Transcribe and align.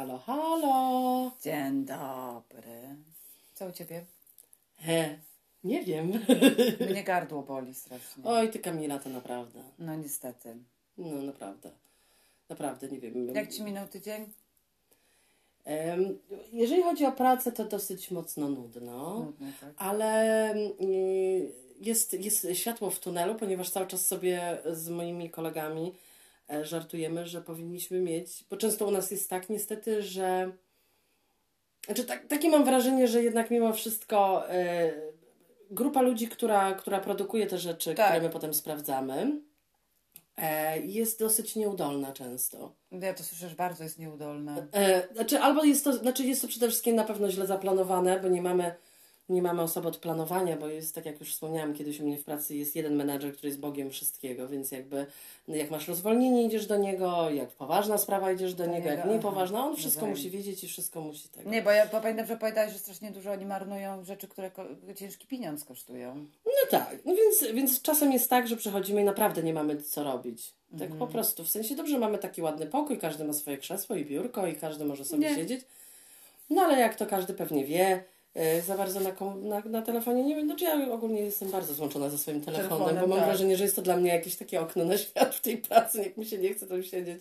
Halo, 0.00 0.18
halo. 0.18 1.30
Dzień 1.42 1.84
dobry. 1.84 2.96
Co 3.54 3.66
u 3.66 3.72
ciebie? 3.72 4.04
He, 4.76 5.18
nie 5.64 5.82
wiem. 5.82 6.12
Mnie 6.90 7.04
gardło 7.04 7.42
boli 7.42 7.74
strasznie. 7.74 8.24
Oj, 8.24 8.50
ty 8.50 8.58
Kamila, 8.58 8.98
to 8.98 9.08
naprawdę. 9.08 9.62
No 9.78 9.96
niestety. 9.96 10.56
No, 10.98 11.22
naprawdę. 11.22 11.70
Naprawdę, 12.48 12.88
nie 12.88 13.00
wiem. 13.00 13.34
Jak 13.34 13.52
ci 13.52 13.62
minął 13.62 13.88
tydzień? 13.88 14.32
Jeżeli 16.52 16.82
chodzi 16.82 17.06
o 17.06 17.12
pracę, 17.12 17.52
to 17.52 17.64
dosyć 17.64 18.10
mocno 18.10 18.48
nudno. 18.48 19.20
Nudny, 19.20 19.52
tak. 19.60 19.70
Ale 19.76 20.50
mm, 20.50 20.68
jest, 21.80 22.12
jest 22.12 22.46
światło 22.52 22.90
w 22.90 23.00
tunelu, 23.00 23.34
ponieważ 23.34 23.70
cały 23.70 23.86
czas 23.86 24.06
sobie 24.06 24.58
z 24.72 24.88
moimi 24.88 25.30
kolegami 25.30 25.94
żartujemy, 26.62 27.26
że 27.26 27.42
powinniśmy 27.42 28.00
mieć, 28.00 28.44
bo 28.50 28.56
często 28.56 28.86
u 28.86 28.90
nas 28.90 29.10
jest 29.10 29.30
tak 29.30 29.48
niestety, 29.50 30.02
że 30.02 30.52
znaczy 31.86 32.04
tak, 32.04 32.26
takie 32.26 32.50
mam 32.50 32.64
wrażenie, 32.64 33.08
że 33.08 33.22
jednak 33.22 33.50
mimo 33.50 33.72
wszystko 33.72 34.48
e, 34.50 34.92
grupa 35.70 36.00
ludzi, 36.02 36.28
która, 36.28 36.74
która 36.74 37.00
produkuje 37.00 37.46
te 37.46 37.58
rzeczy, 37.58 37.94
Tak. 37.94 38.06
które 38.06 38.22
my 38.22 38.30
potem 38.30 38.54
sprawdzamy, 38.54 39.40
e, 40.36 40.80
jest 40.80 41.18
dosyć 41.18 41.56
nieudolna 41.56 42.12
często. 42.12 42.74
Ja 42.92 43.14
to 43.14 43.24
słyszę, 43.24 43.48
że 43.48 43.56
bardzo 43.56 43.84
jest 43.84 43.98
nieudolne. 43.98 44.66
E, 44.72 45.14
znaczy, 45.14 45.40
albo 45.40 45.64
jest 45.64 45.84
to, 45.84 45.92
znaczy 45.92 46.24
jest 46.24 46.42
to 46.42 46.48
przede 46.48 46.68
wszystkim 46.68 46.96
na 46.96 47.04
pewno 47.04 47.30
źle 47.30 47.46
zaplanowane, 47.46 48.20
bo 48.20 48.28
nie 48.28 48.42
mamy, 48.42 48.74
nie 49.30 49.42
mamy 49.42 49.62
osoby 49.62 49.88
od 49.88 49.96
planowania, 49.96 50.56
bo 50.56 50.68
jest, 50.68 50.94
tak 50.94 51.06
jak 51.06 51.20
już 51.20 51.32
wspomniałam 51.34 51.74
kiedyś 51.74 52.00
u 52.00 52.06
mnie 52.06 52.18
w 52.18 52.24
pracy, 52.24 52.56
jest 52.56 52.76
jeden 52.76 52.96
menadżer, 52.96 53.32
który 53.32 53.48
jest 53.48 53.60
bogiem 53.60 53.90
wszystkiego, 53.90 54.48
więc 54.48 54.70
jakby 54.70 55.06
no 55.48 55.56
jak 55.56 55.70
masz 55.70 55.88
rozwolnienie, 55.88 56.44
idziesz 56.44 56.66
do 56.66 56.76
niego, 56.76 57.30
jak 57.30 57.48
poważna 57.48 57.98
sprawa, 57.98 58.32
idziesz 58.32 58.54
do, 58.54 58.64
Do 58.64 58.70
niego, 58.70 58.88
jak 58.88 58.96
niego, 58.98 59.08
nie 59.08 59.14
aha. 59.18 59.22
poważna, 59.22 59.66
on 59.66 59.76
wszystko 59.76 60.00
Rozumiem. 60.00 60.16
musi 60.16 60.30
wiedzieć 60.30 60.64
i 60.64 60.68
wszystko 60.68 61.00
musi 61.00 61.28
tego. 61.28 61.50
Nie, 61.50 61.62
bo 61.62 61.70
ja 61.70 61.86
bo 61.86 62.00
pamiętam, 62.00 62.26
że 62.26 62.36
powiedziałeś, 62.36 62.72
że 62.72 62.78
strasznie 62.78 63.10
dużo 63.10 63.32
oni 63.32 63.46
marnują 63.46 64.04
rzeczy, 64.04 64.28
które 64.28 64.50
ciężki 64.96 65.26
pieniądz 65.26 65.64
kosztują. 65.64 66.14
No 66.46 66.52
tak, 66.70 66.96
no 67.04 67.14
więc, 67.14 67.54
więc 67.54 67.82
czasem 67.82 68.12
jest 68.12 68.30
tak, 68.30 68.48
że 68.48 68.56
przychodzimy 68.56 69.00
i 69.00 69.04
naprawdę 69.04 69.42
nie 69.42 69.54
mamy 69.54 69.82
co 69.82 70.04
robić. 70.04 70.52
Tak 70.70 70.80
Mhm. 70.82 70.98
po 70.98 71.06
prostu, 71.06 71.44
w 71.44 71.48
sensie 71.50 71.74
dobrze 71.76 71.98
mamy 71.98 72.18
taki 72.18 72.42
ładny 72.42 72.66
pokój, 72.66 72.98
każdy 72.98 73.24
ma 73.24 73.32
swoje 73.32 73.58
krzesło 73.58 73.96
i 73.96 74.04
biurko 74.04 74.46
i 74.46 74.54
każdy 74.56 74.84
może 74.84 75.04
sobie 75.04 75.28
Nie. 75.28 75.34
siedzieć. 75.34 75.60
No 76.50 76.62
ale 76.62 76.80
jak 76.80 76.94
to 76.94 77.06
każdy 77.06 77.34
pewnie 77.34 77.64
wie, 77.64 78.04
za 78.66 78.76
bardzo 78.76 79.00
na, 79.00 79.12
na, 79.42 79.60
na 79.60 79.82
telefonie 79.82 80.24
nie 80.24 80.36
wiem, 80.36 80.46
znaczy 80.46 80.64
ja 80.64 80.92
ogólnie 80.92 81.20
jestem 81.20 81.50
bardzo 81.50 81.74
złączona 81.74 82.10
ze 82.10 82.18
swoim 82.18 82.40
telefonem, 82.40 82.68
Telefonem, 82.70 83.00
bo 83.00 83.06
mam 83.06 83.18
tak. 83.18 83.28
wrażenie, 83.28 83.56
że 83.56 83.64
jest 83.64 83.76
to 83.76 83.82
dla 83.82 83.96
mnie 83.96 84.10
jakieś 84.10 84.36
takie 84.36 84.60
okno 84.60 84.84
na 84.84 84.98
świat 85.02 85.34
w 85.34 85.40
tej 85.40 85.58
pracy, 85.58 86.02
jak 86.02 86.16
mi 86.16 86.26
się 86.26 86.38
nie 86.38 86.54
chce 86.54 86.66
tam 86.66 86.82
siedzieć. 86.82 87.20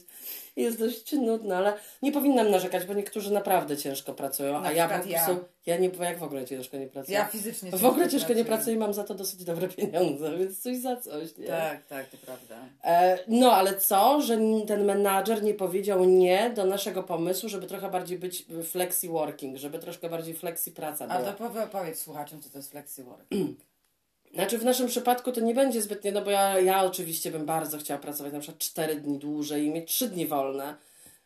Jest 0.56 0.80
dość 0.80 1.14
nudne, 1.14 1.58
ale 1.58 1.74
nie 2.02 2.12
powinnam 2.12 2.52
narzekać, 2.52 2.86
bo 2.86 2.94
niektórzy 2.94 3.34
naprawdę 3.34 3.78
ciężko 3.78 4.14
pracują, 4.14 4.62
Na 4.62 4.68
a 4.68 4.72
ja 4.72 4.88
po 4.88 4.94
przykład 4.94 5.28
ja. 5.30 5.36
Ja 5.70 5.78
nie, 5.78 5.90
bo 5.90 6.04
jak 6.04 6.18
w 6.18 6.24
ogóle 6.24 6.46
ciężko 6.46 6.78
nie 6.78 6.88
pracuję. 6.88 7.18
Ja 7.18 7.26
fizycznie 7.26 7.72
w 7.72 7.86
ogóle 7.86 8.10
ciężko 8.10 8.34
nie 8.34 8.46
pracuję. 8.46 8.76
i 8.76 8.80
mam 8.80 8.94
za 8.94 9.04
to 9.04 9.16
dosyć 9.16 9.44
dobre 9.44 9.68
pieniądze, 9.78 10.38
więc 10.38 10.60
coś 10.60 10.78
za 10.78 10.98
coś, 10.98 11.38
nie? 11.38 11.48
Tak, 11.48 11.86
tak, 11.86 12.10
to 12.10 12.18
prawda. 12.18 12.56
E, 12.84 13.20
no, 13.28 13.52
ale 13.52 13.78
co, 13.78 14.22
że 14.22 14.38
ten 14.68 14.86
menadżer 14.86 15.44
nie 15.44 15.54
powiedział 15.54 16.06
nie 16.06 16.50
do 16.50 16.66
naszego 16.66 17.04
pomysłu, 17.04 17.50
żeby 17.50 17.68
trochę 17.68 17.90
bardziej 17.92 18.20
być 18.20 18.46
flexi 18.64 19.10
working, 19.10 19.58
żeby 19.58 19.80
troszkę 19.80 20.10
bardziej 20.10 20.34
flexi 20.34 20.72
praca 20.72 21.06
A 21.10 21.20
była. 21.20 21.32
to 21.32 21.38
powie, 21.38 21.68
powiedz 21.72 22.00
słuchaczom, 22.00 22.42
co 22.42 22.50
to 22.50 22.58
jest 22.58 22.72
flexi 22.72 23.04
work. 23.04 23.26
Znaczy 24.34 24.58
w 24.58 24.66
naszym 24.66 24.88
przypadku 24.88 25.32
to 25.32 25.42
nie 25.42 25.54
będzie 25.54 25.82
zbytnie, 25.82 26.12
no 26.12 26.22
bo 26.22 26.32
ja, 26.32 26.60
ja 26.60 26.84
oczywiście 26.84 27.32
bym 27.32 27.46
bardzo 27.46 27.78
chciała 27.78 28.00
pracować 28.00 28.34
na 28.34 28.40
przykład 28.40 28.60
4 28.60 28.96
dni 28.96 29.18
dłużej 29.18 29.66
i 29.66 29.70
mieć 29.70 29.92
3 29.92 30.10
dni 30.10 30.28
wolne, 30.28 30.76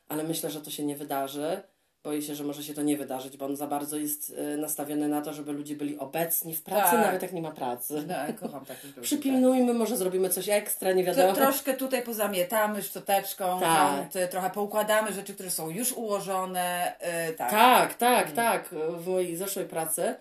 ale 0.07 0.23
myślę, 0.23 0.49
że 0.49 0.61
to 0.61 0.71
się 0.71 0.83
nie 0.85 0.95
wydarzy. 0.95 1.61
Boję 2.03 2.21
się, 2.21 2.35
że 2.35 2.43
może 2.43 2.63
się 2.63 2.73
to 2.73 2.81
nie 2.81 2.97
wydarzyć, 2.97 3.37
bo 3.37 3.45
on 3.45 3.55
za 3.55 3.67
bardzo 3.67 3.97
jest 3.97 4.33
e, 4.37 4.57
nastawiony 4.57 5.07
na 5.07 5.21
to, 5.21 5.33
żeby 5.33 5.51
ludzie 5.51 5.75
byli 5.75 5.97
obecni 5.97 6.55
w 6.55 6.63
pracy, 6.63 6.91
Tak. 6.91 7.05
nawet 7.05 7.21
jak 7.21 7.33
nie 7.33 7.41
ma 7.41 7.51
pracy. 7.51 8.05
Ja 8.07 8.33
kocham 8.33 8.65
takich 8.65 8.83
ludzi. 8.83 9.01
Przypilnujmy, 9.09 9.73
może 9.73 9.97
zrobimy 9.97 10.29
coś 10.29 10.49
ekstra, 10.49 10.91
nie 10.91 11.05
tak. 11.05 11.15
wiadomo. 11.15 11.35
To, 11.35 11.41
troszkę 11.41 11.73
tutaj 11.73 12.03
pozamietamy 12.03 12.81
szczoteczką, 12.81 13.59
Tak. 13.59 14.09
trochę 14.31 14.49
poukładamy 14.49 15.13
rzeczy, 15.13 15.33
które 15.33 15.51
są 15.51 15.69
już 15.69 15.91
ułożone. 15.91 16.95
Yy, 17.27 17.33
tak. 17.33 17.51
Tak, 17.51 17.93
tak, 17.93 18.31
tak. 18.31 18.75
W 18.97 19.07
mojej 19.07 19.35
zeszłej 19.35 19.65
pracy, 19.65 20.15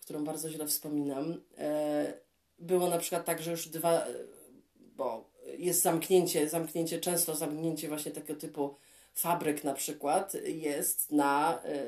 którą 0.00 0.24
bardzo 0.24 0.50
źle 0.50 0.66
wspominam, 0.66 1.42
e, 1.58 2.12
było 2.58 2.88
na 2.88 2.98
przykład 2.98 3.24
tak, 3.24 3.42
że 3.42 3.50
już 3.50 3.68
dwa, 3.68 4.04
bo 4.96 5.30
jest 5.58 5.82
zamknięcie, 5.82 6.48
zamknięcie, 6.48 7.00
często 7.00 7.34
zamknięcie 7.34 7.88
właśnie 7.88 8.12
takiego 8.12 8.40
typu 8.40 8.74
fabryk 9.14 9.64
na 9.64 9.74
przykład 9.74 10.32
jest 10.44 11.12
na, 11.12 11.58
e, 11.64 11.82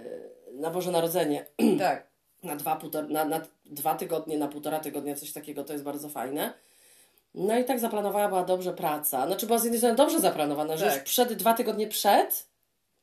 na 0.52 0.70
Boże 0.70 0.90
Narodzenie. 0.90 1.46
tak. 1.78 2.06
Na 2.42 2.56
dwa, 2.56 2.76
półtor, 2.76 3.10
na, 3.10 3.24
na 3.24 3.40
dwa 3.64 3.94
tygodnie, 3.94 4.38
na 4.38 4.48
półtora 4.48 4.80
tygodnia, 4.80 5.14
coś 5.14 5.32
takiego, 5.32 5.64
to 5.64 5.72
jest 5.72 5.84
bardzo 5.84 6.08
fajne. 6.08 6.52
No 7.34 7.58
i 7.58 7.64
tak 7.64 7.80
zaplanowała 7.80 8.28
była 8.28 8.44
dobrze 8.44 8.72
praca. 8.72 9.26
Znaczy 9.26 9.46
była 9.46 9.58
z 9.58 9.64
jednej 9.64 9.78
strony 9.78 9.96
dobrze 9.96 10.20
zaplanowana, 10.20 10.76
że 10.76 10.86
Tak. 10.86 10.94
już 10.94 11.02
przed, 11.04 11.32
dwa 11.32 11.54
tygodnie 11.54 11.88
przed 11.88 12.46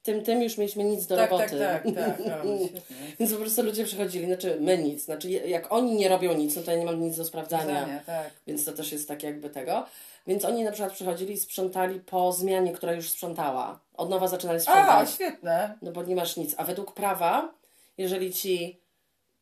tym, 0.04 0.24
tym 0.24 0.42
już 0.44 0.58
mieliśmy 0.58 0.84
nic 0.84 1.08
do 1.08 1.16
Tak, 1.16 1.30
tak, 1.30 1.40
roboty. 1.40 1.60
tak, 1.60 1.84
tak, 1.84 2.20
no, 2.46 2.58
świetnie. 2.68 2.96
Więc 3.20 3.34
po 3.34 3.40
prostu 3.40 3.64
ludzie 3.64 3.86
przychodzili, 3.86 4.26
znaczy 4.26 4.58
my 4.60 4.78
nic, 4.78 5.06
znaczy 5.06 5.30
jak 5.30 5.72
oni 5.74 5.96
nie 5.96 6.10
robią 6.10 6.34
nic, 6.34 6.56
no 6.56 6.62
to 6.62 6.72
ja 6.72 6.78
nie 6.78 6.86
mam 6.86 7.02
nic 7.02 7.18
do 7.18 7.26
sprawdzania, 7.26 7.84
Zdania, 7.84 8.00
tak. 8.06 8.32
więc 8.48 8.66
to 8.66 8.72
też 8.72 8.92
jest 8.92 9.08
tak 9.08 9.24
jakby 9.24 9.50
tego. 9.50 9.86
Więc 10.28 10.46
oni 10.46 10.64
na 10.64 10.72
przykład 10.72 10.94
przychodzili 10.94 11.34
i 11.34 11.38
sprzątali 11.38 12.00
po 12.00 12.32
zmianie, 12.32 12.72
która 12.74 12.94
już 12.94 13.10
sprzątała. 13.10 13.80
Od 14.02 14.10
nowa 14.10 14.28
zaczynali 14.28 14.58
A, 14.58 14.62
sprzątać, 14.62 15.12
świetne. 15.12 15.78
no 15.82 15.92
bo 15.92 16.04
nie 16.04 16.16
masz 16.16 16.38
nic. 16.38 16.56
A 16.58 16.64
według 16.64 16.94
prawa, 16.94 17.54
jeżeli 17.98 18.34
ci 18.34 18.80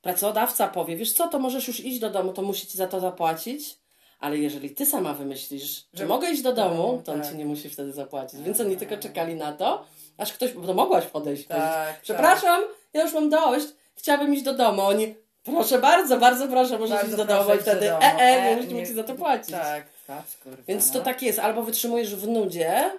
pracodawca 0.02 0.68
powie, 0.68 0.96
wiesz 0.96 1.14
co, 1.14 1.28
to 1.28 1.40
możesz 1.40 1.68
już 1.68 1.80
iść 1.80 2.00
do 2.00 2.10
domu, 2.10 2.34
to 2.34 2.42
musi 2.42 2.68
ci 2.68 2.78
za 2.78 2.88
to 2.88 3.00
zapłacić, 3.00 3.78
ale 4.20 4.38
jeżeli 4.38 4.70
ty 4.70 4.86
sama 4.86 5.14
wymyślisz, 5.14 5.86
że 5.94 6.06
mogę 6.06 6.30
iść 6.32 6.42
do 6.42 6.54
domu, 6.54 6.94
No, 6.98 7.04
to 7.06 7.12
on 7.12 7.22
tak. 7.22 7.32
ci 7.32 7.38
nie 7.38 7.46
musi 7.46 7.70
wtedy 7.70 7.94
zapłacić. 7.94 8.42
Więc 8.42 8.60
oni 8.60 8.78
tylko 8.78 8.98
czekali 8.98 9.36
na 9.36 9.54
to, 9.54 9.86
aż 10.18 10.34
ktoś, 10.34 10.54
bo 10.54 10.68
to 10.68 10.74
mogłaś 10.74 11.06
podejść 11.06 11.48
Tak, 11.48 11.58
tak. 11.58 12.02
przepraszam, 12.02 12.62
ja 12.94 13.04
już 13.04 13.14
mam 13.14 13.30
dość, 13.30 13.66
chciałabym 13.96 14.34
iść 14.34 14.44
do 14.44 14.54
domu. 14.54 14.82
Oni, 14.82 15.16
proszę 15.44 15.80
bardzo, 15.80 16.18
bardzo 16.18 16.48
proszę, 16.48 16.78
możesz 16.78 16.90
Bardzo 16.96 17.08
iść 17.08 17.18
do 17.18 17.26
domu 17.26 17.56
i 17.56 17.58
wtedy, 17.60 17.92
e, 17.92 18.00
e, 18.02 18.16
E, 18.20 18.56
nie 18.56 18.62
musimy 18.62 18.88
ci 18.88 18.94
za 18.94 19.04
to 19.04 19.14
płacić. 19.16 19.52
Tak, 19.52 19.86
patrz, 20.08 20.38
kurwa. 20.38 20.64
Więc 20.68 20.92
to 20.92 20.98
no. 21.00 21.06
tak 21.06 21.22
jest, 21.22 21.40
albo 21.40 21.64
wytrzymujesz 21.64 22.16
w 22.16 22.28
nudzie 22.28 22.92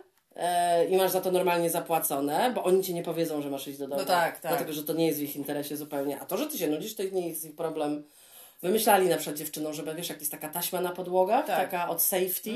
i 0.91 0.97
masz 0.97 1.11
za 1.11 1.21
to 1.21 1.31
normalnie 1.31 1.71
zapłacone, 1.71 2.53
bo 2.55 2.65
oni 2.65 2.85
ci 2.85 2.95
nie 2.95 3.03
powiedzą, 3.03 3.43
że 3.43 3.51
masz 3.51 3.69
iść 3.69 3.79
do 3.79 3.89
domu. 3.89 4.01
No 4.01 4.07
tak, 4.07 4.41
tak. 4.41 4.53
Dlatego, 4.53 4.73
że 4.73 4.85
to 4.85 4.93
nie 4.93 5.07
jest 5.07 5.19
w 5.19 5.23
ich 5.23 5.37
interesie 5.37 5.77
zupełnie. 5.77 6.21
A 6.21 6.25
to, 6.27 6.37
że 6.37 6.47
ty 6.47 6.59
się 6.59 6.67
nudzisz, 6.71 6.95
to 6.95 7.03
nie 7.03 7.29
jest 7.29 7.45
ich 7.45 7.57
problem. 7.57 8.05
Wymyślali 8.63 9.09
na 9.09 9.17
przykład 9.17 9.37
dziewczynom, 9.37 9.75
żeby 9.75 9.95
wiesz, 9.95 10.09
jak 10.09 10.19
jest 10.21 10.31
taka 10.33 10.49
taśma 10.49 10.81
na 10.81 10.93
podłogach, 10.93 11.47
Tak. 11.47 11.71
taka 11.71 11.89
od 11.89 12.03
safety, 12.03 12.51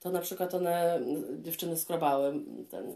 to 0.00 0.10
na 0.10 0.20
przykład 0.20 0.54
one, 0.54 1.00
dziewczyny 1.38 1.76
skrobały, 1.76 2.34
ten, 2.70 2.92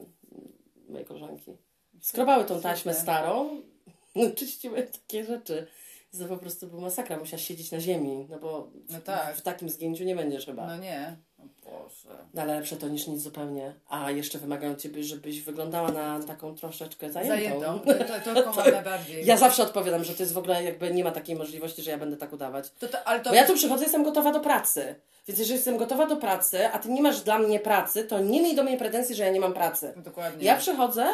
moje 0.89 1.05
koleżanki, 1.05 1.57
skrobały 2.01 2.45
tą 2.45 2.61
taśmę 2.61 2.95
starą, 2.95 3.61
czyściły 4.37 4.83
takie 4.83 5.25
rzeczy. 5.25 5.67
To 6.19 6.25
po 6.29 6.37
prostu 6.37 6.67
była 6.67 6.83
masakra, 6.83 7.17
musiałaś 7.19 7.45
siedzieć 7.47 7.71
na 7.71 7.81
ziemi, 7.81 8.27
no 8.31 8.39
bo 8.39 8.71
No 8.91 9.01
tak. 9.01 9.37
w 9.37 9.43
takim 9.43 9.69
zgięciu 9.69 10.05
nie 10.05 10.17
będziesz 10.17 10.47
chyba. 10.47 10.67
No 10.67 10.77
nie. 10.77 11.17
Boże. 11.65 12.17
No, 12.35 12.43
ale 12.43 12.55
lepsze 12.55 12.77
to 12.77 12.89
niż 12.89 13.07
nic 13.07 13.21
zupełnie. 13.21 13.75
A 13.89 14.11
jeszcze 14.11 14.39
wymagają 14.39 14.75
ciebie, 14.75 15.05
żebyś 15.05 15.43
wyglądała 15.43 15.93
na 15.93 16.21
taką 16.23 16.55
troszeczkę 16.55 17.13
zajętą. 17.13 17.61
Zajętą. 17.61 17.81
To, 18.25 18.35
to 18.35 18.43
kocham 18.53 18.73
najbardziej. 18.73 19.27
Ja 19.27 19.37
zawsze 19.37 19.63
odpowiadam, 19.63 20.05
że 20.05 20.15
to 20.15 20.23
jest 20.23 20.33
w 20.33 20.39
ogóle 20.39 20.65
jakby 20.65 20.95
nie 20.95 21.05
ma 21.05 21.11
takiej 21.11 21.37
możliwości, 21.37 21.83
że 21.83 21.91
ja 21.91 21.99
będę 21.99 22.17
tak 22.17 22.33
udawać. 22.33 22.71
To, 22.79 22.89
to, 22.89 23.09
ale 23.09 23.21
to 23.21 23.31
Bo 23.31 23.37
ja 23.37 23.47
tu 23.47 23.55
przychodzę, 23.55 23.83
jestem 23.83 24.05
gotowa 24.05 24.33
do 24.33 24.41
pracy. 24.41 24.95
Więc 25.29 25.39
jeżeli 25.39 25.57
jestem 25.57 25.77
gotowa 25.77 26.07
do 26.07 26.17
pracy, 26.17 26.69
a 26.69 26.79
ty 26.79 26.89
nie 26.89 27.03
masz 27.03 27.21
dla 27.21 27.39
mnie 27.39 27.61
pracy, 27.61 28.05
to 28.05 28.19
nie 28.19 28.43
miej 28.43 28.57
do 28.57 28.63
mnie 28.63 28.77
pretensji, 28.77 29.15
że 29.15 29.23
ja 29.25 29.31
nie 29.31 29.41
mam 29.41 29.55
pracy. 29.55 29.95
Dokładnie. 29.97 30.45
Ja 30.45 30.57
przychodzę, 30.57 31.07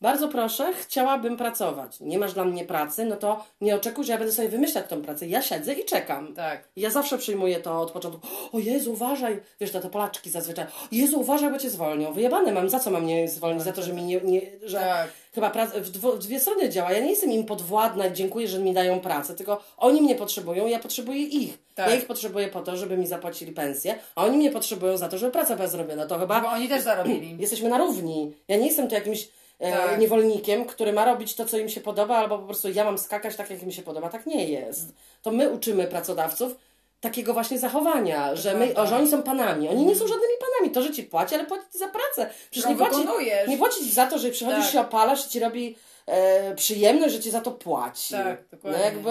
bardzo 0.00 0.28
proszę, 0.28 0.72
chciałabym 0.74 1.36
pracować. 1.36 2.00
Nie 2.00 2.18
masz 2.18 2.34
dla 2.34 2.44
mnie 2.44 2.64
pracy, 2.64 3.04
no 3.04 3.16
to 3.16 3.44
nie 3.60 3.76
oczekuj, 3.76 4.04
że 4.04 4.12
ja 4.12 4.18
będę 4.18 4.32
sobie 4.32 4.48
wymyślać 4.48 4.86
tą 4.88 5.02
pracę. 5.02 5.26
Ja 5.26 5.42
siedzę 5.42 5.74
i 5.74 5.84
czekam. 5.84 6.34
Tak. 6.34 6.68
Ja 6.76 6.90
zawsze 6.90 7.18
przyjmuję 7.18 7.60
to 7.60 7.80
od 7.80 7.90
początku. 7.90 8.28
O 8.52 8.58
Jezu, 8.58 8.92
uważaj. 8.92 9.40
Wiesz, 9.60 9.70
to 9.70 9.80
te 9.80 9.90
Polaczki 9.90 10.30
zazwyczaj. 10.30 10.64
O 10.64 10.88
Jezu, 10.92 11.20
uważaj, 11.20 11.50
bo 11.50 11.58
cię 11.58 11.70
zwolnią. 11.70 12.12
Wyjebane 12.12 12.52
mam. 12.52 12.68
Za 12.68 12.78
co 12.78 12.90
mam 12.90 13.02
mnie 13.02 13.28
zwolnić? 13.28 13.62
Za 13.62 13.72
to, 13.72 13.82
że 13.82 13.92
mi 13.92 14.02
nie... 14.02 14.20
nie 14.20 14.40
że 14.62 14.78
Tak. 14.78 15.10
Chyba 15.34 15.50
prac, 15.50 15.70
w, 15.72 15.90
w 15.90 16.18
dwie 16.18 16.40
strony 16.40 16.68
działa. 16.68 16.92
Ja 16.92 17.00
nie 17.00 17.10
jestem 17.10 17.32
im 17.32 17.44
podwładna 17.44 18.06
i 18.06 18.12
dziękuję, 18.12 18.48
że 18.48 18.58
mi 18.58 18.74
dają 18.74 19.00
pracę, 19.00 19.34
tylko 19.34 19.62
oni 19.76 20.02
mnie 20.02 20.14
potrzebują, 20.14 20.66
ja 20.66 20.78
potrzebuję 20.78 21.22
ich. 21.22 21.58
Tak. 21.74 21.90
Ja 21.90 21.96
ich 21.96 22.06
potrzebuję 22.06 22.48
po 22.48 22.60
to, 22.60 22.76
żeby 22.76 22.96
mi 22.96 23.06
zapłacili 23.06 23.52
pensję, 23.52 23.94
a 24.14 24.24
oni 24.24 24.36
mnie 24.36 24.50
potrzebują 24.50 24.96
za 24.96 25.08
to, 25.08 25.18
żeby 25.18 25.32
praca 25.32 25.56
była 25.56 25.68
zrobiona. 25.68 26.06
To 26.06 26.18
chyba 26.18 26.40
Bo 26.40 26.48
oni 26.48 26.68
też 26.68 26.82
zarobili. 26.82 27.36
jesteśmy 27.40 27.68
na 27.68 27.78
równi. 27.78 28.32
Ja 28.48 28.56
nie 28.56 28.66
jestem 28.66 28.88
tu 28.88 28.94
jakimś 28.94 29.28
Tak. 29.60 30.00
niewolnikiem, 30.00 30.64
który 30.64 30.92
ma 30.92 31.04
robić 31.04 31.34
to, 31.34 31.44
co 31.44 31.58
im 31.58 31.68
się 31.68 31.80
podoba, 31.80 32.16
albo 32.16 32.38
po 32.38 32.44
prostu 32.44 32.68
ja 32.68 32.84
mam 32.84 32.98
skakać 32.98 33.36
tak, 33.36 33.50
jak 33.50 33.62
mi 33.62 33.72
się 33.72 33.82
podoba. 33.82 34.08
Tak 34.08 34.26
nie 34.26 34.48
jest. 34.48 34.92
To 35.22 35.30
my 35.30 35.50
uczymy 35.50 35.86
pracodawców, 35.86 36.54
takiego 37.00 37.32
właśnie 37.32 37.58
zachowania, 37.58 38.36
że, 38.36 38.54
my, 38.54 38.64
prawda. 38.64 38.82
o, 38.82 38.86
że 38.86 38.96
oni 38.96 39.10
są 39.10 39.22
panami. 39.22 39.68
Oni 39.68 39.86
nie 39.86 39.96
są 39.96 40.06
żadnymi 40.06 40.34
panami. 40.40 40.74
To, 40.74 40.82
że 40.82 40.92
ci 40.92 41.02
płaci, 41.02 41.34
ale 41.34 41.44
płaci 41.44 41.64
ci 41.72 41.78
za 41.78 41.88
pracę. 41.88 42.30
Przecież 42.50 42.68
nie 42.68 42.74
Którą 42.74 42.90
płaci, 42.90 43.08
nie 43.48 43.58
płaci 43.58 43.84
ci 43.84 43.90
za 43.90 44.06
to, 44.06 44.18
że 44.18 44.30
przychodzisz 44.30 44.64
Tak. 44.64 44.72
się 44.72 44.80
opalasz 44.80 45.26
i 45.26 45.28
ci 45.28 45.40
robi 45.40 45.76
e, 46.10 46.54
przyjemność, 46.54 47.14
że 47.14 47.20
ci 47.20 47.30
za 47.30 47.40
to 47.40 47.50
płaci. 47.50 48.14
Tak, 48.14 48.38
no 48.40 48.44
dokładnie. 48.50 48.80
jakby 48.80 49.10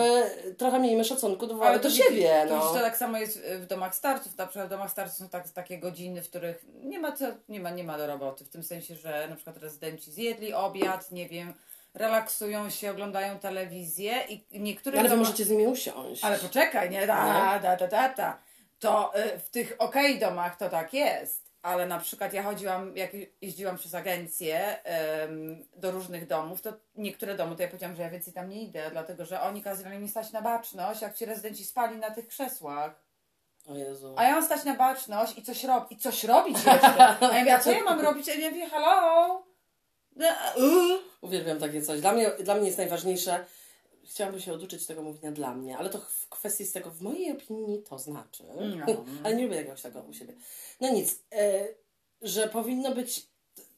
trochę 0.57 0.79
miejmy 0.79 1.03
szacunku 1.03 1.47
do, 1.47 1.53
do 1.55 1.79
to 1.79 1.89
siebie. 1.89 2.45
No. 2.49 2.59
to 2.59 2.79
tak 2.79 2.97
samo 2.97 3.17
jest 3.17 3.41
w 3.59 3.65
domach 3.65 3.95
starców. 3.95 4.37
Na 4.37 4.47
przykład 4.47 4.67
w 4.67 4.69
domach 4.69 4.91
starców 4.91 5.17
są 5.17 5.29
tak, 5.29 5.49
takie 5.49 5.77
godziny, 5.77 6.21
w 6.21 6.29
których 6.29 6.65
nie 6.83 6.99
ma, 6.99 7.11
co, 7.11 7.25
nie, 7.49 7.59
ma, 7.59 7.69
nie 7.69 7.83
ma 7.83 7.97
do 7.97 8.07
roboty. 8.07 8.45
W 8.45 8.49
tym 8.49 8.63
sensie, 8.63 8.95
że 8.95 9.27
na 9.29 9.35
przykład 9.35 9.57
rezydenci 9.57 10.11
zjedli 10.11 10.53
obiad, 10.53 11.11
nie 11.11 11.29
wiem, 11.29 11.53
relaksują 11.93 12.69
się, 12.69 12.91
oglądają 12.91 13.39
telewizję 13.39 14.13
i 14.29 14.59
niektóre 14.59 14.99
Ale 14.99 15.09
wy 15.09 15.15
doma- 15.15 15.19
możecie 15.19 15.45
z 15.45 15.49
nimi 15.49 15.67
usiąść. 15.67 16.23
Ale 16.23 16.37
poczekaj, 16.37 16.89
nie? 16.89 17.07
Da, 17.07 17.59
da, 17.63 17.77
da, 17.77 17.87
da, 17.87 18.13
da. 18.13 18.37
To 18.79 19.11
y, 19.35 19.39
w 19.39 19.49
tych 19.49 19.75
okej 19.79 20.19
domach 20.19 20.57
to 20.57 20.69
tak 20.69 20.93
jest. 20.93 21.48
Ale 21.61 21.85
na 21.85 22.00
przykład 22.00 22.33
ja 22.33 22.44
chodziłam, 22.44 22.97
jak 22.97 23.11
jeździłam 23.41 23.77
przez 23.77 23.95
agencję 23.95 24.77
do 25.75 25.91
różnych 25.91 26.27
domów, 26.27 26.61
to 26.61 26.73
niektóre 26.95 27.35
domy 27.35 27.56
to 27.56 27.61
ja 27.61 27.67
powiedziałam, 27.67 27.95
że 27.95 28.03
ja 28.03 28.09
więcej 28.09 28.33
tam 28.33 28.50
nie 28.50 28.63
idę, 28.63 28.89
dlatego 28.91 29.25
że 29.25 29.41
oni 29.41 29.63
kazali 29.63 29.97
mi 29.97 30.09
stać 30.09 30.31
na 30.31 30.41
baczność, 30.41 31.01
jak 31.01 31.15
ci 31.15 31.25
rezydenci 31.25 31.65
spali 31.65 31.97
na 31.97 32.11
tych 32.11 32.27
krzesłach. 32.27 33.03
O 33.67 33.75
Jezu. 33.75 34.15
A 34.17 34.23
ja 34.23 34.31
mam 34.31 34.45
stać 34.45 34.63
na 34.63 34.75
baczność 34.75 35.38
i 35.38 35.44
coś, 35.44 35.63
rob- 35.63 35.88
i 35.89 35.97
coś 35.97 36.23
robić 36.23 36.57
jeszcze. 36.57 37.07
A 37.07 37.33
ja 37.33 37.39
mówię, 37.39 37.56
a 37.56 37.59
co 37.59 37.71
ja 37.71 37.83
mam 37.83 38.01
robić? 38.01 38.29
A 38.29 38.33
ja 38.33 38.50
mówię, 38.50 38.69
hello? 38.69 39.44
No. 40.15 40.27
Uwielbiam 41.21 41.59
takie 41.59 41.81
coś. 41.81 42.01
Dla 42.01 42.11
mnie, 42.11 42.29
dla 42.29 42.56
mnie 42.56 42.65
jest 42.65 42.77
najważniejsze, 42.77 43.45
chciałabym 44.09 44.39
się 44.41 44.53
oduczyć 44.53 44.85
tego 44.85 45.01
mówienia 45.01 45.31
dla 45.31 45.56
mnie, 45.56 45.77
ale 45.77 45.89
to 45.89 46.00
w 46.00 46.29
kwestii 46.29 46.65
z 46.65 46.71
tego, 46.71 46.91
w 46.91 47.01
mojej 47.01 47.31
opinii 47.31 47.83
to 47.89 48.00
znaczy, 48.00 48.44
No. 48.88 49.06
ale 49.23 49.35
nie 49.35 49.44
lubię 49.44 49.56
jakiegoś 49.56 49.81
tego 49.81 50.00
u 50.01 50.13
siebie. 50.13 50.33
No 50.81 50.89
nic, 50.89 51.19
e, 51.31 51.67
że 52.21 52.47
powinno 52.47 52.95
być, 52.95 53.27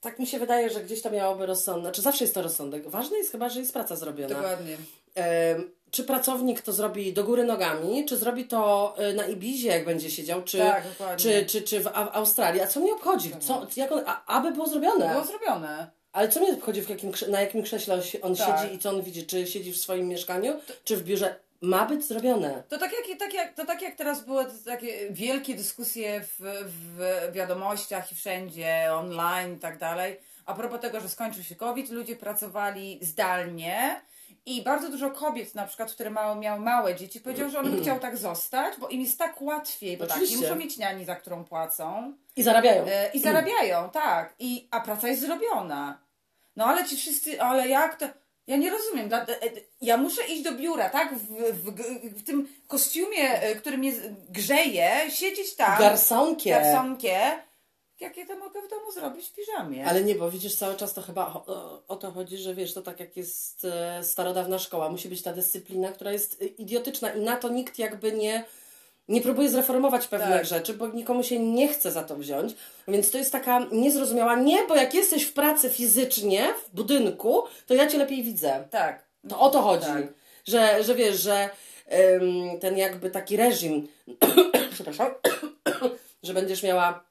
tak 0.01 0.19
mi 0.19 0.27
się 0.27 0.39
wydaje, 0.39 0.69
że 0.69 0.83
gdzieś 0.83 1.01
to 1.01 1.11
miałoby 1.11 1.45
rozsądek, 1.45 1.83
znaczy 1.83 2.01
zawsze 2.01 2.23
jest 2.23 2.33
to 2.33 2.41
rozsądek. 2.41 2.87
Ważne 2.89 3.17
jest 3.17 3.31
chyba, 3.31 3.49
że 3.49 3.59
jest 3.59 3.73
praca 3.73 3.95
zrobiona. 3.95 4.35
Dokładnie. 4.35 4.77
E, 5.17 5.55
czy 5.91 6.03
pracownik 6.03 6.61
to 6.61 6.73
zrobi 6.73 7.13
do 7.13 7.23
góry 7.23 7.43
nogami, 7.43 8.05
czy 8.05 8.17
zrobi 8.17 8.45
to 8.47 8.93
e, 8.97 9.13
na 9.13 9.25
Ibizie, 9.27 9.69
jak 9.69 9.85
będzie 9.85 10.11
siedział, 10.11 10.43
czy, 10.43 10.57
Tak, 10.57 10.83
czy, 11.17 11.45
czy, 11.45 11.61
czy 11.61 11.79
w 11.79 11.87
Australii. 11.93 12.61
A 12.61 12.67
co 12.67 12.79
mnie 12.79 12.93
obchodzi? 12.93 13.31
Co, 13.39 13.67
jak 13.75 13.91
on, 13.91 14.03
a, 14.05 14.25
aby 14.25 14.51
było 14.51 14.67
zrobione. 14.67 15.09
Było 15.13 15.25
zrobione. 15.25 15.91
Ale 16.13 16.29
co 16.29 16.39
mnie 16.39 16.53
obchodzi, 16.53 16.81
w 16.81 16.89
jakim, 16.89 17.11
na 17.29 17.41
jakim 17.41 17.63
krześle 17.63 18.01
on 18.21 18.35
Tak. 18.35 18.61
siedzi 18.61 18.75
i 18.75 18.79
co 18.79 18.89
on 18.89 19.01
widzi? 19.01 19.25
Czy 19.25 19.47
siedzi 19.47 19.73
w 19.73 19.77
swoim 19.77 20.07
mieszkaniu, 20.07 20.59
czy 20.83 20.97
w 20.97 21.03
biurze? 21.03 21.35
Ma 21.61 21.85
być 21.85 22.05
zrobione. 22.05 22.63
To 22.69 22.77
tak 22.77 22.91
jak, 22.91 23.19
tak 23.19 23.33
jak, 23.33 23.53
to 23.53 23.65
tak 23.65 23.81
jak 23.81 23.95
teraz 23.95 24.25
były 24.25 24.45
takie 24.65 25.11
wielkie 25.11 25.55
dyskusje 25.55 26.21
w, 26.21 26.65
w 26.65 27.31
wiadomościach 27.33 28.11
i 28.11 28.15
wszędzie, 28.15 28.93
online 28.93 29.55
i 29.55 29.59
tak 29.59 29.77
dalej. 29.77 30.19
A 30.45 30.53
propos 30.53 30.81
tego, 30.81 30.99
że 30.99 31.09
skończył 31.09 31.43
się 31.43 31.55
COVID, 31.55 31.89
ludzie 31.89 32.15
pracowali 32.15 32.99
zdalnie 33.01 34.01
i 34.45 34.61
bardzo 34.63 34.89
dużo 34.89 35.11
kobiet 35.11 35.55
na 35.55 35.67
przykład, 35.67 35.91
które 35.91 36.09
mały, 36.09 36.39
miały 36.39 36.59
małe 36.59 36.95
dzieci, 36.95 37.19
powiedziały, 37.19 37.49
że 37.49 37.59
one 37.59 37.69
by 37.69 37.81
chciały 37.81 37.99
tak 37.99 38.17
zostać, 38.17 38.73
bo 38.79 38.87
im 38.87 39.01
jest 39.01 39.19
tak 39.19 39.41
łatwiej, 39.41 39.97
bo 39.97 40.07
tak, 40.07 40.17
nie 40.17 40.23
Oczywiście. 40.23 40.47
muszą 40.47 40.59
mieć 40.59 40.77
niani, 40.77 41.05
za 41.05 41.15
którą 41.15 41.43
płacą. 41.45 42.13
I 42.35 42.43
zarabiają. 42.43 42.85
E, 42.87 43.11
I 43.13 43.19
zarabiają, 43.29 43.89
tak. 43.89 44.35
I, 44.39 44.67
a 44.71 44.81
praca 44.81 45.07
jest 45.07 45.21
zrobiona. 45.21 45.99
No 46.55 46.65
ale 46.65 46.85
ci 46.85 46.97
wszyscy, 46.97 47.41
ale 47.41 47.67
jak 47.67 47.95
to... 47.95 48.05
Ja 48.47 48.57
nie 48.57 48.69
rozumiem. 48.69 49.13
E, 49.13 49.17
e, 49.29 49.49
ja 49.81 49.97
muszę 49.97 50.23
iść 50.23 50.43
do 50.43 50.51
biura, 50.51 50.89
tak? 50.89 51.15
W, 51.15 51.27
w, 51.53 51.71
w 52.19 52.23
tym 52.23 52.47
kostiumie, 52.67 53.39
który 53.57 53.77
mnie 53.77 53.91
grzeje, 54.29 54.91
siedzieć 55.09 55.55
tam. 55.55 55.79
Garsonkie. 55.79 56.49
Garsonkie. 56.49 57.41
Jak 58.01 58.17
ja 58.17 58.25
to 58.25 58.35
mogę 58.35 58.61
w 58.61 58.69
domu 58.69 58.91
zrobić 58.91 59.27
w 59.27 59.33
piżamie? 59.33 59.85
Ale 59.85 60.03
nie, 60.03 60.15
bo 60.15 60.31
widzisz, 60.31 60.55
cały 60.55 60.75
czas 60.75 60.93
to 60.93 61.01
chyba 61.01 61.27
o, 61.27 61.45
o, 61.45 61.81
o 61.87 61.95
to 61.95 62.11
chodzi, 62.11 62.37
że 62.37 62.55
wiesz, 62.55 62.73
to 62.73 62.81
tak 62.81 62.99
jak 62.99 63.17
jest 63.17 63.65
e, 63.65 64.03
starodawna 64.03 64.59
szkoła, 64.59 64.89
musi 64.89 65.09
być 65.09 65.21
ta 65.21 65.33
dyscyplina, 65.33 65.91
która 65.91 66.11
jest 66.11 66.41
e, 66.41 66.45
idiotyczna 66.45 67.09
i 67.13 67.21
na 67.21 67.37
to 67.37 67.49
nikt 67.49 67.79
jakby 67.79 68.11
nie, 68.11 68.43
nie 69.07 69.21
próbuje 69.21 69.49
zreformować 69.49 70.07
pewnych 70.07 70.37
Tak. 70.37 70.45
rzeczy, 70.45 70.73
bo 70.73 70.87
nikomu 70.87 71.23
się 71.23 71.39
nie 71.39 71.67
chce 71.67 71.91
za 71.91 72.03
to 72.03 72.15
wziąć. 72.15 72.55
Więc 72.87 73.11
to 73.11 73.17
jest 73.17 73.31
taka 73.31 73.65
niezrozumiała, 73.71 74.35
nie, 74.35 74.63
bo 74.67 74.75
jak 74.75 74.93
jesteś 74.93 75.23
w 75.23 75.33
pracy 75.33 75.69
fizycznie, 75.69 76.53
w 76.65 76.75
budynku, 76.75 77.43
to 77.67 77.73
ja 77.73 77.87
cię 77.87 77.97
lepiej 77.97 78.23
widzę. 78.23 78.67
Tak. 78.71 79.05
To 79.29 79.39
o 79.39 79.49
to 79.49 79.61
chodzi. 79.61 79.85
Tak. 79.85 80.07
Że, 80.47 80.83
że 80.83 80.95
wiesz, 80.95 81.19
że 81.19 81.49
ten 82.59 82.77
jakby 82.77 83.11
taki 83.11 83.37
reżim, 83.37 83.87
przepraszam, 84.73 85.07
że 86.23 86.33
będziesz 86.33 86.63
miała, 86.63 87.10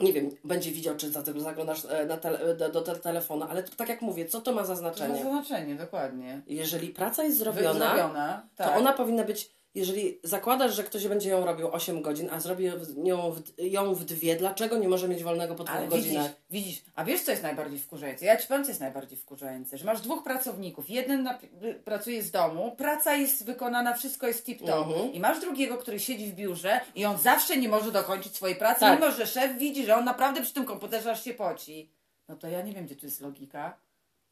nie 0.00 0.12
wiem, 0.12 0.30
będzie 0.44 0.70
widział, 0.70 0.96
czy 0.96 1.10
za 1.10 1.22
tego 1.22 1.40
zaglądasz 1.40 1.84
e, 1.84 2.06
na 2.06 2.16
tele, 2.16 2.54
do, 2.54 2.68
do 2.68 2.82
te- 2.82 2.96
telefonu, 2.96 3.46
ale 3.50 3.62
to, 3.62 3.76
tak 3.76 3.88
jak 3.88 4.02
mówię, 4.02 4.26
co 4.26 4.40
to 4.40 4.52
ma 4.52 4.64
za 4.64 4.76
To 4.76 4.82
ma 4.82 4.92
znaczenie? 4.92 5.22
znaczenie, 5.22 5.74
dokładnie. 5.74 6.42
Jeżeli 6.46 6.88
praca 6.88 7.24
jest 7.24 7.38
zrobiona, 7.38 7.72
zrobiona 7.72 8.48
tak. 8.56 8.68
to 8.68 8.74
ona 8.74 8.92
powinna 8.92 9.24
być, 9.24 9.55
jeżeli 9.76 10.20
zakładasz, 10.24 10.74
że 10.74 10.84
ktoś 10.84 11.06
będzie 11.08 11.30
ją 11.30 11.44
robił 11.44 11.68
8 11.72 12.02
godzin, 12.02 12.28
a 12.32 12.40
zrobi 12.40 12.64
ją 13.04 13.30
w, 13.32 13.42
ją 13.58 13.94
w 13.94 14.04
dwie, 14.04 14.36
dlaczego 14.36 14.78
nie 14.78 14.88
może 14.88 15.08
mieć 15.08 15.22
wolnego 15.22 15.54
po 15.54 15.64
dwóch 15.64 15.76
Ale 15.76 15.88
widzisz, 15.88 16.02
godzinach? 16.04 16.30
widzisz, 16.50 16.82
a 16.94 17.04
wiesz 17.04 17.22
co 17.22 17.30
jest 17.30 17.42
najbardziej 17.42 17.78
wkurzające? 17.78 18.24
Ja 18.24 18.36
ci 18.36 18.48
powiem, 18.48 18.64
co 18.64 18.70
jest 18.70 18.80
najbardziej 18.80 19.18
wkurzające, 19.18 19.78
że 19.78 19.84
masz 19.84 20.00
dwóch 20.00 20.22
pracowników, 20.24 20.90
jeden 20.90 21.22
na, 21.22 21.38
pracuje 21.84 22.22
z 22.22 22.30
domu, 22.30 22.76
praca 22.76 23.14
jest 23.16 23.44
wykonana, 23.44 23.94
wszystko 23.94 24.26
jest 24.26 24.46
tip-top 24.46 24.88
Mhm. 24.88 25.12
i 25.12 25.20
masz 25.20 25.40
drugiego, 25.40 25.78
który 25.78 26.00
siedzi 26.00 26.26
w 26.26 26.34
biurze 26.34 26.80
i 26.94 27.04
on 27.04 27.18
zawsze 27.18 27.56
nie 27.56 27.68
może 27.68 27.92
dokończyć 27.92 28.36
swojej 28.36 28.56
pracy, 28.56 28.80
Tak. 28.80 29.00
mimo 29.00 29.12
że 29.12 29.26
szef 29.26 29.58
widzi, 29.58 29.86
że 29.86 29.96
on 29.96 30.04
naprawdę 30.04 30.42
przy 30.42 30.52
tym 30.54 30.64
komputerze 30.64 31.10
aż 31.10 31.24
się 31.24 31.34
poci. 31.34 31.90
No 32.28 32.36
to 32.36 32.48
ja 32.48 32.62
nie 32.62 32.72
wiem, 32.72 32.86
gdzie 32.86 32.96
tu 32.96 33.06
jest 33.06 33.20
logika. 33.20 33.76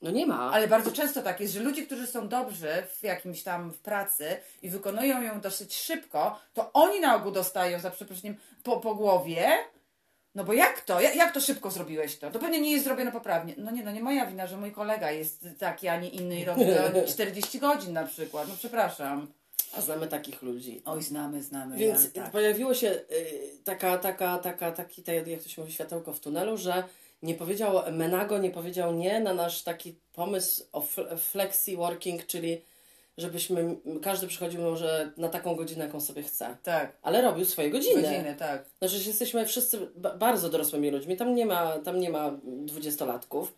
No 0.05 0.11
nie 0.11 0.27
ma. 0.27 0.51
Ale 0.53 0.69
bardzo 0.69 0.93
często 0.93 1.23
tak 1.23 1.41
jest, 1.41 1.55
że 1.55 1.61
ludzie, 1.61 1.87
którzy 1.87 2.07
są 2.07 2.29
dobrzy 2.29 2.69
w 3.01 3.03
jakimś 3.03 3.43
tam 3.43 3.73
w 3.73 3.79
pracy 3.79 4.37
i 4.63 4.71
wykonują 4.71 5.23
ją 5.23 5.41
dosyć 5.41 5.77
szybko, 5.77 6.41
to 6.55 6.73
oni 6.73 7.01
na 7.01 7.17
ogół 7.17 7.33
dostają, 7.33 7.81
za 7.81 7.91
przeproszeniem, 7.91 8.37
po, 8.63 8.81
po 8.81 8.95
głowie. 8.95 9.49
No 10.35 10.45
bo 10.45 10.53
jak 10.53 10.81
to? 10.81 11.01
Jak, 11.01 11.17
jak 11.17 11.35
to 11.35 11.41
szybko 11.41 11.71
zrobiłeś 11.71 12.19
to? 12.19 12.31
To 12.31 12.39
pewnie 12.39 12.61
nie 12.61 12.73
jest 12.73 12.85
zrobione 12.85 13.13
poprawnie. 13.13 13.55
No 13.57 13.71
nie, 13.71 13.85
no 13.85 13.93
nie 13.93 14.03
moja 14.03 14.27
wina, 14.27 14.47
że 14.47 14.57
mój 14.57 14.73
kolega 14.73 15.11
jest 15.11 15.47
taki, 15.59 15.89
a 15.89 16.01
nie 16.01 16.09
inny 16.09 16.41
i 16.41 16.45
robi 16.45 16.63
to 16.67 17.09
40 17.13 17.59
godzin 17.59 17.93
na 17.93 18.07
przykład. 18.07 18.49
No 18.49 18.55
przepraszam. 18.59 19.27
A 19.77 19.81
znamy 19.81 20.07
takich 20.07 20.43
ludzi. 20.43 20.83
Oj, 20.85 21.03
znamy, 21.03 21.43
znamy. 21.43 21.77
Więc 21.77 22.05
ja, 22.05 22.23
tak. 22.23 22.31
pojawiło 22.33 22.75
się 22.75 22.89
y, 22.89 23.05
taka, 23.65 23.99
taka, 23.99 24.39
taka, 24.39 24.73
taki, 24.73 25.03
te, 25.03 25.15
jak 25.15 25.43
to 25.43 25.49
się 25.49 25.63
mówi, 25.63 25.73
światełko 25.73 26.13
w 26.13 26.21
tunelu, 26.21 26.57
że 26.57 26.85
nie 27.25 27.35
powiedział, 27.35 27.83
Menago 27.93 28.39
nie 28.39 28.51
powiedział 28.51 28.95
nie 28.95 29.21
na 29.21 29.35
nasz 29.35 29.63
taki 29.63 29.95
pomysł 30.13 30.65
o 30.73 30.81
fl- 30.81 31.19
flexi 31.19 31.77
working, 31.77 32.27
czyli 32.27 32.63
żebyśmy, 33.19 33.77
każdy 34.03 34.27
przychodził 34.27 34.63
może 34.63 35.13
na 35.17 35.29
taką 35.29 35.55
godzinę, 35.57 35.85
jaką 35.85 36.01
sobie 36.01 36.23
chce. 36.23 36.57
Tak, 36.63 36.93
Ale 37.03 37.23
robił 37.23 37.45
swoje 37.45 37.71
godziny. 37.71 38.03
godziny, 38.03 38.37
tak. 38.39 38.65
Znaczy, 38.79 38.97
jesteśmy 39.07 39.47
wszyscy 39.47 39.79
ba- 39.97 40.17
bardzo 40.17 40.49
dorosłymi 40.49 40.91
ludźmi, 40.91 41.17
tam 41.17 41.35
nie 41.35 41.47
ma, 41.47 41.79
tam 41.79 42.01
nie 42.01 42.11
ma 42.11 42.31
dwudziestolatków. 42.45 43.55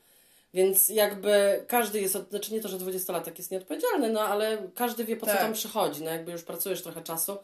Więc 0.54 0.88
jakby 0.88 1.64
każdy 1.68 2.00
jest, 2.00 2.18
znaczy 2.30 2.52
nie 2.54 2.60
to, 2.60 2.68
że 2.68 2.78
dwudziestolatek 2.78 3.38
jest 3.38 3.50
nieodpowiedzialny, 3.50 4.10
no 4.10 4.20
ale 4.20 4.58
każdy 4.74 5.04
wie 5.04 5.16
po 5.16 5.26
co 5.26 5.32
Tak. 5.32 5.40
tam 5.40 5.52
przychodzi. 5.52 6.02
No 6.04 6.10
jakby 6.10 6.32
już 6.32 6.42
pracujesz 6.42 6.82
trochę 6.82 7.02
czasu, 7.02 7.36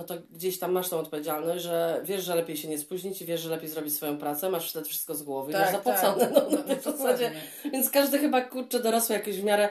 no 0.00 0.06
to 0.06 0.14
gdzieś 0.30 0.58
tam 0.58 0.72
masz 0.72 0.88
tą 0.88 0.98
odpowiedzialność, 0.98 1.64
że 1.64 2.00
wiesz, 2.04 2.24
że 2.24 2.34
lepiej 2.34 2.56
się 2.56 2.68
nie 2.68 2.78
spóźnić 2.78 3.22
i 3.22 3.26
wiesz, 3.26 3.40
że 3.40 3.50
lepiej 3.50 3.68
zrobić 3.68 3.94
swoją 3.94 4.18
pracę, 4.18 4.50
masz 4.50 4.70
wtedy 4.70 4.88
wszystko 4.88 5.14
z 5.14 5.22
głowy 5.22 5.52
i 5.52 5.54
masz 5.54 5.72
zapłacone. 5.72 6.26
tak. 6.26 6.34
No, 6.34 6.42
no, 6.50 6.58
No, 6.68 6.76
w 6.76 6.82
zasadzie, 6.82 7.32
więc 7.72 7.90
każdy 7.90 8.18
chyba 8.18 8.40
kurczę 8.40 8.80
dorosły 8.80 9.14
jakiś 9.14 9.40
w 9.40 9.44
miarę 9.44 9.68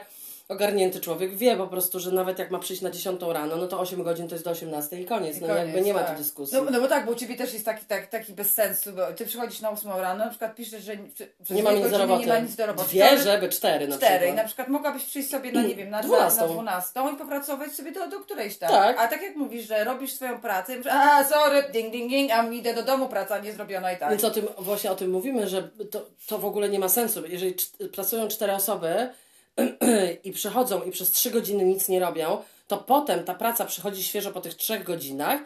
ogarnięty 0.50 1.00
człowiek 1.00 1.36
wie 1.36 1.56
po 1.56 1.66
prostu, 1.66 2.00
że 2.00 2.12
nawet 2.12 2.38
jak 2.38 2.50
ma 2.50 2.58
przyjść 2.58 2.82
na 2.82 2.90
10 2.90 3.20
rano, 3.28 3.56
no 3.56 3.66
to 3.66 3.80
8 3.80 4.02
godzin 4.02 4.28
to 4.28 4.34
jest 4.34 4.44
do 4.44 4.50
18 4.50 5.00
i 5.00 5.04
koniec. 5.04 5.36
I 5.36 5.40
no 5.40 5.46
koniec, 5.46 5.64
jakby 5.64 5.80
nie 5.82 5.94
ma 5.94 6.00
tak. 6.00 6.10
tu 6.10 6.22
dyskusji. 6.22 6.58
No, 6.58 6.70
no 6.70 6.80
bo 6.80 6.88
tak, 6.88 7.06
bo 7.06 7.12
u 7.12 7.14
Ciebie 7.14 7.36
też 7.36 7.52
jest 7.52 7.64
taki, 7.64 7.84
tak, 7.84 8.06
taki 8.06 8.32
bez 8.32 8.52
sensu, 8.54 8.92
bo 8.92 9.12
Ty 9.12 9.26
przychodzisz 9.26 9.60
na 9.60 9.70
8 9.70 9.90
rano, 9.90 10.24
na 10.24 10.30
przykład 10.30 10.54
piszesz, 10.54 10.84
że 10.84 10.92
przez 11.14 11.56
nie 11.56 11.62
ma 11.62 11.70
dwie 11.70 11.80
nic 11.80 11.90
do 11.90 11.98
roboty. 11.98 12.26
Nie 12.26 12.32
ma 12.32 12.38
nic 12.38 12.56
do 12.56 12.66
roboty. 12.66 12.88
Dwie, 12.88 13.08
To- 13.08 13.22
żeby 13.22 13.48
cztery 13.48 13.88
na 13.88 13.96
Cztery. 13.96 14.14
I 14.14 14.18
przykład. 14.18 14.36
na 14.36 14.44
przykład 14.44 14.68
mogłabyś 14.68 15.04
przyjść 15.04 15.30
sobie 15.30 15.52
na, 15.52 15.62
nie 15.62 15.74
wiem, 15.74 15.90
na 15.90 16.02
12. 16.02 16.38
12, 16.38 16.40
na 16.40 17.02
12 17.02 17.14
i 17.14 17.16
popracować 17.18 17.72
sobie 17.72 17.92
do, 17.92 18.08
do 18.08 18.20
którejś 18.20 18.58
tam. 18.58 18.70
Tak. 18.70 18.98
A 18.98 19.08
tak 19.08 19.22
jak 19.22 19.36
mówisz, 19.36 19.68
że 19.68 19.84
robisz 19.84 20.12
swoją 20.12 20.40
pracę, 20.40 20.76
mówisz, 20.76 20.92
a 20.92 21.24
sorry, 21.24 21.62
ding, 21.72 21.92
ding, 21.92 22.10
ding, 22.10 22.30
a 22.32 22.46
idę 22.46 22.74
do 22.74 22.82
domu, 22.82 23.08
praca 23.08 23.38
nie 23.38 23.52
zrobiona 23.52 23.92
i 23.92 23.96
tak. 23.96 24.10
Więc 24.10 24.24
o 24.24 24.30
tym, 24.30 24.46
właśnie 24.58 24.90
o 24.90 24.96
tym 24.96 25.10
mówimy, 25.10 25.48
że 25.48 25.68
to, 25.90 26.06
to 26.26 26.38
w 26.38 26.44
ogóle 26.44 26.68
nie 26.68 26.78
ma 26.78 26.88
sensu. 26.88 27.26
Jeżeli 27.26 27.54
pracują 27.92 28.28
cztery 28.28 28.52
osoby 28.52 29.10
i 30.24 30.32
przychodzą 30.32 30.82
i 30.82 30.90
przez 30.90 31.10
trzy 31.10 31.30
godziny 31.30 31.64
nic 31.64 31.88
nie 31.88 32.00
robią, 32.00 32.42
to 32.66 32.76
potem 32.76 33.24
ta 33.24 33.34
praca 33.34 33.64
przychodzi 33.64 34.04
świeżo 34.04 34.30
po 34.32 34.40
tych 34.40 34.54
trzech 34.54 34.84
godzinach, 34.84 35.40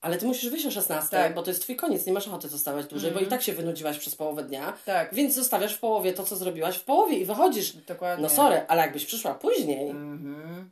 ale 0.00 0.18
ty 0.18 0.26
musisz 0.26 0.50
wyjść 0.50 0.66
o 0.66 0.70
16, 0.70 1.10
Tak. 1.10 1.34
bo 1.34 1.42
to 1.42 1.50
jest 1.50 1.62
twój 1.62 1.76
koniec, 1.76 2.06
nie 2.06 2.12
masz 2.12 2.28
ochoty 2.28 2.48
zostawać 2.48 2.86
dłużej, 2.86 3.12
bo 3.12 3.20
i 3.20 3.26
tak 3.26 3.42
się 3.42 3.52
wynudziłaś 3.52 3.98
przez 3.98 4.14
połowę 4.16 4.42
dnia, 4.44 4.72
Tak. 4.86 5.14
więc 5.14 5.34
zostawiasz 5.34 5.74
w 5.74 5.80
połowie 5.80 6.12
to, 6.12 6.24
co 6.24 6.36
zrobiłaś 6.36 6.76
w 6.76 6.84
połowie 6.84 7.18
i 7.18 7.24
wychodzisz. 7.24 7.72
Dokładnie. 7.72 8.22
No 8.22 8.28
sorry, 8.28 8.64
ale 8.68 8.82
jakbyś 8.82 9.04
przyszła 9.04 9.34
później, 9.34 9.90
Mhm. 9.90 10.70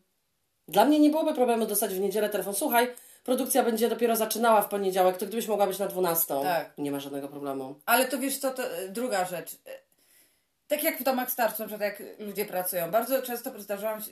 Dla 0.69 0.85
mnie 0.85 1.01
nie 1.01 1.11
byłoby 1.11 1.35
problemu 1.35 1.67
dostać 1.67 1.95
w 1.95 2.01
niedzielę 2.01 2.29
telefon. 2.31 2.55
Słuchaj, 2.55 2.89
produkcja 3.25 3.63
będzie 3.63 3.89
dopiero 3.89 4.17
zaczynała 4.17 4.63
w 4.63 4.69
poniedziałek, 4.69 5.17
to 5.17 5.27
gdybyś 5.27 5.47
mogła 5.47 5.67
być 5.67 5.79
na 5.79 5.87
12. 5.87 6.43
Tak. 6.43 6.73
Nie 6.79 6.91
ma 6.91 7.01
żadnego 7.01 7.29
problemu. 7.29 7.75
Ale 7.87 8.05
to 8.05 8.19
wiesz 8.19 8.39
co, 8.39 8.51
to 8.51 8.63
e, 8.65 8.89
druga 8.89 9.25
rzecz. 9.25 9.51
Tak 10.75 10.85
jak 10.85 11.01
w 11.01 11.03
domach 11.03 11.31
starszych, 11.31 11.59
na 11.59 11.67
przykład 11.67 11.81
jak 11.81 12.03
ludzie 12.19 12.45
pracują, 12.45 12.91
bardzo 12.91 13.23
często 13.23 13.61
zdarzałam 13.61 14.03
się 14.03 14.11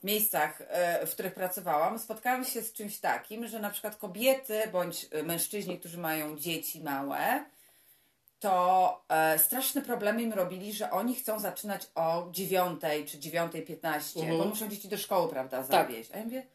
w 0.00 0.04
miejscach, 0.04 0.62
e, 0.68 1.06
w 1.06 1.10
których 1.10 1.34
pracowałam, 1.34 1.98
spotkałam 1.98 2.44
się 2.44 2.62
z 2.62 2.72
czymś 2.72 2.98
takim, 2.98 3.46
że 3.46 3.60
na 3.60 3.70
przykład 3.70 3.96
kobiety 3.96 4.62
bądź 4.72 5.06
e, 5.10 5.22
mężczyźni, 5.22 5.78
którzy 5.78 5.98
mają 5.98 6.36
dzieci 6.38 6.82
małe, 6.82 7.44
to 8.40 9.04
e, 9.08 9.38
straszne 9.38 9.82
problemy 9.82 10.22
im 10.22 10.32
robili, 10.32 10.72
że 10.72 10.90
oni 10.90 11.14
chcą 11.14 11.38
zaczynać 11.38 11.86
o 11.94 12.28
9 12.30 12.80
czy 13.06 13.18
9.15, 13.18 14.20
Mhm. 14.20 14.38
bo 14.38 14.44
muszą 14.44 14.68
dzieci 14.68 14.88
do 14.88 14.98
szkoły, 14.98 15.28
prawda, 15.28 15.62
zawieźć. 15.62 16.10
A 16.12 16.18
ja 16.18 16.24
mówię, 16.24 16.46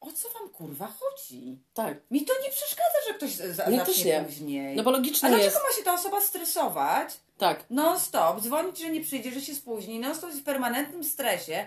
o 0.00 0.12
co 0.12 0.28
wam 0.38 0.48
kurwa 0.48 0.86
chodzi? 1.00 1.58
Tak. 1.74 1.98
Mi 2.10 2.24
to 2.24 2.32
nie 2.44 2.50
przeszkadza, 2.50 2.98
że 3.08 3.14
ktoś 3.14 3.30
za, 3.30 3.66
Mnie 3.66 3.78
zacznie 3.78 4.04
nie. 4.04 4.24
później. 4.24 4.76
No 4.76 4.82
bo 4.82 4.90
A 4.90 4.92
logicznie 4.92 5.28
dlaczego 5.28 5.44
jest. 5.44 5.58
ma 5.70 5.76
się 5.76 5.82
ta 5.82 5.94
osoba 5.94 6.20
stresować? 6.20 7.20
Tak. 7.38 7.64
Non 7.70 8.00
stop, 8.00 8.40
dzwonić, 8.40 8.78
że 8.78 8.90
nie 8.90 9.00
przyjdzie, 9.00 9.30
że 9.30 9.40
się 9.40 9.54
spóźni, 9.54 9.98
non 10.00 10.14
stop 10.14 10.30
jest 10.30 10.40
w 10.40 10.44
permanentnym 10.44 11.04
stresie. 11.04 11.66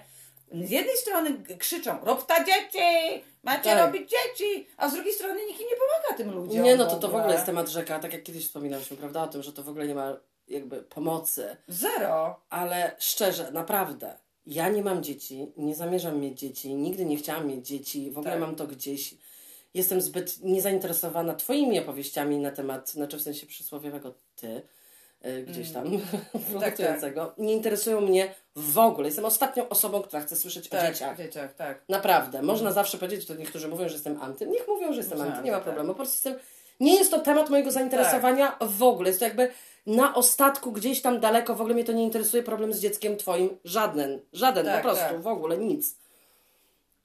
Z 0.51 0.69
jednej 0.69 0.97
strony 0.97 1.33
g- 1.33 1.57
krzyczą, 1.57 1.97
rób 2.05 2.25
ta 2.25 2.43
dzieci, 2.43 3.23
macie 3.43 3.63
Tak. 3.63 3.79
robić 3.85 4.11
dzieci, 4.11 4.67
a 4.77 4.89
z 4.89 4.93
drugiej 4.93 5.13
strony 5.13 5.45
nikt 5.45 5.61
im 5.61 5.67
nie 5.67 5.75
pomaga 5.75 6.17
tym 6.17 6.31
ludziom. 6.35 6.63
Nie, 6.63 6.75
no 6.75 6.85
to 6.85 6.95
to 6.95 7.07
w 7.09 7.15
ogóle 7.15 7.33
jest 7.33 7.45
temat 7.45 7.67
rzeka, 7.69 7.99
tak 7.99 8.13
jak 8.13 8.23
kiedyś 8.23 8.45
wspominałyśmy, 8.45 8.97
prawda, 8.97 9.23
o 9.23 9.27
tym, 9.27 9.43
że 9.43 9.53
to 9.53 9.63
w 9.63 9.69
ogóle 9.69 9.87
nie 9.87 9.95
ma 9.95 10.13
jakby 10.47 10.81
pomocy. 10.83 11.57
Zero. 11.67 12.39
Ale 12.49 12.95
szczerze, 12.99 13.51
naprawdę, 13.51 14.17
ja 14.49 14.69
nie 14.69 14.83
mam 14.83 15.03
dzieci, 15.03 15.47
nie 15.57 15.75
zamierzam 15.75 16.19
mieć 16.19 16.39
dzieci, 16.39 16.75
nigdy 16.75 17.05
nie 17.05 17.17
chciałam 17.17 17.47
mieć 17.47 17.67
dzieci, 17.67 18.11
w 18.11 18.17
ogóle 18.17 18.31
Tak. 18.31 18.41
mam 18.41 18.55
to 18.55 18.67
gdzieś. 18.67 19.15
Jestem 19.73 20.01
zbyt 20.01 20.43
niezainteresowana 20.43 21.33
Twoimi 21.35 21.79
opowieściami 21.79 22.37
na 22.37 22.51
temat, 22.51 22.89
znaczy 22.89 23.17
w 23.17 23.21
sensie 23.21 23.47
przysłowiowego 23.47 24.13
ty, 24.35 24.61
y, 25.25 25.43
gdzieś 25.43 25.71
tam 25.71 25.85
produkującego. 26.51 27.33
Nie 27.37 27.53
interesują 27.53 28.01
mnie 28.01 28.35
w 28.55 28.77
ogóle. 28.77 29.07
Jestem 29.07 29.25
ostatnią 29.25 29.69
osobą, 29.69 30.01
która 30.01 30.21
chce 30.21 30.35
słyszeć 30.35 30.67
o 30.67 30.71
Tak, 30.71 30.93
dzieciach. 30.93 31.17
dzieciach, 31.17 31.53
tak. 31.55 31.83
Naprawdę. 31.89 32.41
Można 32.41 32.71
zawsze 32.71 32.97
powiedzieć, 32.97 33.25
to 33.27 33.35
niektórzy 33.35 33.67
mówią, 33.67 33.87
że 33.89 33.93
jestem 33.93 34.21
anty. 34.21 34.47
Niech 34.47 34.67
mówią, 34.67 34.93
że 34.93 34.99
jestem 34.99 35.17
Może 35.17 35.31
anty, 35.31 35.43
nie 35.45 35.51
ma 35.51 35.57
tak. 35.57 35.63
problemu. 35.65 35.89
Po 35.89 35.95
prostu 35.95 36.29
jestem... 36.29 36.45
Nie 36.79 36.95
jest 36.95 37.11
to 37.11 37.19
temat 37.19 37.49
mojego 37.49 37.71
zainteresowania 37.71 38.57
w 38.61 38.83
ogóle. 38.83 39.09
Jest 39.09 39.19
to 39.19 39.25
jakby 39.25 39.51
na 39.85 40.15
ostatku, 40.15 40.71
gdzieś 40.71 41.01
tam 41.01 41.19
daleko, 41.19 41.55
w 41.55 41.61
ogóle 41.61 41.73
mnie 41.73 41.83
to 41.83 41.91
nie 41.91 42.03
interesuje, 42.03 42.43
problem 42.43 42.73
z 42.73 42.79
dzieckiem 42.79 43.17
twoim. 43.17 43.57
Żaden. 43.63 44.19
Żaden, 44.33 44.65
Tak, 44.65 44.75
po 44.75 44.81
prostu, 44.81 45.05
tak. 45.05 45.21
w 45.21 45.27
ogóle 45.27 45.57
nic. 45.57 45.95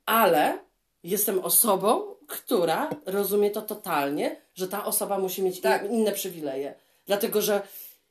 Ale 0.07 0.59
jestem 1.03 1.39
osobą, 1.39 2.03
która 2.27 2.91
rozumie 3.07 3.51
to 3.51 3.63
totalnie, 3.63 4.37
że 4.55 4.69
ta 4.69 4.85
osoba 4.85 5.19
musi 5.19 5.43
mieć 5.43 5.61
Tak. 5.61 5.85
in, 5.85 5.93
inne 5.93 6.13
przywileje. 6.13 6.75
Dlatego, 7.07 7.43
że 7.43 7.63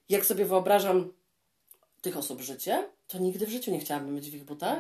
jak 0.10 0.26
sobie 0.26 0.46
wyobrażam 0.46 1.14
tych 2.02 2.18
osób 2.18 2.42
życie, 2.42 2.90
to 3.08 3.18
nigdy 3.18 3.46
w 3.46 3.50
życiu 3.50 3.72
nie 3.72 3.80
chciałabym 3.80 4.16
być 4.16 4.30
w 4.30 4.36
ich 4.36 4.44
butach. 4.44 4.80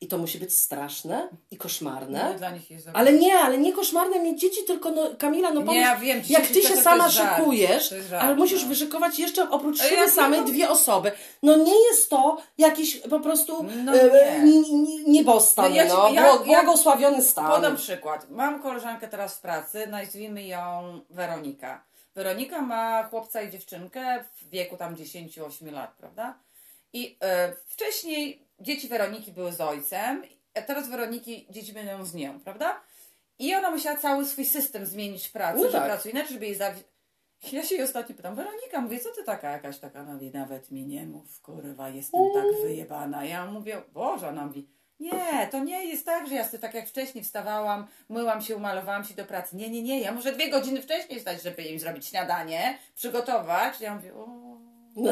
I 0.00 0.06
to 0.08 0.18
musi 0.18 0.38
być 0.38 0.54
straszne 0.58 1.28
i 1.50 1.56
koszmarne. 1.56 2.28
No, 2.32 2.38
dla 2.38 2.50
nich 2.50 2.70
jest 2.70 2.88
Ale 2.94 3.12
nie, 3.12 3.34
ale 3.38 3.58
nie 3.58 3.72
koszmarne 3.72 4.20
mieć 4.20 4.40
dzieci, 4.40 4.64
tylko 4.66 4.90
no, 4.90 5.10
Kamila, 5.18 5.50
no 5.50 5.60
Nie, 5.60 5.66
pomyśl, 5.66 5.84
ja 5.84 5.96
wiem, 5.96 6.22
jak 6.28 6.46
ty 6.46 6.62
się 6.62 6.76
sama 6.76 7.10
szykujesz, 7.10 7.90
żart, 7.90 8.24
ale 8.24 8.34
musisz 8.36 8.62
no. 8.62 8.68
wyszykować 8.68 9.18
jeszcze 9.18 9.50
oprócz 9.50 9.82
siebie 9.82 9.96
ja 9.96 10.08
samej 10.10 10.40
no- 10.40 10.46
dwie 10.46 10.70
osoby. 10.70 11.12
No 11.42 11.56
nie 11.56 11.84
jest 11.90 12.10
to 12.10 12.36
jakiś 12.58 12.96
po 12.96 13.20
prostu 13.20 13.62
No 13.84 13.94
e, 13.94 14.38
nie. 14.38 14.44
ni- 14.52 14.72
ni- 14.74 15.04
niebostan, 15.10 15.70
No 15.70 15.76
ja 15.76 15.84
no, 15.86 16.10
ja- 16.12 16.38
błogosławiony 16.44 17.22
stan. 17.22 17.50
Podam 17.50 17.76
przykład. 17.76 18.30
Mam 18.30 18.62
koleżankę 18.62 19.08
teraz 19.08 19.36
w 19.36 19.40
pracy, 19.40 19.86
nazwijmy 19.86 20.42
ją 20.46 21.00
Weronika. 21.10 21.84
Weronika 22.14 22.62
ma 22.62 23.08
chłopca 23.08 23.42
i 23.42 23.50
dziewczynkę 23.50 24.24
w 24.34 24.50
wieku 24.50 24.76
tam 24.76 24.96
10-8 24.96 25.72
lat, 25.72 25.94
prawda? 25.98 26.38
I 26.92 27.16
e, 27.22 27.52
wcześniej 27.66 28.47
dzieci 28.60 28.88
Weroniki 28.88 29.32
były 29.32 29.52
z 29.52 29.60
ojcem, 29.60 30.22
a 30.54 30.62
teraz 30.62 30.88
Weroniki 30.88 31.46
dzieci 31.50 31.72
będą 31.72 32.04
z 32.04 32.14
nią, 32.14 32.40
prawda? 32.40 32.80
I 33.38 33.54
ona 33.54 33.70
musiała 33.70 33.96
cały 33.96 34.26
swój 34.26 34.44
system 34.44 34.86
zmienić 34.86 35.28
w 35.28 35.32
pracy, 35.32 35.58
No 35.58 35.66
że 35.70 35.78
tak. 35.78 35.86
pracuje 35.86 36.12
inaczej, 36.12 36.32
żeby 36.32 36.46
jej 36.46 36.54
zabić. 36.54 36.84
Ja 37.52 37.62
się 37.62 37.74
jej 37.74 37.84
ostatnio 37.84 38.16
pytam, 38.16 38.34
Weronika, 38.34 38.80
mówię, 38.80 39.00
co 39.00 39.08
ty 39.14 39.24
taka 39.24 39.50
jakaś 39.50 39.78
taka, 39.78 40.00
ona 40.00 40.12
mówi, 40.14 40.30
nawet 40.30 40.70
mi 40.70 40.86
nie 40.86 41.06
mów, 41.06 41.40
kurwa, 41.40 41.88
jestem 41.88 42.20
tak 42.34 42.44
wyjebana. 42.62 43.24
Ja 43.24 43.46
mówię, 43.46 43.82
Boże, 43.92 44.28
ona 44.28 44.46
mówi, 44.46 44.68
nie, 45.00 45.48
to 45.50 45.58
nie 45.64 45.84
jest 45.84 46.06
tak, 46.06 46.28
że 46.28 46.34
ja 46.34 46.44
sobie 46.44 46.58
tak 46.58 46.74
jak 46.74 46.88
wcześniej 46.88 47.24
wstawałam, 47.24 47.86
myłam 48.08 48.42
się, 48.42 48.56
umalowałam 48.56 49.04
się 49.04 49.14
do 49.14 49.24
pracy. 49.24 49.56
Nie, 49.56 49.70
nie, 49.70 49.82
nie, 49.82 50.00
ja 50.00 50.12
muszę 50.12 50.32
dwie 50.32 50.50
godziny 50.50 50.82
wcześniej 50.82 51.18
wstać, 51.18 51.42
żeby 51.42 51.62
im 51.62 51.78
zrobić 51.78 52.06
śniadanie, 52.06 52.78
przygotować. 52.94 53.80
Ja 53.80 53.94
mówię, 53.94 54.14
o, 54.14 54.26
No. 54.98 55.10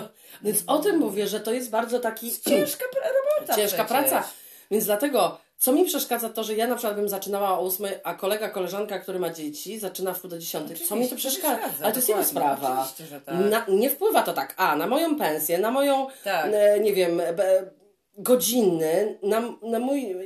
Więc 0.44 0.62
o 0.66 0.78
tym 0.78 0.98
mówię, 0.98 1.26
że 1.28 1.40
to 1.40 1.52
jest 1.52 1.70
bardzo 1.70 2.00
taki 2.00 2.32
ciężka 2.40 2.84
robota 2.94 3.56
ciężka 3.56 3.84
przecież. 3.84 4.10
praca. 4.10 4.28
Więc 4.70 4.84
dlatego, 4.84 5.38
co 5.58 5.72
mi 5.72 5.84
przeszkadza, 5.84 6.28
to, 6.28 6.44
że 6.44 6.54
ja 6.54 6.66
na 6.66 6.74
przykład 6.74 6.96
bym 6.96 7.08
zaczynała 7.08 7.58
o 7.58 7.66
8, 7.66 7.86
a 8.04 8.14
kolega, 8.14 8.48
koleżanka, 8.48 8.98
który 8.98 9.18
ma 9.18 9.30
dzieci, 9.30 9.78
zaczyna 9.78 10.14
w 10.14 10.20
pół 10.20 10.30
do 10.30 10.38
10. 10.38 10.88
Co 10.88 10.96
mi 10.96 11.08
to 11.08 11.16
przeszkadza? 11.16 11.56
przeszkadza, 11.58 11.84
Ale 11.84 11.92
to 11.92 11.98
jest 11.98 12.08
jego 12.08 12.24
sprawa. 12.24 12.88
Tak. 13.26 13.34
Na, 13.50 13.64
nie 13.68 13.90
wpływa 13.90 14.22
to 14.22 14.32
tak, 14.32 14.54
a 14.56 14.76
na 14.76 14.86
moją 14.86 15.16
pensję, 15.16 15.58
na 15.58 15.70
moją, 15.70 16.06
Tak. 16.24 16.50
e, 16.54 16.80
nie 16.80 16.92
wiem, 16.92 17.16
be, 17.16 17.70
godziny, 18.18 19.18
na, 19.22 19.42
na 19.62 19.78
mój. 19.78 20.16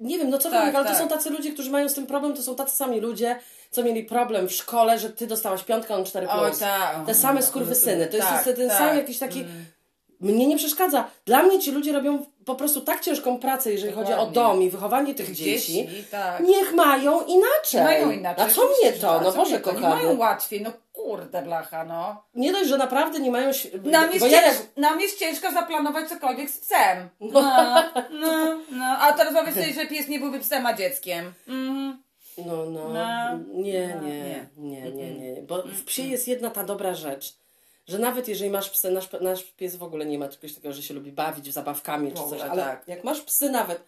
Nie 0.00 0.18
wiem, 0.18 0.30
no 0.30 0.38
cokolwiek, 0.38 0.66
Tak, 0.66 0.74
ale 0.74 0.84
to 0.84 0.90
tak. 0.90 1.00
są 1.02 1.08
tacy 1.08 1.30
ludzie, 1.30 1.52
którzy 1.52 1.70
mają 1.70 1.88
z 1.88 1.94
tym 1.94 2.06
problem, 2.06 2.34
to 2.34 2.42
są 2.42 2.56
tacy 2.56 2.76
sami 2.76 3.00
ludzie, 3.00 3.38
co 3.70 3.82
mieli 3.82 4.04
problem 4.04 4.48
w 4.48 4.52
szkole, 4.52 4.98
że 4.98 5.10
ty 5.10 5.26
dostałaś 5.26 5.62
piątkę, 5.64 5.94
on 5.94 6.04
4 6.04 6.28
Oj, 6.30 6.46
plus. 6.46 6.58
tak. 6.58 6.96
Te 7.06 7.14
same 7.14 7.42
skurwysyny. 7.42 8.06
To 8.06 8.16
jest 8.16 8.28
Tak, 8.28 8.44
ten 8.44 8.68
tak. 8.68 8.78
sam 8.78 8.96
jakiś 8.96 9.18
taki. 9.18 9.44
Mnie 10.20 10.46
nie 10.46 10.56
przeszkadza. 10.56 11.04
Dla 11.24 11.42
mnie 11.42 11.58
ci 11.58 11.70
ludzie 11.70 11.92
robią 11.92 12.26
po 12.44 12.54
prostu 12.54 12.80
tak 12.80 13.00
ciężką 13.00 13.38
pracę, 13.38 13.72
jeżeli 13.72 13.92
chodzi 13.92 14.12
o 14.12 14.16
Dokładnie. 14.16 14.34
dom 14.34 14.62
i 14.62 14.70
wychowanie 14.70 15.14
tych 15.14 15.34
dzieci. 15.34 15.72
Dzieci, 15.72 16.04
tak. 16.10 16.42
Niech 16.42 16.74
mają 16.74 17.20
inaczej. 17.24 17.82
Mają 17.84 18.10
inaczej. 18.10 18.44
A 18.44 18.48
co 18.48 18.62
oczywiście, 18.62 18.86
mnie 18.86 18.94
że 18.96 19.00
to? 19.00 19.14
tak. 19.14 19.22
No 19.24 19.32
Co 19.32 19.38
Boże 19.38 19.58
mnie? 19.60 19.72
Nie 19.72 19.80
mają 19.88 20.18
łatwiej, 20.18 20.62
no 20.62 20.72
kurde 20.92 21.42
blacha, 21.42 21.84
no. 21.84 22.22
Nie 22.34 22.52
dość, 22.52 22.68
że 22.68 22.76
naprawdę 22.78 23.20
nie 23.20 23.30
mają... 23.30 23.50
Nam 23.84 24.12
jest, 24.12 24.30
ja 24.30 24.42
cięż, 24.42 24.56
nam 24.76 25.00
jest 25.00 25.18
ciężko 25.18 25.52
zaplanować 25.52 26.08
cokolwiek 26.08 26.50
z 26.50 26.58
psem. 26.58 27.08
No, 27.20 27.40
no, 28.10 28.58
no. 28.70 28.84
A 29.00 29.12
teraz 29.12 29.34
powiedz 29.34 29.54
sobie, 29.54 29.72
że 29.72 29.86
pies 29.86 30.08
nie 30.08 30.18
byłby 30.18 30.40
psem, 30.40 30.66
a 30.66 30.74
dzieckiem. 30.74 31.32
Mhm. 31.48 32.02
No, 32.46 32.64
no, 32.70 32.88
No. 32.88 33.38
nie, 33.54 33.94
No, 33.96 34.08
nie, 34.08 34.20
nie. 34.22 34.48
nie, 34.56 34.92
nie, 34.92 35.14
nie. 35.14 35.42
Bo 35.42 35.62
w 35.62 35.84
psie 35.84 36.02
jest 36.02 36.28
jedna 36.28 36.50
ta 36.50 36.64
dobra 36.64 36.94
rzecz, 36.94 37.36
że 37.86 37.98
nawet 37.98 38.28
jeżeli 38.28 38.50
masz 38.50 38.70
psy, 38.70 38.90
nasz, 38.90 39.08
nasz 39.20 39.44
pies 39.44 39.76
w 39.76 39.82
ogóle 39.82 40.06
nie 40.06 40.18
ma 40.18 40.28
czegoś 40.28 40.54
takiego, 40.54 40.74
że 40.74 40.82
się 40.82 40.94
lubi 40.94 41.12
bawić 41.12 41.52
zabawkami 41.52 42.12
czy 42.12 42.22
coś, 42.30 42.40
ale 42.40 42.62
tak. 42.62 42.88
jak 42.88 43.04
masz 43.04 43.20
psy 43.20 43.50
nawet, 43.50 43.82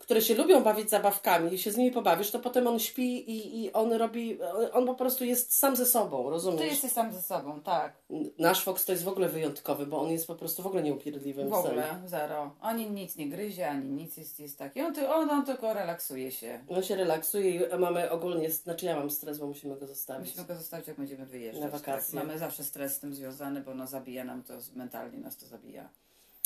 które 0.00 0.22
się 0.22 0.34
lubią 0.34 0.62
bawić 0.62 0.90
zabawkami 0.90 1.54
i 1.54 1.58
się 1.58 1.72
z 1.72 1.76
nimi 1.76 1.90
pobawisz, 1.90 2.30
to 2.30 2.38
potem 2.38 2.66
on 2.66 2.78
śpi 2.78 3.30
i, 3.30 3.64
i 3.64 3.72
on 3.72 3.92
robi, 3.92 4.38
on 4.72 4.86
po 4.86 4.94
prostu 4.94 5.24
jest 5.24 5.56
sam 5.56 5.76
ze 5.76 5.86
sobą, 5.86 6.24
Ty 6.24 6.30
rozumiesz? 6.30 6.70
jesteś 6.70 6.92
sam 6.92 7.12
ze 7.12 7.22
sobą, 7.22 7.60
tak. 7.60 7.92
Nasz 8.38 8.64
Fox 8.64 8.84
to 8.84 8.92
jest 8.92 9.04
w 9.04 9.08
ogóle 9.08 9.28
wyjątkowy, 9.28 9.86
bo 9.86 10.00
on 10.00 10.10
jest 10.10 10.26
po 10.26 10.34
prostu 10.34 10.62
w 10.62 10.66
ogóle 10.66 10.82
nieupierdliwym 10.82 11.48
W 11.48 11.52
ogóle, 11.52 12.02
zero. 12.06 12.54
Ani 12.60 12.90
nic 12.90 13.16
nie 13.16 13.28
gryzie, 13.28 13.68
ani 13.68 13.90
nic 13.90 14.16
jest, 14.16 14.40
jest 14.40 14.58
taki. 14.58 14.80
On, 14.82 14.94
ty, 14.94 15.08
on, 15.08 15.30
on 15.30 15.44
tylko 15.44 15.74
relaksuje 15.74 16.32
się. 16.32 16.64
On 16.68 16.82
się 16.82 16.96
relaksuje 16.96 17.50
i 17.50 17.78
mamy 17.78 18.10
ogólnie, 18.10 18.50
znaczy 18.50 18.86
ja 18.86 18.96
mam 18.96 19.10
stres, 19.10 19.38
bo 19.38 19.46
musimy 19.46 19.76
go 19.76 19.86
zostawić. 19.86 20.28
Musimy 20.28 20.46
go 20.46 20.54
zostawić, 20.56 20.88
jak 20.88 20.96
będziemy 20.96 21.26
wyjeżdżać. 21.26 21.64
Na 21.64 21.70
wakacje. 21.70 22.18
Tak. 22.18 22.26
Mamy 22.26 22.38
zawsze 22.38 22.64
stres 22.64 22.96
z 22.96 23.00
tym 23.00 23.14
związany, 23.14 23.60
bo 23.60 23.74
no 23.74 23.86
zabija 23.86 24.24
nam 24.24 24.42
to, 24.42 24.54
mentalnie 24.74 25.18
nas 25.18 25.36
to 25.36 25.46
zabija. 25.46 25.88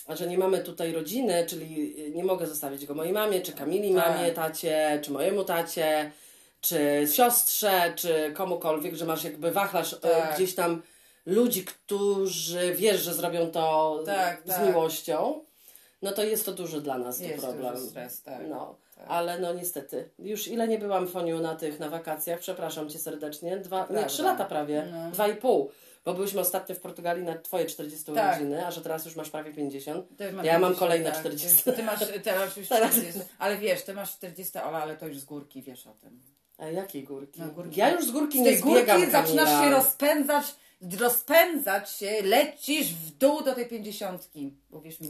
A 0.07 0.17
że 0.17 0.27
nie 0.27 0.39
mamy 0.39 0.59
tutaj 0.59 0.93
rodziny, 0.93 1.47
czyli 1.49 1.95
nie 2.15 2.25
mogę 2.25 2.47
zostawić 2.47 2.87
go 2.87 2.95
mojej 2.95 3.13
mamie, 3.13 3.41
czy 3.41 3.53
Kamili 3.53 3.95
Tak. 3.95 4.07
mamie, 4.09 4.33
tacie, 4.33 5.01
czy 5.05 5.11
mojemu 5.13 5.45
tacie, 5.45 6.11
czy 6.61 7.07
siostrze, 7.15 7.93
czy 7.97 8.33
komukolwiek, 8.35 8.95
że 8.95 9.05
masz 9.05 9.25
jakby 9.25 9.51
wachlarz 9.53 9.93
e, 9.93 9.97
Tak. 9.97 10.35
gdzieś 10.35 10.55
tam 10.55 10.83
ludzi, 11.27 11.65
którzy 11.65 12.75
wiesz, 12.75 13.03
że 13.03 13.15
zrobią 13.15 13.51
to 13.51 14.03
Tak, 14.07 14.43
z 14.45 14.49
tak. 14.49 14.67
miłością, 14.67 15.41
no 16.03 16.13
to 16.13 16.23
jest 16.25 16.47
to 16.47 16.53
duży 16.53 16.81
dla 16.81 16.99
nas 16.99 17.19
to 17.19 17.25
Jest 17.25 17.45
problem. 17.45 17.75
duży 17.75 17.87
stres, 17.87 18.23
tak. 18.23 18.41
No, 18.49 18.75
Tak. 18.97 19.05
ale 19.09 19.39
no 19.39 19.53
niestety. 19.53 20.09
Już 20.19 20.49
ile 20.49 20.69
nie 20.69 20.79
byłam 20.79 21.09
Foniu 21.09 21.41
na 21.41 21.55
tych, 21.55 21.81
na 21.81 21.89
wakacjach, 21.89 22.41
przepraszam 22.41 22.89
Cię 22.91 22.99
serdecznie, 22.99 23.57
dwa, 23.57 23.87
nie, 23.91 24.05
trzy 24.05 24.23
lata 24.23 24.45
prawie, 24.45 24.89
No. 24.93 25.11
dwa 25.11 25.29
i 25.29 25.37
pół. 25.37 25.71
Bo 26.05 26.15
byliśmy 26.15 26.41
ostatnio 26.41 26.75
w 26.75 26.81
Portugalii 26.81 27.25
na 27.25 27.39
Twoje 27.39 27.67
40 27.67 28.13
Tak. 28.13 28.37
urodziny, 28.37 28.67
a 28.67 28.71
że 28.71 28.81
teraz 28.81 29.05
już 29.05 29.17
masz 29.17 29.31
prawie 29.31 29.53
50. 29.53 30.17
Ty 30.17 30.33
masz 30.33 30.47
Ja 30.47 30.53
mam 30.53 30.61
50, 30.71 30.79
kolejne 30.79 31.11
tak. 31.11 31.21
40. 31.21 31.63
Ty, 31.63 31.83
masz 31.83 32.01
teraz 32.25 32.57
już 32.57 32.69
Teraz 32.69 32.93
40. 32.93 33.21
Ale 33.39 33.57
wiesz, 33.57 33.83
ty 33.83 33.95
masz 33.95 34.13
40, 34.13 34.59
Ola, 34.59 34.83
ale 34.83 34.97
to 34.97 35.07
już 35.07 35.19
z 35.19 35.25
górki, 35.25 35.63
wiesz 35.63 35.87
o 35.87 35.95
tym. 35.95 36.21
A 36.59 36.67
jakiej 36.67 37.05
górki? 37.05 37.41
No, 37.41 37.49
górki. 37.49 37.81
Ja 37.81 37.91
już 37.91 38.07
z 38.07 38.11
górki 38.11 38.39
Z 38.39 38.41
nie 38.41 38.53
tej 38.53 38.61
górki 38.61 38.83
zbiegam, 38.83 39.11
zaczynasz 39.11 39.51
Kamila. 39.51 39.65
się 39.65 39.71
rozpędzać 39.71 40.55
rozpędzać 41.01 41.91
się, 41.91 42.23
lecisz 42.23 42.95
w 42.95 43.19
dół 43.19 43.43
do 43.43 43.55
tej 43.55 43.67
pięćdziesiątki. 43.67 44.55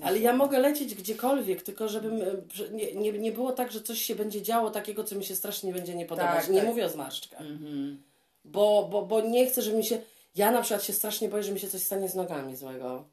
Ale 0.02 0.18
ja 0.18 0.36
mogę 0.36 0.58
lecieć 0.58 0.94
gdziekolwiek, 0.94 1.62
tylko 1.62 1.88
żebym 1.88 2.22
e, 2.22 2.26
nie, 2.72 2.94
nie, 2.94 3.12
nie 3.12 3.32
było 3.32 3.52
tak, 3.52 3.72
że 3.72 3.80
coś 3.80 4.02
się 4.02 4.14
będzie 4.14 4.42
działo 4.42 4.70
takiego, 4.70 5.04
co 5.04 5.16
mi 5.16 5.24
się 5.24 5.36
strasznie 5.36 5.72
będzie 5.72 5.94
nie 5.94 6.06
podobać. 6.06 6.36
Tak, 6.36 6.48
nie 6.48 6.58
tak. 6.58 6.68
mówię 6.68 6.86
o 6.86 6.88
zmarszczkach. 6.88 7.40
Mhm. 7.40 8.02
Bo, 8.44 8.88
bo, 8.90 9.02
bo 9.02 9.20
nie 9.20 9.46
chcę, 9.46 9.62
żeby 9.62 9.76
mi 9.76 9.84
się... 9.84 9.98
Ja 10.34 10.50
na 10.50 10.62
przykład 10.62 10.84
się 10.84 10.92
strasznie 10.92 11.28
boję, 11.28 11.42
że 11.42 11.52
mi 11.52 11.60
się 11.60 11.68
coś 11.68 11.82
stanie 11.82 12.08
z 12.08 12.14
nogami 12.14 12.56
złego. 12.56 13.08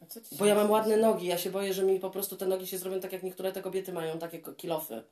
A 0.00 0.06
co 0.06 0.20
ci 0.20 0.36
Bo 0.36 0.46
ja 0.46 0.54
mam 0.54 0.70
ładne 0.70 0.96
nogi, 0.96 1.26
ja 1.26 1.38
się 1.38 1.50
boję, 1.50 1.74
że 1.74 1.82
mi 1.82 2.00
po 2.00 2.10
prostu 2.10 2.36
te 2.36 2.46
nogi 2.46 2.66
się 2.66 2.78
zrobią 2.78 3.00
tak, 3.00 3.12
jak 3.12 3.22
niektóre 3.22 3.52
te 3.52 3.62
kobiety 3.62 3.92
mają, 3.92 4.18
takie 4.18 4.38
kilofy. 4.38 5.02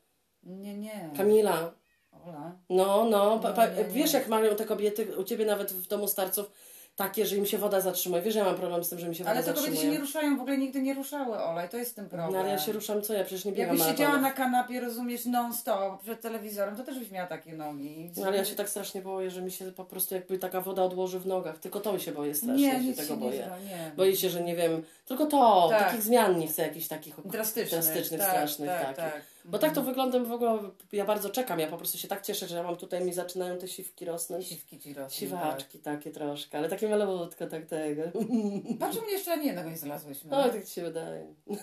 Nie, 0.42 0.78
nie. 0.78 1.10
Kamila, 1.16 1.72
Ola. 2.12 2.56
no, 2.70 3.04
no, 3.10 3.38
pa, 3.38 3.52
pa, 3.52 3.66
nie, 3.66 3.76
nie. 3.76 3.84
wiesz 3.84 4.12
jak 4.12 4.28
mają 4.28 4.56
te 4.56 4.64
kobiety, 4.64 5.16
u 5.18 5.24
Ciebie 5.24 5.46
nawet 5.46 5.72
w 5.72 5.86
domu 5.86 6.08
starców, 6.08 6.50
takie, 6.96 7.26
że 7.26 7.36
im 7.36 7.46
się 7.46 7.58
woda 7.58 7.80
zatrzymuje. 7.80 8.22
Wiesz, 8.22 8.34
ja 8.34 8.44
mam 8.44 8.54
problem 8.54 8.84
z 8.84 8.88
tym, 8.88 8.98
że 8.98 9.08
mi 9.08 9.14
się 9.14 9.24
woda 9.24 9.30
Ale 9.36 9.44
te 9.44 9.48
kobiety 9.50 9.66
się 9.66 9.70
zatrzymuje. 9.72 9.98
nie 9.98 10.04
ruszają, 10.04 10.36
w 10.36 10.40
ogóle 10.40 10.58
nigdy 10.58 10.82
nie 10.82 10.94
ruszały, 10.94 11.38
Ola, 11.38 11.64
i 11.64 11.68
to 11.68 11.76
jest 11.76 11.96
ten 11.96 12.08
problem. 12.08 12.32
No 12.32 12.38
ale 12.38 12.48
ja 12.50 12.58
się 12.58 12.72
ruszam, 12.72 13.02
co 13.02 13.12
ja? 13.14 13.24
Przecież 13.24 13.44
nie 13.44 13.52
biegam 13.52 13.76
Jakbyś 13.76 13.92
siedziała 13.92 14.16
na 14.18 14.30
kanapie, 14.30 14.80
rozumiesz, 14.80 15.26
non-stop 15.26 16.02
przed 16.02 16.20
telewizorem, 16.20 16.76
to 16.76 16.84
też 16.84 16.98
byś 16.98 17.10
miała 17.10 17.26
takie 17.26 17.52
nogi. 17.52 18.10
No 18.16 18.26
ale 18.26 18.36
ja 18.36 18.44
się 18.44 18.54
tak 18.54 18.68
strasznie 18.68 19.02
boję, 19.02 19.30
że 19.30 19.42
mi 19.42 19.50
się 19.50 19.72
po 19.72 19.84
prostu 19.84 20.14
jakby 20.14 20.38
taka 20.38 20.60
woda 20.60 20.82
odłoży 20.82 21.18
w 21.20 21.26
nogach. 21.26 21.58
Tylko 21.58 21.80
to 21.80 21.92
mi 21.92 22.00
się 22.00 22.12
boję 22.12 22.34
strasznie, 22.34 22.80
Nie, 22.80 22.90
się 22.90 22.96
tego 22.96 23.08
się 23.08 23.14
nie 23.16 23.20
boję. 23.28 23.44
zda, 23.46 23.58
nie. 23.58 23.92
Boję 23.96 24.16
się, 24.16 24.30
że 24.30 24.42
nie 24.42 24.56
wiem, 24.56 24.82
tylko 25.06 25.26
to, 25.26 25.66
Tak. 25.70 25.84
takich 25.84 26.02
zmian 26.02 26.38
nie 26.38 26.46
chcę, 26.46 26.62
jakichś 26.62 26.88
takich 26.88 27.14
Drastycznych, 27.24 27.80
drastycznych 27.82 28.20
tak, 28.20 28.30
strasznych, 28.30 28.68
tak, 28.70 28.80
takich. 28.96 28.96
tak. 29.12 29.31
Bo 29.44 29.58
tak 29.58 29.74
to 29.74 29.82
wyglądam 29.82 30.24
w 30.24 30.32
ogóle, 30.32 30.58
ja 30.92 31.04
bardzo 31.04 31.30
czekam, 31.30 31.58
ja 31.58 31.66
po 31.66 31.76
prostu 31.76 31.98
się 31.98 32.08
tak 32.08 32.22
cieszę, 32.22 32.48
że 32.48 32.56
ja 32.56 32.62
mam 32.62 32.76
tutaj, 32.76 33.04
mi 33.04 33.12
zaczynają 33.12 33.58
te 33.58 33.68
siwki 33.68 34.04
rosnąć. 34.04 34.46
Siwki 34.46 34.78
ci 34.78 34.94
rosną. 34.94 35.18
Siwaczki 35.18 35.78
takie 35.78 36.10
troszkę, 36.10 36.58
ale 36.58 36.68
takie 36.68 36.88
malutko, 36.88 37.46
tak 37.46 37.66
tego. 37.66 38.02
Tak. 38.02 38.12
Patrz, 38.80 39.02
mnie 39.02 39.12
jeszcze 39.12 39.32
ani 39.32 39.46
jednego 39.46 39.70
nie 39.70 39.76
znalazłyśmy. 39.76 40.30
No, 40.30 40.48
tak 40.48 40.64
ci 40.64 40.74
się 40.74 40.82
wydaje. 40.82 41.34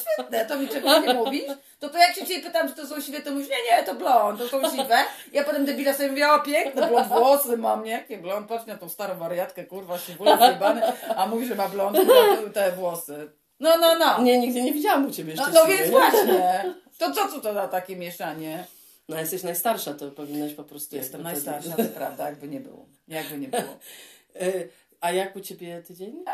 Świetne, 0.00 0.44
to 0.46 0.58
mi 0.58 0.68
czegoś 0.68 1.06
nie 1.06 1.14
mówisz? 1.14 1.44
To 1.78 1.88
to 1.88 1.98
jak 1.98 2.14
się 2.14 2.26
cię 2.26 2.40
pytam, 2.40 2.68
czy 2.68 2.74
to 2.74 2.86
są 2.86 3.00
siwe, 3.00 3.20
to 3.20 3.30
mówisz, 3.30 3.48
nie, 3.48 3.76
nie, 3.76 3.82
to 3.82 3.94
blond, 3.94 4.38
to 4.38 4.48
są 4.48 4.70
siwe. 4.70 4.98
Ja 5.32 5.44
potem 5.44 5.64
debila 5.64 5.94
sobie 5.94 6.08
mówię, 6.08 6.32
o 6.32 6.40
piękne, 6.40 6.88
blond 6.88 7.08
włosy 7.08 7.56
mam, 7.56 7.84
nie? 7.84 7.90
Jakie 7.90 8.18
blond, 8.18 8.48
patrz 8.48 8.66
na 8.66 8.76
tą 8.76 8.88
starą 8.88 9.18
wariatkę, 9.18 9.64
kurwa, 9.64 9.98
się 9.98 10.12
zjebany, 10.12 10.82
a 11.16 11.26
mówi, 11.26 11.46
że 11.46 11.54
ma 11.54 11.68
blond, 11.68 11.96
kurwa, 11.96 12.50
te 12.54 12.72
włosy. 12.72 13.30
No, 13.60 13.78
no, 13.78 13.98
no. 13.98 14.22
Nie, 14.22 14.38
nigdy 14.38 14.62
nie 14.62 14.72
widziałam 14.72 15.06
u 15.06 15.10
Ciebie 15.10 15.34
No, 15.36 15.46
jeszcze 15.46 15.60
no 15.60 15.66
siwy. 15.66 15.78
więc 15.78 15.90
właśnie. 15.90 16.74
To 16.98 17.12
co 17.12 17.28
tu 17.28 17.40
to 17.40 17.54
za 17.54 17.68
takie 17.68 17.96
mieszanie? 17.96 18.64
No 19.08 19.18
jesteś 19.20 19.42
najstarsza, 19.42 19.94
to 19.94 20.10
powinnaś 20.10 20.54
po 20.54 20.64
prostu... 20.64 20.96
Jestem 20.96 21.24
jakby 21.24 21.40
wtedy- 21.40 21.56
najstarsza, 21.56 21.82
to 21.88 21.94
prawda, 21.98 22.26
jakby 22.26 22.48
nie 22.48 22.60
było. 22.60 22.86
Jakby 23.08 23.38
nie 23.38 23.48
było. 23.48 23.62
Y, 24.42 24.68
A 25.00 25.12
jak 25.12 25.36
u 25.36 25.40
Ciebie 25.40 25.82
tydzień? 25.82 26.12
Nie, 26.16 26.24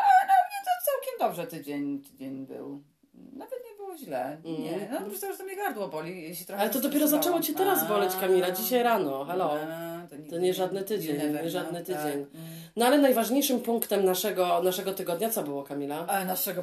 to 0.65 0.71
całkiem 0.87 1.19
dobrze 1.21 1.47
tydzień, 1.47 2.03
tydzień 2.03 2.47
był. 2.47 2.83
Nawet 3.37 3.59
nie 3.71 3.77
było 3.77 3.97
źle. 3.97 4.37
Nie, 4.45 4.89
no 4.93 4.99
po 5.01 5.05
prostu 5.07 5.33
że 5.33 5.39
to 5.39 5.45
mnie 5.45 5.57
gardło 5.57 5.89
boli. 5.89 6.37
Się 6.37 6.45
trochę 6.45 6.63
Ale 6.63 6.71
to 6.71 6.81
dopiero 6.81 7.09
zaczęło 7.09 7.41
Cię 7.41 7.55
teraz 7.55 7.89
boleć, 7.89 8.13
Kamila, 8.21 8.51
dzisiaj 8.51 8.83
rano, 8.83 9.25
halo. 9.25 9.53
A, 9.53 10.07
to, 10.11 10.17
nigdy 10.17 10.31
To 10.31 10.39
nie 10.39 10.55
żadny 10.55 10.83
tydzień, 10.83 11.17
never, 11.17 11.45
nie 11.45 11.51
żadny 11.51 11.81
no, 11.81 11.87
tak. 11.95 12.03
tydzień. 12.05 12.27
No 12.77 12.87
ale 12.87 12.99
najważniejszym 12.99 13.61
punktem 13.61 14.05
naszego, 14.05 14.63
naszego 14.63 14.93
tygodnia 14.95 15.31
co 15.31 15.43
było, 15.43 15.63
Kamila? 15.63 16.07
Ale 16.09 16.25
naszego 16.25 16.63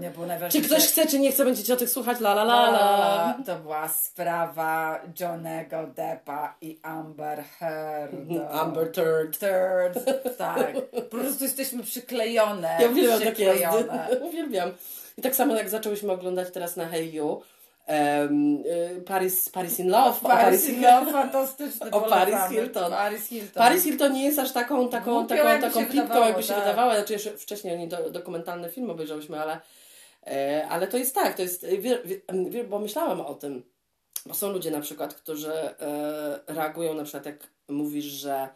nie 0.00 0.10
było 0.10 0.24
Czy 0.24 0.28
najważniejsze. 0.28 0.68
ktoś 0.68 0.86
chce, 0.86 1.06
czy 1.06 1.18
nie 1.18 1.32
chce, 1.32 1.44
będziecie 1.44 1.74
o 1.74 1.76
tych 1.76 1.90
słuchać? 1.90 2.20
La 2.20 2.32
la 2.32 2.42
la 2.42 2.68
La. 2.68 3.38
To 3.46 3.56
była 3.56 3.88
sprawa 3.88 5.00
Johnego 5.20 5.86
Deppa 5.86 6.54
i 6.60 6.78
Amber 6.82 7.44
Heard. 7.44 8.12
Amber 8.50 8.92
Turd. 8.92 9.38
Third. 9.38 10.04
Tak. 10.38 10.72
Po 10.90 11.02
prostu 11.02 11.44
jesteśmy 11.44 11.82
przyklejone. 11.82 12.78
Ja 12.80 12.88
uwielbiam 12.88 13.20
takie 13.20 13.44
jazdy. 13.44 13.84
przyklejone. 13.84 14.08
uwielbiam. 14.28 14.70
I 15.16 15.22
tak 15.22 15.36
samo 15.36 15.56
jak 15.56 15.68
zaczęłyśmy 15.68 16.12
oglądać 16.12 16.50
teraz 16.52 16.76
na 16.76 16.88
Hey 16.88 17.10
You, 17.10 17.42
y, 18.96 19.02
Paris, 19.02 19.48
Paris 19.48 19.80
in 19.80 19.90
Love. 19.90 20.20
Paris 20.22 20.66
Hilton, 20.66 21.12
fantastyczny. 21.12 21.90
O. 21.90 22.00
Paris 22.00 22.36
Hilton. 22.50 22.92
Paris 22.92 23.26
Hilton. 23.26 23.62
Paris 23.62 23.82
Hilton 23.82 24.12
nie 24.12 24.24
jest 24.24 24.38
aż 24.38 24.52
taką, 24.52 24.88
taką, 24.88 25.26
taką, 25.26 25.44
jakby 25.48 25.66
taką 25.66 25.80
się 25.80 25.86
pipką, 25.86 26.02
wydawało, 26.02 26.26
jakby 26.26 26.42
się 26.42 26.54
tak. 26.54 26.62
wydawała. 26.62 26.94
Znaczy 26.94 27.12
jeszcze 27.12 27.30
wcześniej 27.30 27.74
oni 27.74 27.88
do, 27.88 28.10
dokumentalny 28.10 28.70
film 28.70 28.90
obejrzałyśmy, 28.90 29.40
ale, 29.40 29.60
e, 30.26 30.66
ale 30.68 30.86
to 30.86 30.96
jest 30.96 31.14
tak, 31.14 31.36
to 31.36 31.42
jest, 31.42 31.66
wie, 31.66 31.98
wie, 32.04 32.20
wie, 32.48 32.64
bo 32.64 32.78
myślałam 32.78 33.20
o 33.20 33.34
tym, 33.34 33.62
bo 34.26 34.34
są 34.34 34.52
ludzie 34.52 34.70
na 34.70 34.80
przykład, 34.80 35.14
którzy 35.14 35.52
e, 35.52 35.74
reagują 36.46 36.94
na 36.94 37.02
przykład 37.02 37.26
jak 37.26 37.36
mówisz, 37.68 38.04
że 38.04 38.48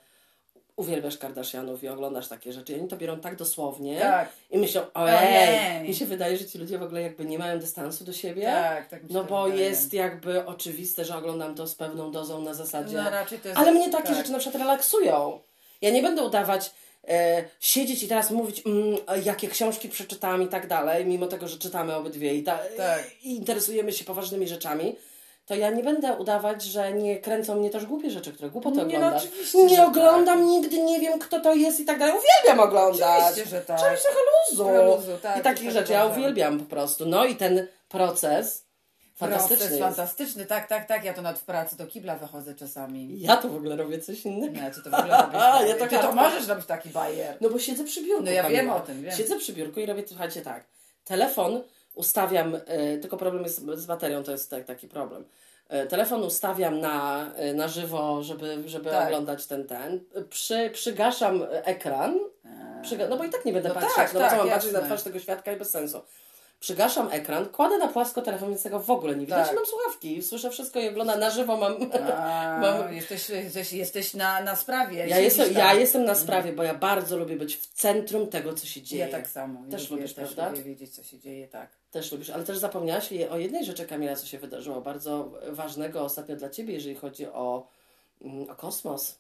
uwielbiasz 0.79 1.19
Kardashianów 1.19 1.83
i 1.83 1.89
oglądasz 1.89 2.29
takie 2.29 2.53
rzeczy 2.53 2.73
i 2.73 2.81
oni 2.81 2.89
to 2.89 2.97
biorą 2.97 3.21
tak 3.21 3.37
dosłownie 3.37 4.01
Tak, 4.01 4.29
i 4.51 4.59
myślą, 4.59 4.83
Ojej. 4.95 5.89
mi 5.89 5.95
się 5.95 6.07
wydaje, 6.07 6.37
że 6.37 6.45
ci 6.45 6.59
ludzie 6.59 6.79
w 6.79 6.83
ogóle 6.83 7.03
jakby 7.03 7.25
nie 7.25 7.39
mają 7.39 7.59
dystansu 7.59 8.05
do 8.05 8.13
siebie. 8.13 8.43
tak, 8.47 8.89
tak 8.89 9.01
No 9.11 9.25
bo 9.25 9.45
wydaje. 9.45 9.63
jest 9.65 9.93
jakby 9.95 10.47
oczywiste, 10.47 11.05
że 11.05 11.17
oglądam 11.17 11.55
to 11.55 11.67
z 11.67 11.75
pewną 11.75 12.11
dozą 12.11 12.43
na 12.43 12.55
zasadzie. 12.55 12.97
No 12.97 13.11
raczej 13.11 13.39
to 13.39 13.49
jest... 13.49 13.61
Ale 13.61 13.73
mnie 13.73 13.91
takie 13.91 14.07
tak. 14.09 14.17
rzeczy 14.17 14.33
na 14.33 14.39
przykład 14.39 14.63
relaksują. 14.63 15.41
Ja 15.83 15.91
nie 15.91 16.03
będę 16.03 16.23
udawać, 16.23 16.71
e, 17.09 17.45
siedzieć 17.61 18.03
i 18.03 18.09
teraz 18.09 18.31
mówić, 18.31 18.63
mm, 18.67 18.97
jakie 19.25 19.49
książki 19.49 19.89
przeczytałam 19.89 20.43
i 20.43 20.49
tak 20.49 20.67
dalej, 20.67 21.07
mimo 21.07 21.27
tego, 21.27 21.49
że 21.49 21.59
czytamy 21.59 21.95
obydwie 21.97 22.35
i, 22.35 22.43
ta, 22.43 22.59
Tak. 22.77 23.05
i 23.23 23.37
interesujemy 23.37 23.93
się 23.93 24.05
poważnymi 24.05 24.49
rzeczami. 24.49 24.97
To 25.49 25.55
ja 25.55 25.71
nie 25.71 25.83
będę 25.83 26.13
udawać, 26.13 26.63
że 26.63 26.93
nie 26.93 27.21
kręcą 27.21 27.55
mnie 27.57 27.71
też 27.71 27.87
głupie 27.87 28.11
rzeczy, 28.11 28.33
które 28.33 28.51
głupoty 28.51 28.77
Nie, 28.77 28.83
no 28.83 28.89
oglądasz. 28.89 29.25
oczywiście, 29.25 29.65
nie 29.65 29.87
oglądam 29.87 30.39
tak. 30.39 30.47
nigdy, 30.49 30.83
nie 30.83 31.01
wiem 31.01 31.19
kto 31.19 31.41
to 31.41 31.55
jest 31.55 31.81
i 31.81 31.85
tak 31.85 31.99
dalej. 31.99 32.15
Uwielbiam 32.19 32.67
oglądać. 32.69 33.23
Oczywiście, 33.23 33.51
że 33.51 33.61
tak. 33.61 33.77
Trzeba 33.79 33.93
mieć 33.93 34.03
trochę 34.03 34.19
luzu. 34.51 34.65
Trochę 34.65 34.85
luzu, 34.87 35.19
tak, 35.23 35.39
I 35.39 35.43
takich 35.43 35.65
tak 35.65 35.73
rzeczy 35.73 35.93
ja 35.93 36.05
uważam. 36.05 36.23
uwielbiam 36.23 36.59
po 36.59 36.65
prostu. 36.65 37.07
No 37.07 37.25
i 37.25 37.37
ten 37.37 37.67
proces 37.89 38.65
fantastyczny 39.17 39.67
Proces 39.67 39.81
fantastyczny, 39.81 40.47
tak, 40.47 40.69
tak, 40.69 40.87
tak. 40.87 41.05
Ja 41.05 41.15
to 41.15 41.23
nawet 41.23 41.41
w 41.41 41.45
pracy 41.45 41.77
do 41.77 41.87
kibla 41.87 42.17
wychodzę 42.17 42.55
czasami. 42.55 43.21
Ja 43.21 43.37
to 43.37 43.49
w 43.49 43.57
ogóle 43.57 43.77
robię 43.77 43.99
coś 43.99 44.25
innego. 44.25 44.61
Nie, 44.61 44.71
ty 44.71 44.83
to 44.83 44.91
w 44.91 44.95
ogóle 44.95 45.17
robisz. 45.23 45.41
A, 45.43 45.63
ja 45.63 45.75
to 45.77 45.87
ty 45.87 45.99
to 45.99 46.13
możesz 46.13 46.49
robić 46.49 46.67
taki 46.67 46.89
bajer. 46.89 47.37
No 47.41 47.51
bo 47.51 47.59
siedzę 47.59 47.85
przy 47.85 48.03
biurku. 48.05 48.23
No 48.25 48.31
ja 48.31 48.43
Kamila. 48.43 48.63
wiem 48.63 48.71
o 48.71 48.81
tym, 48.81 49.03
wiem. 49.03 49.17
Siedzę 49.17 49.37
przy 49.39 49.53
biurku 49.53 49.81
i 49.81 49.87
robię, 49.87 50.03
słuchajcie, 50.09 50.43
tak. 50.43 50.65
Telefon 51.05 51.63
ustawiam, 51.95 52.55
e, 52.67 52.99
tylko 52.99 53.17
problem 53.17 53.43
jest 53.43 53.67
z 53.75 53.87
baterią, 53.87 54.23
to 54.25 54.33
jest 54.33 54.51
tak, 54.51 54.65
taki 54.65 54.89
problem. 54.89 55.25
E, 55.69 55.87
telefon 55.87 56.23
ustawiam 56.23 56.81
na, 56.81 57.27
e, 57.35 57.55
na 57.55 57.69
żywo, 57.69 58.23
żeby, 58.23 58.63
żeby 58.67 58.91
Tak. 58.91 59.07
oglądać 59.07 59.47
ten, 59.47 59.67
ten. 59.67 60.01
Przy, 60.31 60.71
przygaszam 60.73 61.47
ekran, 61.51 62.19
no 63.11 63.17
bo 63.17 63.25
i 63.25 63.31
tak 63.31 63.45
nie 63.45 63.53
będę 63.53 63.69
No 63.69 63.75
patrzeć, 63.75 63.97
tak, 63.97 64.15
no 64.15 64.21
tak, 64.21 64.31
co 64.31 64.37
mam 64.37 64.49
patrzeć 64.49 64.73
na 64.73 64.79
jasne. 64.79 64.95
twarz 64.95 65.03
tego 65.03 65.19
świadka 65.19 65.53
i 65.53 65.57
bez 65.57 65.71
sensu. 65.71 66.01
Przygaszam 66.61 67.09
ekran, 67.13 67.47
kładę 67.47 67.79
na 67.79 67.89
płasko 67.89 68.23
telefon, 68.23 68.49
więc 68.49 68.63
tego 68.63 68.81
w 68.81 68.91
ogóle 68.91 69.17
nie 69.17 69.27
widać. 69.27 69.47
Tak. 69.47 69.57
Mam 69.57 69.67
słuchawki, 69.67 70.23
słyszę 70.23 70.51
wszystko 70.51 70.81
i 70.81 70.89
oglądam 70.89 71.21
na 71.21 71.31
żywo, 71.31 71.57
mam... 71.57 71.77
A, 72.17 72.59
Mam- 72.61 72.95
jesteś, 72.95 73.29
jesteś, 73.31 73.73
jesteś 73.73 74.15
na, 74.15 74.43
na 74.43 74.57
sprawie. 74.57 75.07
Ja 75.07 75.19
jestem, 75.19 75.45
tam. 75.47 75.55
ja 75.55 75.75
jestem 75.75 76.05
na 76.05 76.15
sprawie, 76.15 76.53
bo 76.53 76.63
ja 76.63 76.75
bardzo 76.75 77.17
lubię 77.17 77.37
być 77.37 77.57
w 77.57 77.67
centrum 77.67 78.27
tego, 78.27 78.53
co 78.53 78.67
się 78.67 78.83
dzieje. 78.83 79.07
Ja 79.07 79.13
tak 79.13 79.29
samo. 79.29 79.61
Też 79.71 79.91
lubię, 79.91 80.03
lubisz, 80.03 80.15
też 80.15 80.35
prawda? 80.35 80.51
lubię 80.51 80.63
wiedzieć, 80.63 80.95
co 80.95 81.03
się 81.03 81.19
dzieje, 81.19 81.49
tak. 81.49 81.71
Też 81.91 82.13
lubisz, 82.13 82.31
ale 82.31 82.45
też 82.45 82.59
zapomniałaś 82.59 83.13
o 83.31 83.39
jednej 83.39 83.65
rzeczy, 83.65 83.87
Kamila, 83.87 84.17
co 84.17 84.27
się 84.27 84.39
wydarzyło, 84.39 84.81
bardzo 84.81 85.33
ważnego 85.49 86.03
ostatnio 86.03 86.37
dla 86.37 86.51
Ciebie, 86.51 86.75
jeżeli 86.75 86.95
chodzi 86.95 87.27
o, 87.27 87.69
mm, 88.23 88.51
o 88.51 88.55
kosmos. 88.55 89.19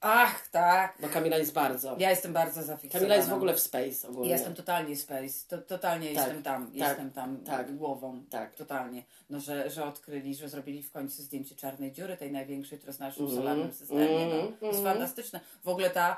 Ach, 0.00 0.48
tak. 0.48 0.98
Bo 1.00 1.08
Kamila 1.08 1.36
jest 1.36 1.52
bardzo. 1.52 1.96
Ja 1.98 2.10
jestem 2.10 2.32
bardzo 2.32 2.62
zafiksowana. 2.62 3.00
Kamila 3.00 3.16
jest 3.16 3.28
w 3.28 3.32
ogóle 3.32 3.54
w 3.54 3.60
space 3.60 4.08
ogólnie. 4.08 4.30
Jestem 4.30 4.54
totalnie 4.54 4.96
space, 4.96 5.46
to, 5.48 5.58
totalnie 5.58 6.06
Tak, 6.14 6.16
jestem 6.16 6.42
tam, 6.42 6.66
tak, 6.66 6.74
jestem 6.74 7.10
tam 7.10 7.36
tak. 7.36 7.76
głową, 7.76 8.22
Tak. 8.30 8.54
totalnie. 8.54 9.02
No, 9.30 9.40
że, 9.40 9.70
że 9.70 9.84
odkryli, 9.84 10.34
że 10.34 10.48
zrobili 10.48 10.82
w 10.82 10.90
końcu 10.92 11.22
zdjęcie 11.22 11.54
czarnej 11.54 11.92
dziury, 11.92 12.16
tej 12.16 12.32
największej, 12.32 12.78
która 12.78 12.90
jest 12.90 12.98
w 12.98 13.00
naszym 13.00 13.24
Mhm, 13.24 13.42
solarnym 13.42 13.72
systemie. 13.72 14.26
No. 14.26 14.52
To 14.60 14.66
jest 14.66 14.78
mhm. 14.78 14.84
fantastyczne. 14.96 15.40
W 15.64 15.68
ogóle 15.68 15.90
ta, 15.90 16.16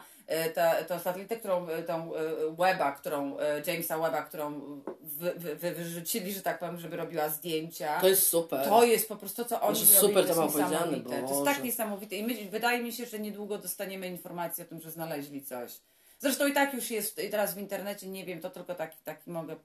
ta, 0.54 0.84
ta 0.84 0.98
satelitę, 0.98 1.36
którą, 1.36 1.68
e, 1.68 1.82
tą 1.82 2.14
e, 2.14 2.20
Weba, 2.58 2.92
którą, 2.92 3.38
e, 3.38 3.62
Jamesa 3.66 3.98
Weba, 3.98 4.22
którą 4.22 4.60
wy, 5.00 5.32
wy, 5.36 5.56
wy, 5.56 5.74
wyrzucili, 5.74 6.32
że 6.32 6.42
tak 6.42 6.58
powiem, 6.58 6.80
żeby 6.80 6.96
robiła 6.96 7.28
zdjęcia. 7.28 8.00
To 8.00 8.08
jest 8.08 8.26
super. 8.26 8.68
To 8.68 8.84
jest 8.84 9.08
po 9.08 9.16
prostu 9.16 9.42
to, 9.42 9.48
co 9.48 9.60
oni 9.60 9.76
zrobili, 9.76 10.00
super 10.00 10.26
to 10.26 10.34
to 10.34 10.44
jest 10.44 10.56
niesamowite. 10.56 11.22
To 11.22 11.28
jest 11.28 11.44
tak 11.44 11.64
niesamowite 11.64 12.16
i 12.16 12.24
my, 12.24 12.34
wydaje 12.50 12.82
mi 12.82 12.92
się, 12.92 13.06
że 13.06 13.18
niedługo 13.18 13.58
dostaniemy 13.58 14.06
informację 14.06 14.64
o 14.64 14.68
tym, 14.68 14.80
że 14.80 14.90
znaleźli 14.90 15.42
coś. 15.44 15.72
Zresztą 16.18 16.46
i 16.46 16.52
tak 16.52 16.74
już 16.74 16.90
jest 16.90 17.20
teraz 17.30 17.54
w 17.54 17.58
internecie, 17.58 18.06
nie 18.06 18.24
wiem, 18.24 18.40
to 18.40 18.50
tylko 18.50 18.74
taki, 18.74 18.96
taki 19.04 19.30
mogę 19.30 19.56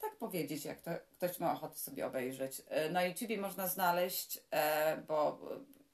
tak 0.00 0.16
powiedzieć, 0.16 0.64
jak 0.64 0.80
to 0.80 0.90
ktoś 1.16 1.38
ma 1.38 1.52
ochotę 1.52 1.78
sobie 1.78 2.06
obejrzeć. 2.06 2.62
E, 2.68 2.90
Na 2.90 3.04
YouTubie 3.04 3.38
można 3.38 3.66
znaleźć, 3.66 4.40
e, 4.50 4.96
bo 4.96 5.38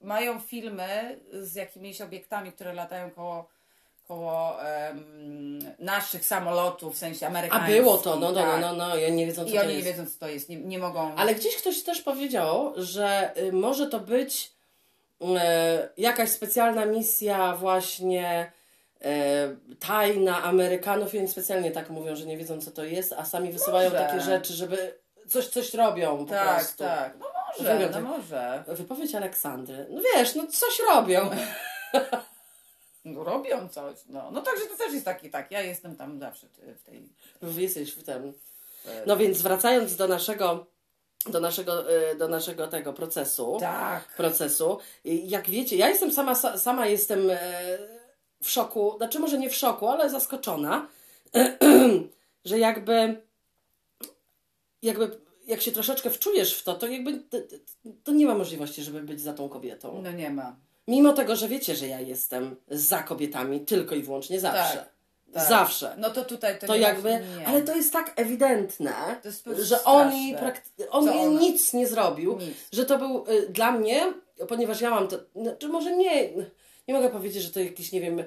mają 0.02 0.40
filmy 0.40 1.18
z 1.32 1.54
jakimiś 1.54 2.00
obiektami, 2.00 2.52
które 2.52 2.72
latają 2.72 3.10
koło, 3.10 3.48
koło 4.08 4.62
em, 4.64 5.58
naszych 5.78 6.26
samolotów, 6.26 6.94
w 6.94 6.98
sensie 6.98 7.26
A 7.26 7.28
amerykańskich. 7.28 7.76
było 7.76 7.98
to, 7.98 8.16
no, 8.16 8.32
no, 8.32 8.42
tak. 8.42 8.60
no, 8.60 8.72
no, 8.72 8.96
ja 8.96 9.08
nie 9.08 9.26
wiedzą, 9.26 9.44
co 9.44 9.48
I 9.50 9.52
to 9.54 9.60
oni 9.60 9.68
nie 9.68 9.74
jest. 9.74 9.86
wiedzą, 9.86 10.06
co 10.06 10.18
to 10.20 10.28
jest, 10.28 10.48
nie, 10.48 10.56
nie 10.56 10.78
mogą... 10.78 11.14
Ale 11.16 11.34
gdzieś 11.34 11.56
ktoś 11.56 11.82
też 11.82 12.02
powiedział, 12.02 12.72
że 12.76 13.32
y, 13.38 13.52
może 13.52 13.86
to 13.86 14.00
być 14.00 14.52
e, 15.36 15.88
jakaś 15.96 16.28
specjalna 16.30 16.84
misja 16.86 17.56
właśnie 17.56 18.52
e, 19.04 19.56
tajna 19.80 20.42
Amerykanów 20.42 21.14
i 21.14 21.18
oni 21.18 21.28
specjalnie 21.28 21.70
tak 21.70 21.90
mówią, 21.90 22.16
że 22.16 22.26
nie 22.26 22.36
wiedzą 22.38 22.60
co 22.60 22.70
to 22.70 22.84
jest, 22.84 23.12
a 23.12 23.24
sami 23.24 23.52
wysyłają 23.52 23.90
takie 23.90 24.20
rzeczy, 24.20 24.52
żeby 24.52 24.94
coś, 25.28 25.46
coś 25.48 25.74
robią 25.74 26.26
po 26.26 26.32
Tak, 26.32 26.54
prostu. 26.58 26.78
tak. 26.84 27.16
No 27.20 27.26
może, 27.58 27.72
Wygląda- 27.78 28.00
no 28.00 28.08
może. 28.08 28.64
Wypowiedź 28.68 29.14
Aleksandry. 29.14 29.86
No 29.90 30.00
wiesz, 30.14 30.34
no 30.34 30.46
coś 30.46 30.78
robią. 30.94 31.30
No, 33.04 33.24
robią 33.24 33.68
coś, 33.68 33.96
no. 34.08 34.30
No 34.30 34.42
także 34.42 34.66
to 34.66 34.76
też 34.76 34.92
jest 34.92 35.04
taki, 35.04 35.30
tak, 35.30 35.50
ja 35.50 35.60
jestem 35.60 35.96
tam 35.96 36.18
zawsze 36.20 36.46
w 36.76 36.82
tej... 36.82 37.08
Wy 37.42 37.62
jesteś 37.62 37.92
w 37.92 38.02
tym. 38.02 38.32
e, 38.86 39.02
No 39.06 39.16
więc 39.16 39.42
wracając 39.42 39.96
do 39.96 40.08
naszego, 40.08 40.66
do 41.26 41.40
naszego, 41.40 41.92
e, 41.92 42.14
do 42.14 42.28
naszego 42.28 42.66
tego 42.68 42.92
procesu. 42.92 43.56
Tak. 43.60 44.08
procesu. 44.16 44.78
Jak 45.04 45.50
wiecie, 45.50 45.76
ja 45.76 45.88
jestem 45.88 46.12
sama, 46.12 46.32
sa- 46.32 46.58
sama 46.58 46.86
jestem 46.86 47.30
e, 47.30 47.38
w 48.42 48.50
szoku, 48.50 48.94
znaczy 48.96 49.18
może 49.18 49.38
nie 49.38 49.50
w 49.50 49.56
szoku, 49.56 49.88
ale 49.88 50.10
zaskoczona, 50.10 50.86
że 52.44 52.58
jakby, 52.58 53.22
jakby 54.82 55.20
jak 55.46 55.60
się 55.62 55.72
troszeczkę 55.72 56.10
wczujesz 56.10 56.54
w 56.54 56.64
to, 56.64 56.74
to 56.74 56.86
jakby 56.86 57.18
to, 57.18 57.38
to 58.04 58.12
nie 58.12 58.26
ma 58.26 58.34
możliwości, 58.34 58.82
żeby 58.82 59.00
być 59.02 59.20
za 59.20 59.32
tą 59.32 59.48
kobietą. 59.48 60.00
No 60.04 60.12
nie 60.12 60.30
ma. 60.30 60.56
Mimo 60.88 61.12
tego, 61.12 61.36
że 61.36 61.48
wiecie, 61.48 61.76
że 61.76 61.86
ja 61.88 62.00
jestem 62.00 62.56
za 62.68 63.02
kobietami 63.02 63.60
tylko 63.60 63.94
i 63.94 64.02
wyłącznie 64.02 64.40
zawsze. 64.40 64.76
Tak, 64.76 64.92
tak. 65.34 65.48
Zawsze. 65.48 65.94
No 65.98 66.10
to 66.10 66.24
tutaj 66.24 66.58
to, 66.58 66.66
To 66.66 66.74
nie 66.74 66.80
jakby, 66.80 67.08
nie. 67.38 67.46
ale 67.46 67.62
to 67.62 67.76
jest 67.76 67.92
tak 67.92 68.12
ewidentne, 68.16 68.92
jest 69.24 69.44
że 69.62 69.84
oni, 69.84 70.36
prakty- 70.36 70.88
on 70.90 71.38
nic 71.38 71.72
nie 71.72 71.86
zrobił, 71.86 72.38
Nic. 72.38 72.54
że 72.72 72.84
to 72.84 72.98
był 72.98 73.24
y, 73.28 73.48
dla 73.48 73.72
mnie, 73.72 74.12
ponieważ 74.48 74.80
ja 74.80 74.90
mam 74.90 75.08
to, 75.08 75.16
znaczy 75.36 75.68
może 75.68 75.96
nie, 75.96 76.28
nie 76.88 76.94
mogę 76.94 77.10
powiedzieć, 77.10 77.42
że 77.42 77.50
to 77.50 77.60
jakieś, 77.60 77.92
nie 77.92 78.00
wiem, 78.00 78.24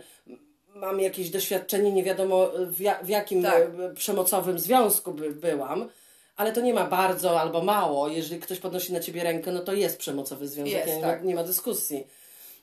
mam 0.76 1.00
jakieś 1.00 1.30
doświadczenie, 1.30 1.92
nie 1.92 2.04
wiadomo 2.04 2.50
w, 2.68 2.80
ja, 2.80 3.04
w 3.04 3.10
jakim 3.10 3.44
Tak. 3.44 3.64
y, 3.92 3.94
przemocowym 3.96 4.60
związku 4.60 5.12
by, 5.14 5.32
byłam, 5.32 5.90
ale 6.36 6.52
to 6.52 6.62
nie 6.62 6.74
ma 6.74 6.86
bardzo 6.86 7.40
albo 7.42 7.62
mało, 7.64 8.08
jeżeli 8.08 8.42
ktoś 8.42 8.60
podnosi 8.60 8.94
na 8.94 9.00
ciebie 9.00 9.24
rękę, 9.24 9.52
no 9.52 9.60
to 9.60 9.74
jest 9.74 9.98
przemocowy 9.98 10.48
związek, 10.48 10.74
Jest, 10.74 10.88
ja 10.88 10.96
nie, 10.96 11.02
tak. 11.02 11.20
ma, 11.22 11.26
nie 11.28 11.36
ma 11.36 11.44
dyskusji. 11.44 12.08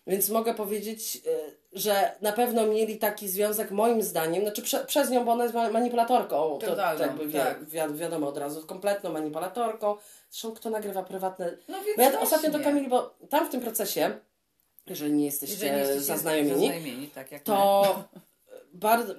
Więc 0.07 0.29
mogę 0.29 0.55
powiedzieć, 0.55 1.23
y, 1.27 1.57
że 1.73 2.13
na 2.21 2.33
pewno 2.33 2.67
mieli 2.67 2.99
taki 2.99 3.29
związek, 3.29 3.71
moim 3.71 4.03
zdaniem, 4.03 4.43
znaczy 4.43 4.63
prze, 4.63 4.85
przez 4.85 5.11
nią, 5.11 5.25
bo 5.25 5.33
ona 5.33 5.43
jest 5.45 5.55
ma- 5.55 5.71
manipulatorką. 5.71 6.59
To, 6.59 6.67
Totalną, 6.67 6.99
to 6.99 7.07
jakby 7.07 7.27
wi- 7.27 7.33
tak. 7.33 7.65
wi- 7.65 7.95
wiadomo 7.99 8.29
od 8.29 8.39
razu, 8.39 8.67
kompletną 8.67 9.13
manipulatorką. 9.13 9.97
Zresztą 10.31 10.53
kto 10.53 10.71
nagrywa 10.71 11.03
prywatne. 11.03 11.57
No 11.69 11.79
więc 11.85 11.97
Bo 11.97 12.03
ja 12.03 12.11
właśnie. 12.11 12.25
ostatnio 12.27 12.51
do 12.59 12.65
Kamili, 12.65 12.89
bo 12.89 13.15
tam 13.31 13.49
w 13.49 13.51
tym 13.51 13.61
procesie, 13.61 14.11
jeżeli 14.87 15.13
nie 15.13 15.25
jesteście, 15.25 15.55
Jeżeli 15.55 15.73
nie 15.73 15.79
jesteście 15.79 16.03
zaznajomieni, 16.05 16.51
zaznajomieni, 16.67 17.07
tak 17.09 17.29
to 17.45 18.05
bardzo. 18.73 19.15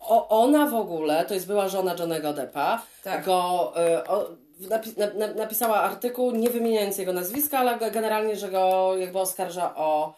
O, 0.00 0.28
ona 0.42 0.66
w 0.66 0.74
ogóle, 0.74 1.24
to 1.24 1.34
jest 1.34 1.46
była 1.46 1.68
żona 1.68 1.94
Johnego 1.98 2.32
Deppa, 2.32 2.82
Tak. 3.04 3.24
go 3.24 3.72
y, 3.98 4.04
o, 4.08 4.28
napi, 4.60 4.92
na, 4.96 5.26
na, 5.26 5.34
napisała 5.34 5.76
artykuł, 5.80 6.30
nie 6.30 6.50
wymieniając 6.50 6.98
jego 6.98 7.12
nazwiska, 7.12 7.58
ale 7.58 7.76
ge- 7.76 7.90
generalnie, 7.90 8.36
że 8.36 8.50
go 8.50 8.92
jakby 8.96 9.18
oskarża 9.18 9.74
o, 9.76 10.14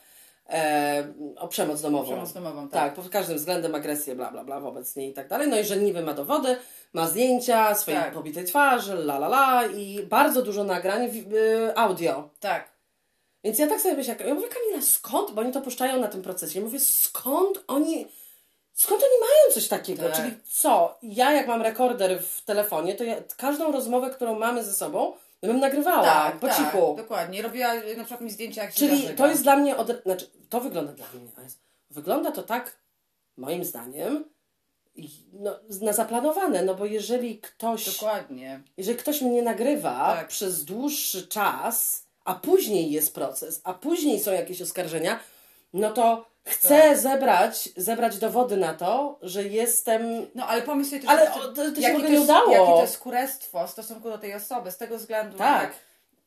e, 0.49 1.05
o 1.39 1.49
przemoc 1.49 1.81
domową. 1.81 2.05
Przemoc 2.07 2.33
domową, 2.33 2.69
tak. 2.69 2.71
tak. 2.83 2.95
pod 2.95 3.09
każdym 3.09 3.37
względem 3.37 3.75
agresję, 3.75 4.15
bla, 4.17 4.31
bla, 4.31 4.45
bla 4.45 4.61
wobec 4.61 4.97
niej 4.97 5.11
i 5.11 5.15
tak 5.15 5.29
dalej. 5.29 5.49
No 5.49 5.59
i 5.59 5.65
że 5.65 5.77
niby 5.77 6.03
ma 6.03 6.15
dowody, 6.15 6.57
ma 6.93 7.07
zdjęcia 7.07 7.75
swojej 7.75 8.01
Tak. 8.01 8.13
pobitej 8.15 8.45
twarzy, 8.45 8.93
la, 8.93 9.17
la, 9.17 9.27
la 9.27 9.67
i 9.67 10.03
bardzo 10.03 10.43
dużo 10.43 10.65
nagrań, 10.65 11.09
wi- 11.11 11.37
y, 11.37 11.77
audio. 11.77 12.29
Tak. 12.41 12.69
Więc 13.45 13.59
ja 13.59 13.67
tak 13.67 13.81
sobie 13.81 13.95
myślę, 13.95 14.17
ja 14.27 14.35
mówię, 14.35 14.49
Kamila, 14.49 14.83
skąd? 14.87 15.31
Bo 15.31 15.41
oni 15.41 15.53
to 15.53 15.61
puszczają 15.61 16.01
na 16.01 16.09
tym 16.09 16.23
procesie. 16.23 16.59
Ja 16.59 16.65
mówię, 16.65 16.81
skąd 16.81 17.65
oni, 17.69 18.07
skąd 18.81 19.03
oni 19.03 19.21
mają 19.21 19.55
coś 19.55 19.69
takiego? 19.69 20.03
Tak. 20.03 20.17
Czyli 20.17 20.37
co? 20.49 20.99
Ja 21.03 21.33
jak 21.33 21.47
mam 21.47 21.63
rekorder 21.63 22.23
w 22.23 22.43
telefonie, 22.45 22.95
to 22.95 23.05
ja 23.05 23.17
każdą 23.37 23.73
rozmowę, 23.73 24.11
którą 24.11 24.39
mamy 24.39 24.65
ze 24.65 24.73
sobą, 24.73 25.13
ja 25.43 25.49
bym 25.49 25.61
nagrywała 25.61 26.05
Tak, 26.05 26.39
po 26.39 26.49
tak, 26.49 26.57
cichu. 26.57 26.95
dokładnie. 26.97 27.43
Robiła 27.43 27.75
na 27.75 28.05
przykład 28.05 28.21
mi 28.21 28.31
zdjęcia 28.31 28.63
jak 28.63 28.73
się 28.73 28.79
Czyli 28.79 28.97
zażyga. 29.03 29.17
to 29.17 29.27
jest 29.31 29.43
dla 29.43 29.57
mnie, 29.57 29.77
od... 29.77 30.03
znaczy 30.03 30.31
to 30.49 30.61
wygląda 30.61 30.93
dla 30.93 31.07
mnie, 31.15 31.29
wygląda 31.91 32.33
to 32.33 32.43
tak, 32.43 32.77
moim 33.37 33.65
zdaniem, 33.65 34.25
no, 35.33 35.59
na 35.81 35.93
zaplanowane, 35.93 36.63
no 36.63 36.75
bo 36.75 36.87
jeżeli 36.87 37.39
ktoś 37.39 37.95
Dokładnie. 37.95 38.61
jeżeli 38.77 38.99
ktoś 38.99 39.21
mnie 39.23 39.43
nagrywa 39.43 40.15
Tak. 40.17 40.29
przez 40.29 40.65
dłuższy 40.65 41.27
czas, 41.27 42.07
a 42.25 42.35
później 42.35 42.91
jest 42.91 43.15
proces, 43.15 43.61
a 43.65 43.75
później 43.75 44.21
są 44.21 44.33
jakieś 44.33 44.63
oskarżenia, 44.63 45.21
no 45.73 45.91
to 45.91 46.30
chcę 46.45 46.81
Tak. 46.83 46.99
zebrać, 46.99 47.69
zebrać 47.77 48.19
dowody 48.19 48.57
na 48.57 48.75
to, 48.75 49.19
że 49.23 49.45
jestem. 49.45 50.03
No 50.35 50.47
ale 50.47 50.63
pomyśl 50.63 50.91
sobie 50.91 51.01
też, 51.01 51.11
Ale 51.11 51.27
że- 51.27 51.33
o, 51.35 51.49
to- 51.49 51.55
to 51.55 51.75
się 51.75 51.81
jakie 51.81 52.03
to 52.03 52.09
nie 52.09 52.21
udało. 52.21 52.53
Jakie 52.53 52.65
to 52.67 52.81
jest 52.83 52.99
kurestwo 52.99 53.67
w 53.67 53.71
stosunku 53.71 54.11
do 54.11 54.19
tej 54.19 54.35
osoby, 54.35 54.71
z 54.71 54.77
tego 54.77 54.99
względu, 54.99 55.39
Tak. 55.39 55.75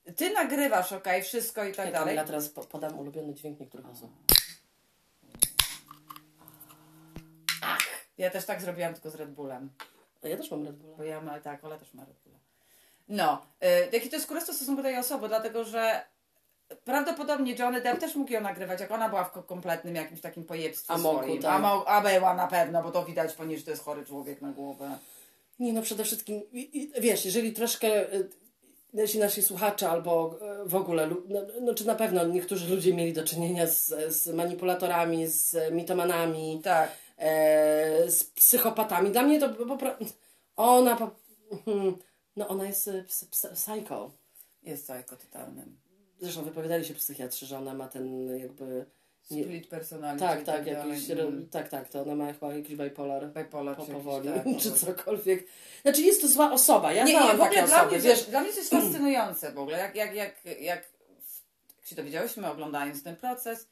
że 0.07 0.13
ty 0.13 0.29
nagrywasz, 0.33 0.91
okej, 0.93 1.23
wszystko 1.23 1.63
i 1.63 1.73
tak 1.73 1.85
Tak, 1.85 1.93
dalej. 1.93 2.15
ja 2.15 2.23
teraz 2.23 2.49
po- 2.49 2.63
podam 2.63 2.99
ulubiony 2.99 3.33
dźwięk 3.33 3.59
niektórych 3.59 3.89
osób. 3.89 4.11
Ja 8.17 8.29
też 8.29 8.45
tak 8.45 8.61
zrobiłam, 8.61 8.93
tylko 8.93 9.09
z 9.09 9.15
Red 9.15 9.31
Bullem. 9.31 9.69
A 10.23 10.27
Ja 10.27 10.37
też 10.37 10.51
mam 10.51 10.65
Red 10.65 10.75
Bulla. 10.75 10.97
Bo 10.97 11.03
ja 11.03 11.21
ma, 11.21 11.39
tak, 11.39 11.63
Ola 11.63 11.77
też 11.77 11.93
ma 11.93 12.05
Red 12.05 12.15
Bulla. 12.25 12.37
No, 13.09 13.45
y, 13.63 13.67
jakie 13.91 14.09
to 14.09 14.15
jest 14.15 14.27
kurestwo 14.27 14.53
w 14.53 14.55
stosunku 14.55 14.81
do 14.81 14.87
tej 14.89 14.97
osoby, 14.97 15.27
dlatego 15.27 15.63
że 15.63 16.05
prawdopodobnie 16.85 17.55
Johnny 17.55 17.81
Depp 17.81 17.99
też 17.99 18.15
mógł 18.15 18.31
ją 18.31 18.41
nagrywać, 18.41 18.79
jak 18.79 18.91
ona 18.91 19.09
była 19.09 19.23
w 19.23 19.31
ko- 19.31 19.43
kompletnym 19.43 19.95
jakimś 19.95 20.21
takim 20.21 20.43
pojebstwie 20.43 20.93
A 20.93 20.97
mógł, 20.97 21.17
swoim. 21.23 21.41
tak. 21.41 21.51
A, 21.51 21.59
mo- 21.59 21.85
a 21.87 22.01
była 22.01 22.33
na 22.33 22.47
pewno, 22.47 22.83
bo 22.83 22.91
to 22.91 23.05
widać 23.05 23.33
po 23.33 23.45
niej, 23.45 23.57
że 23.57 23.63
to 23.65 23.71
jest 23.71 23.83
chory 23.83 24.05
człowiek 24.05 24.41
na 24.41 24.51
głowę. 24.51 24.97
Nie 25.59 25.73
no, 25.73 25.81
przede 25.81 26.03
wszystkim, 26.03 26.41
i- 26.51 26.77
i- 26.81 27.01
wiesz, 27.01 27.25
jeżeli 27.25 27.53
troszkę 27.53 28.13
y, 28.13 28.29
nasi, 28.93 29.19
nasi 29.19 29.43
słuchacze 29.43 29.89
albo 29.89 30.39
y, 30.65 30.69
w 30.69 30.75
ogóle, 30.75 31.05
lu- 31.07 31.23
no, 31.27 31.39
no 31.61 31.73
czy 31.73 31.87
na 31.87 31.95
pewno 31.95 32.25
niektórzy 32.25 32.75
ludzie 32.75 32.93
mieli 32.93 33.13
do 33.13 33.23
czynienia 33.23 33.67
z, 33.67 33.87
z 34.15 34.27
manipulatorami, 34.27 35.27
z 35.27 35.73
mitomanami, 35.73 36.61
Tak. 36.63 36.91
e, 37.17 38.11
z 38.11 38.23
psychopatami. 38.23 39.11
Dla 39.11 39.21
mnie 39.21 39.39
to 39.39 39.49
po 39.49 39.77
prostu. 39.77 40.05
Ona 40.55 40.95
po, 40.95 41.11
hmm, 41.65 41.97
no 42.35 42.47
ona 42.47 42.65
jest 42.65 42.87
e, 42.87 43.03
ps, 43.03 43.25
ps, 43.25 43.47
psycho. 43.53 44.11
Jest 44.63 44.83
psycho 44.83 45.15
totalnym. 45.17 45.77
Zresztą 46.21 46.43
wypowiadali 46.43 46.85
się 46.85 46.93
psychiatrzy, 46.93 47.45
że 47.45 47.57
ona 47.57 47.73
ma 47.73 47.87
ten 47.87 48.37
jakby. 48.39 48.85
Nie, 49.31 49.43
Split 49.43 49.67
personality. 49.67 50.25
tak, 50.25 50.43
tak, 50.43 50.65
dalej. 50.65 50.89
jakiś, 50.91 51.09
Mm. 51.11 51.49
tak, 51.49 51.69
tak, 51.69 51.89
to 51.89 52.01
ona 52.01 52.15
ma 52.15 52.33
chyba 52.33 52.53
jakiś 52.55 52.75
bipolar. 52.75 53.27
Bipolar 53.33 53.77
Po, 53.77 53.85
powoli, 53.85 54.29
tak, 54.29 54.43
czy 54.61 54.71
cokolwiek. 54.71 55.45
Znaczy 55.81 56.01
jest 56.01 56.21
to 56.21 56.27
zła 56.27 56.51
osoba. 56.51 56.93
Ja 56.93 57.03
Nie, 57.03 57.13
nie, 57.13 57.19
w 57.19 57.23
ogóle 57.23 57.37
takie 57.49 57.63
dla 57.63 57.75
osoby, 57.77 57.91
mnie, 57.91 57.99
wiesz. 58.09 58.23
dla 58.23 58.41
mnie 58.41 58.51
to 58.51 58.57
jest 58.59 58.71
fascynujące 58.81 59.51
w 59.51 59.57
ogóle, 59.59 59.77
jak, 59.77 59.95
jak, 59.95 60.15
jak, 60.15 60.45
jak, 60.45 60.61
jak 60.61 60.85
się 61.85 61.95
dowiedziałyśmy 61.95 62.51
oglądając 62.51 63.03
ten 63.03 63.15
proces, 63.15 63.67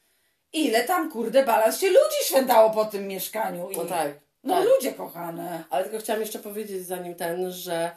ile 0.52 0.84
tam 0.84 1.10
kurde 1.12 1.44
balans 1.44 1.78
się 1.80 1.86
ludzi 1.86 2.16
świętało 2.24 2.70
po 2.70 2.84
tym 2.84 3.06
mieszkaniu. 3.08 3.70
I, 3.70 3.76
No 3.76 3.84
tak. 3.84 4.12
No 4.44 4.54
tak. 4.54 4.68
ludzie 4.68 4.92
kochane. 4.92 5.64
Ale 5.70 5.84
tylko 5.84 5.98
chciałam 5.98 6.20
jeszcze 6.22 6.38
powiedzieć 6.38 6.86
zanim 6.86 7.14
ten, 7.14 7.50
że 7.52 7.90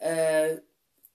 e, 0.00 0.56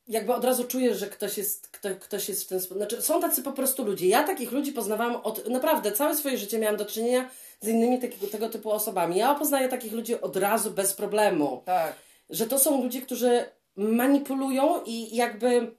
jakby 0.07 0.33
od 0.33 0.45
razu 0.45 0.63
czujesz, 0.63 0.97
że 0.97 1.07
ktoś 1.07 1.37
jest, 1.37 1.67
kto, 1.67 1.89
ktoś 1.99 2.29
jest 2.29 2.43
w 2.43 2.47
ten 2.47 2.59
sposób. 2.59 2.77
Znaczy, 2.77 3.01
są 3.01 3.21
tacy 3.21 3.43
po 3.43 3.51
prostu 3.51 3.83
ludzie. 3.83 4.07
Ja 4.07 4.23
takich 4.23 4.51
ludzi 4.51 4.71
poznawałam 4.71 5.15
od 5.15 5.47
naprawdę 5.47 5.91
całe 5.91 6.15
swoje 6.17 6.37
życie 6.37 6.59
miałam 6.59 6.77
do 6.77 6.85
czynienia 6.85 7.29
z 7.61 7.67
innymi 7.67 7.99
takiego, 7.99 8.27
tego 8.27 8.49
typu 8.49 8.71
osobami. 8.71 9.17
Ja 9.17 9.35
poznaję 9.35 9.69
takich 9.69 9.93
ludzi 9.93 10.21
od 10.21 10.37
razu 10.37 10.71
bez 10.71 10.93
problemu. 10.93 11.61
Tak. 11.65 11.93
Że 12.29 12.47
to 12.47 12.59
są 12.59 12.83
ludzie, 12.83 13.01
którzy 13.01 13.45
manipulują 13.75 14.83
i 14.85 15.15
jakby 15.15 15.75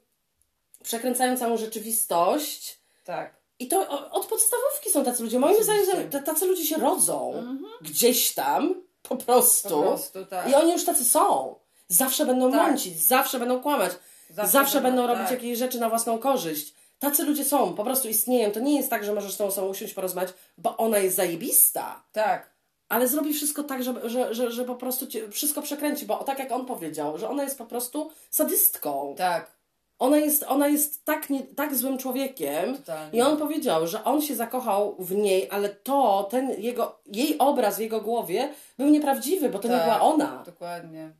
przekręcają 0.82 1.37
całą 1.37 1.56
rzeczywistość. 1.56 2.78
Tak. 3.04 3.35
I 3.58 3.68
to 3.68 4.11
od 4.11 4.26
podstawówki 4.26 4.90
są 4.90 5.04
tacy 5.04 5.22
ludzie. 5.22 5.38
Moim 5.38 5.64
zdaniem 5.64 6.11
tacy 6.24 6.46
ludzie 6.46 6.66
się 6.66 6.76
rodzą 6.76 7.44
gdzieś 7.80 8.35
tam 8.35 8.74
po 9.02 9.16
prostu. 9.16 9.68
Po 9.68 9.82
prostu, 9.82 10.26
tak. 10.26 10.50
I 10.50 10.54
oni 10.54 10.72
już 10.72 10.85
tacy 10.85 11.04
są. 11.04 11.54
Zawsze 11.88 12.26
będą 12.26 12.52
Tak. 12.52 12.70
mącić, 12.70 13.02
zawsze 13.02 13.38
będą 13.38 13.61
kłamać, 13.61 13.92
zawsze, 14.33 14.53
Zawsze 14.53 14.81
będą, 14.81 15.07
robić 15.07 15.23
tak. 15.23 15.31
jakieś 15.31 15.59
rzeczy 15.59 15.81
na 15.81 15.88
własną 15.88 16.18
korzyść. 16.18 16.75
Tacy 16.99 17.25
ludzie 17.25 17.45
są, 17.45 17.75
po 17.75 17.85
prostu 17.85 18.09
istnieją. 18.09 18.51
To 18.51 18.61
nie 18.61 18.77
jest 18.77 18.90
tak, 18.90 19.05
że 19.05 19.14
możesz 19.14 19.33
z 19.33 19.37
tą 19.37 19.45
osobą 19.45 19.68
usiąść, 19.68 19.95
porozmawiać, 19.95 20.35
bo 20.59 20.77
ona 20.77 20.99
jest 20.99 21.16
zajebista. 21.16 22.03
Tak. 22.12 22.53
Ale 22.88 23.09
zrobi 23.09 23.35
wszystko 23.35 23.62
tak, 23.62 23.83
że, 23.83 23.95
że, 24.11 24.35
że, 24.35 24.51
że 24.51 24.64
po 24.64 24.75
prostu 24.75 25.07
cię, 25.07 25.29
wszystko 25.31 25.62
przekręci, 25.62 26.07
bo 26.07 26.25
tak 26.25 26.38
jak 26.38 26.53
on 26.53 26.66
powiedział, 26.66 27.18
że 27.18 27.29
ona 27.29 27.42
jest 27.42 27.59
po 27.59 27.66
prostu 27.66 28.11
sadystką. 28.31 29.14
Tak. 29.18 29.51
Ona 29.99 30.16
jest, 30.16 30.45
ona 30.49 30.68
jest 30.68 31.05
tak, 31.05 31.31
nie, 31.31 31.42
tak 31.42 31.75
złym 31.75 31.99
człowiekiem. 31.99 32.77
Totalnie. 32.77 33.18
I 33.18 33.23
on 33.23 33.37
powiedział, 33.37 33.87
że 33.87 34.05
on 34.05 34.23
się 34.23 34.35
zakochał 34.35 34.97
w 34.99 35.14
niej, 35.14 35.49
ale 35.51 35.68
to, 35.68 36.29
ten 36.31 36.51
jego, 36.62 36.99
jej 37.07 37.38
obraz 37.38 37.77
w 37.77 37.81
jego 37.81 38.01
głowie 38.01 38.49
był 38.79 38.88
nieprawdziwy, 38.88 39.49
bo 39.49 39.59
to 39.59 39.68
nie 39.68 39.75
Tak. 39.75 39.85
była 39.85 40.01
ona. 40.01 40.42
Dokładnie. 40.47 41.11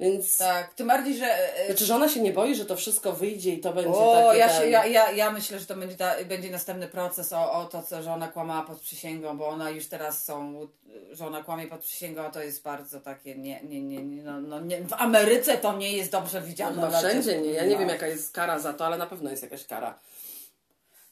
Więc... 0.00 0.36
Tak, 0.36 0.74
tym 0.74 0.86
bardziej, 0.88 1.16
że... 1.16 1.56
e, 1.56 1.66
Znaczy, 1.66 1.84
że 1.84 1.94
ona 1.94 2.08
się 2.08 2.20
nie 2.20 2.32
boi, 2.32 2.54
że 2.54 2.64
to 2.64 2.76
wszystko 2.76 3.12
wyjdzie 3.12 3.54
i 3.54 3.60
to 3.60 3.72
będzie 3.72 3.90
O, 3.90 4.14
takie 4.26 4.38
ja, 4.38 4.48
ten... 4.48 4.62
się, 4.62 4.68
ja, 4.68 4.86
ja, 4.86 5.10
ja 5.12 5.30
myślę, 5.30 5.58
że 5.58 5.66
to 5.66 5.76
będzie, 5.76 5.96
ta, 5.96 6.14
będzie 6.24 6.50
następny 6.50 6.88
proces 6.88 7.32
o, 7.32 7.52
o 7.52 7.64
to, 7.64 7.82
co, 7.82 8.02
że 8.02 8.12
ona 8.12 8.28
kłamała 8.28 8.62
pod 8.62 8.80
przysięgą, 8.80 9.38
bo 9.38 9.48
ona 9.48 9.70
już 9.70 9.86
teraz 9.86 10.24
są, 10.24 10.66
że 11.10 11.26
ona 11.26 11.42
kłamie 11.42 11.66
pod 11.66 11.80
przysięgą, 11.80 12.22
a 12.22 12.30
to 12.30 12.42
jest 12.42 12.62
bardzo 12.62 13.00
takie, 13.00 13.34
nie, 13.34 13.60
nie, 13.62 13.82
nie, 13.82 14.04
nie, 14.04 14.22
no, 14.22 14.40
no 14.40 14.60
nie 14.60 14.80
w 14.84 14.92
Ameryce 14.92 15.58
to 15.58 15.76
nie 15.76 15.92
jest 15.96 16.12
dobrze 16.12 16.42
widziane. 16.42 16.74
Chyba 16.74 16.88
dla 16.88 16.98
wszędzie 16.98 17.40
nie. 17.40 17.50
Ja 17.50 17.64
nie 17.64 17.72
No. 17.72 17.78
wiem, 17.78 17.88
jaka 17.88 18.06
jest 18.06 18.32
kara 18.32 18.58
za 18.58 18.72
to, 18.72 18.86
ale 18.86 18.98
na 18.98 19.06
pewno 19.06 19.30
jest 19.30 19.42
jakaś 19.42 19.64
kara. 19.66 19.98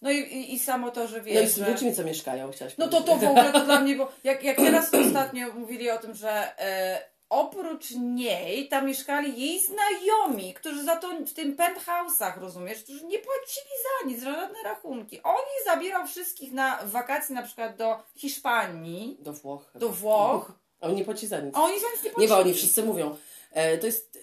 No 0.03 0.11
i, 0.11 0.17
i, 0.19 0.55
i 0.55 0.59
samo 0.59 0.91
to, 0.91 1.07
że 1.09 1.17
No 1.17 1.23
i 1.23 1.33
wiesz, 1.33 1.51
z 1.51 1.57
że... 1.57 1.71
ludźmi, 1.71 1.95
co 1.95 2.05
mieszkają, 2.05 2.51
chciałaś 2.53 2.75
No 2.79 2.89
to 2.89 3.01
to 3.01 3.17
w 3.17 3.25
ogóle 3.25 3.53
to 3.53 3.61
dla 3.65 3.81
mnie, 3.83 3.97
bo 3.97 4.13
jak, 4.25 4.43
jak 4.45 4.57
teraz 4.57 4.95
ostatnio 4.95 5.53
mówili 5.53 5.91
o 5.91 5.99
tym, 5.99 6.15
że 6.15 6.61
e, 6.61 7.01
oprócz 7.31 7.91
niej 7.91 8.69
tam 8.69 8.87
mieszkali 8.87 9.41
jej 9.41 9.61
znajomi, 9.61 10.55
którzy 10.55 10.85
za 10.85 10.97
to 10.97 11.09
w 11.27 11.33
tym 11.33 11.57
penthouse'ach, 11.57 12.41
rozumiesz, 12.41 12.83
którzy 12.83 13.05
nie 13.05 13.19
płacili 13.19 13.71
za 13.83 14.09
nic, 14.09 14.21
za 14.21 14.33
żadne 14.33 14.63
rachunki. 14.65 15.23
On 15.23 15.35
jej 15.37 15.75
zabierał 15.75 16.07
wszystkich 16.07 16.53
na 16.53 16.79
wakacje 16.85 17.35
na 17.35 17.43
przykład 17.43 17.77
do 17.77 17.97
Hiszpanii, 18.17 19.17
Do 19.21 19.33
Włoch. 19.33 19.71
do 19.75 19.89
Włoch, 19.89 20.53
A 20.81 20.87
on 20.87 20.95
nie 20.95 21.05
płaci 21.05 21.27
za 21.27 21.41
nic. 21.41 21.57
a 21.57 21.61
oni 21.63 21.81
za 21.81 21.87
nic 21.87 21.97
nie 22.03 22.09
Nie, 22.09 22.11
płacili. 22.15 22.29
bo 22.29 22.39
oni 22.39 22.55
wszyscy 22.55 22.83
mówią. 22.83 23.17
E, 23.53 23.79
to 23.79 23.87
jest, 23.87 24.19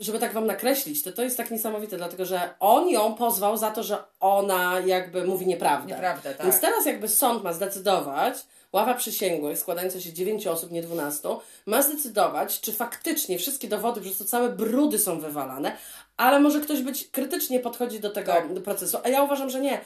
żeby 0.00 0.18
tak 0.18 0.32
wam 0.32 0.46
nakreślić, 0.46 1.02
to, 1.02 1.12
to 1.12 1.22
jest 1.22 1.36
tak 1.36 1.50
niesamowite, 1.50 1.96
dlatego 1.96 2.24
że 2.24 2.54
on 2.60 2.88
ją 2.88 3.14
pozwał 3.14 3.56
za 3.56 3.70
to, 3.70 3.82
że 3.82 4.04
ona 4.20 4.80
jakby 4.80 5.24
mówi 5.24 5.46
nieprawdę. 5.46 5.88
Nieprawdę, 5.94 6.34
tak. 6.34 6.46
Więc 6.46 6.60
teraz 6.60 6.86
jakby 6.86 7.08
sąd 7.08 7.44
ma 7.44 7.52
zdecydować, 7.52 8.34
ława 8.72 8.94
przysięgłych 8.94 9.58
składająca 9.58 10.00
się 10.00 10.10
z 10.10 10.12
9 10.12 10.46
osób, 10.46 10.70
nie 10.70 10.82
12, 10.82 11.28
ma 11.66 11.82
zdecydować, 11.82 12.60
czy 12.60 12.72
faktycznie 12.72 13.38
wszystkie 13.38 13.68
dowody, 13.68 14.00
przez 14.00 14.18
to 14.18 14.24
całe 14.24 14.48
brudy 14.48 14.98
są 14.98 15.20
wywalane, 15.20 15.76
ale 16.16 16.40
może 16.40 16.60
ktoś 16.60 16.82
być 16.82 17.08
krytycznie 17.08 17.60
podchodzi 17.60 18.00
do 18.00 18.10
tego 18.10 18.32
Tak. 18.32 18.46
procesu, 18.64 18.98
a 19.04 19.08
ja 19.08 19.22
uważam, 19.22 19.50
że 19.50 19.60
nie. 19.60 19.80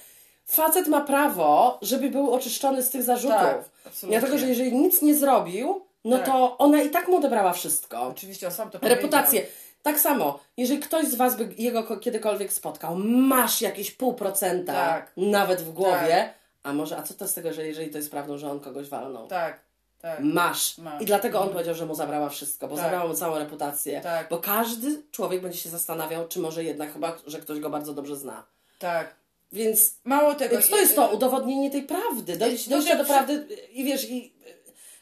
Facet 0.47 0.89
ma 0.89 1.01
prawo, 1.01 1.79
żeby 1.83 2.11
był 2.11 2.33
oczyszczony 2.35 2.83
z 2.83 2.91
tych 2.91 3.03
zarzutów. 3.03 3.37
Tak, 3.39 3.65
absolutnie. 3.87 4.19
Dlatego, 4.21 4.39
że 4.39 4.47
jeżeli 4.49 4.73
nic 4.77 5.03
nie 5.03 5.15
zrobił, 5.15 5.85
no 6.05 6.17
Tak. 6.19 6.27
to 6.27 6.59
ona 6.59 6.83
i 6.83 6.91
tak 6.91 7.09
mu 7.09 7.17
odebrała 7.17 7.53
wszystko. 7.53 8.03
Oczywiście 8.03 8.47
on 8.47 8.53
sam 8.53 8.71
to 8.71 8.79
Reputację. 8.83 9.47
Tak 9.83 10.01
samo, 10.01 10.39
jeżeli 10.57 10.81
ktoś 10.81 11.07
z 11.07 11.15
Was 11.15 11.37
by 11.37 11.49
jego 11.59 11.85
ko- 11.85 11.97
kiedykolwiek 11.97 12.53
spotkał, 12.53 12.97
masz 13.05 13.61
jakieś 13.63 13.91
pół 13.91 14.15
procenta 14.15 14.73
Tak. 14.73 15.13
nawet 15.17 15.61
w 15.63 15.73
głowie, 15.73 16.35
a 16.67 16.73
może, 16.73 16.97
a 16.97 17.03
co 17.03 17.15
to 17.15 17.29
z 17.29 17.35
tego, 17.35 17.53
że 17.53 17.67
jeżeli 17.67 17.91
to 17.91 17.99
jest 17.99 18.11
prawdą, 18.11 18.39
że 18.39 18.51
on 18.51 18.61
kogoś 18.61 18.89
walnął? 18.89 19.27
Tak, 19.27 19.61
tak. 20.01 20.21
Masz. 20.21 20.79
Masz. 20.79 21.03
I 21.03 21.05
dlatego 21.05 21.41
on 21.41 21.49
powiedział, 21.49 21.75
że 21.75 21.87
mu 21.87 21.95
zabrała 21.95 22.29
wszystko, 22.29 22.69
bo 22.69 22.77
Tak. 22.77 22.85
zabrała 22.85 23.09
mu 23.09 23.15
całą 23.15 23.39
reputację. 23.39 24.01
Tak. 24.01 24.29
Bo 24.29 24.39
każdy 24.39 25.03
człowiek 25.13 25.43
będzie 25.43 25.59
się 25.59 25.69
zastanawiał, 25.69 26.29
czy 26.29 26.41
może 26.41 26.65
jednak 26.65 26.93
chyba, 26.93 27.17
że 27.27 27.39
ktoś 27.39 27.61
go 27.61 27.71
bardzo 27.71 27.95
dobrze 27.95 28.17
zna. 28.17 28.45
Tak. 28.79 29.15
Więc, 29.53 29.95
Mało 30.05 30.35
tego. 30.35 30.53
więc 30.57 30.71
to 30.71 30.77
jest 30.77 30.97
to 30.97 31.09
udowodnienie 31.09 31.71
tej 31.71 31.83
prawdy. 31.83 32.37
Dojście 32.37 32.83
że 32.83 32.97
do 32.97 33.05
prawdy 33.05 33.47
i 33.73 33.85
wiesz, 33.85 34.11
i 34.11 34.33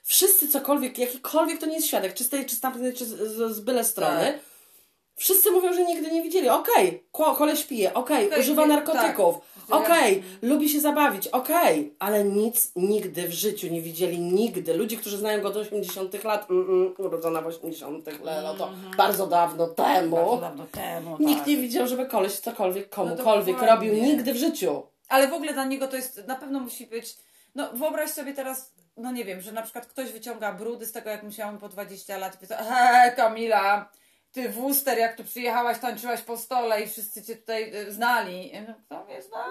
wszyscy 0.02 0.48
cokolwiek, 0.48 0.98
jakikolwiek 0.98 1.60
to 1.60 1.66
nie 1.66 1.74
jest 1.74 1.86
świadek, 1.86 2.14
czy 2.14 2.24
z 2.24 2.28
tej, 2.28 2.46
czy 2.46 2.56
z 2.56 2.60
tamtej, 2.60 2.94
czy 2.94 3.04
z, 3.06 3.08
z, 3.10 3.56
z 3.56 3.60
byle 3.60 3.84
strony, 3.84 4.24
Tak. 4.24 4.40
Wszyscy 5.16 5.50
mówią, 5.50 5.72
że 5.72 5.84
nigdy 5.84 6.10
nie 6.10 6.22
widzieli. 6.22 6.48
Okej, 6.48 7.04
okay, 7.12 7.36
koleś 7.36 7.64
pije, 7.64 7.94
okej, 7.94 8.26
Okej, 8.26 8.40
używa 8.40 8.66
narkotyków, 8.66 9.36
tak. 9.68 9.80
okej, 9.80 10.22
lubi 10.42 10.68
się 10.68 10.80
zabawić, 10.80 11.28
okej, 11.28 11.94
ale 11.98 12.24
nic 12.24 12.72
nigdy 12.76 13.28
w 13.28 13.32
życiu 13.32 13.68
nie 13.68 13.82
widzieli, 13.82 14.20
nigdy. 14.20 14.74
Ludzie, 14.74 14.96
którzy 14.96 15.18
znają 15.18 15.42
go 15.42 15.48
od 15.48 15.56
80 15.56 16.24
lat, 16.24 16.50
mm, 16.50 16.70
mm, 16.70 16.94
urodzona 16.98 17.42
w 17.42 17.46
80 17.46 18.24
lat, 18.24 18.42
no 18.42 18.54
to 18.54 18.70
bardzo 18.96 19.26
dawno 19.26 19.66
temu. 19.66 20.16
Bardzo 20.16 20.40
dawno 20.40 20.66
temu, 20.66 21.16
nikt 21.20 21.38
tak. 21.38 21.48
nie 21.48 21.56
widział, 21.56 21.86
żeby 21.86 22.06
koleś 22.06 22.32
cokolwiek, 22.32 22.88
komukolwiek 22.88 23.56
dokładnie. 23.56 23.90
robił 23.90 24.04
nigdy 24.04 24.34
w 24.34 24.36
życiu. 24.36 24.82
Ale 25.08 25.28
w 25.28 25.32
ogóle 25.32 25.52
dla 25.52 25.64
niego 25.64 25.88
to 25.88 25.96
jest, 25.96 26.26
na 26.26 26.36
pewno 26.36 26.60
musi 26.60 26.86
być, 26.86 27.16
no 27.54 27.72
wyobraź 27.72 28.10
sobie 28.10 28.34
teraz, 28.34 28.74
no 28.96 29.12
nie 29.12 29.24
wiem, 29.24 29.40
że 29.40 29.52
na 29.52 29.62
przykład 29.62 29.86
ktoś 29.86 30.12
wyciąga 30.12 30.52
brudy 30.52 30.86
z 30.86 30.92
tego, 30.92 31.10
jak 31.10 31.22
musiałam 31.22 31.58
po 31.58 31.68
20 31.68 32.18
lat 32.18 32.34
i 32.34 32.38
pyta, 32.38 32.56
hej 32.56 33.16
Kamila, 33.16 33.90
ty 34.34 34.48
Wooster, 34.48 34.98
jak 34.98 35.16
tu 35.16 35.24
przyjechałaś, 35.24 35.78
tańczyłaś 35.78 36.20
po 36.20 36.36
stole 36.36 36.82
i 36.82 36.88
wszyscy 36.88 37.22
cię 37.22 37.36
tutaj 37.36 37.76
y, 37.76 37.92
znali. 37.92 38.52
No, 38.68 38.74
kto 38.86 39.04
mnie 39.04 39.22
zna? 39.22 39.44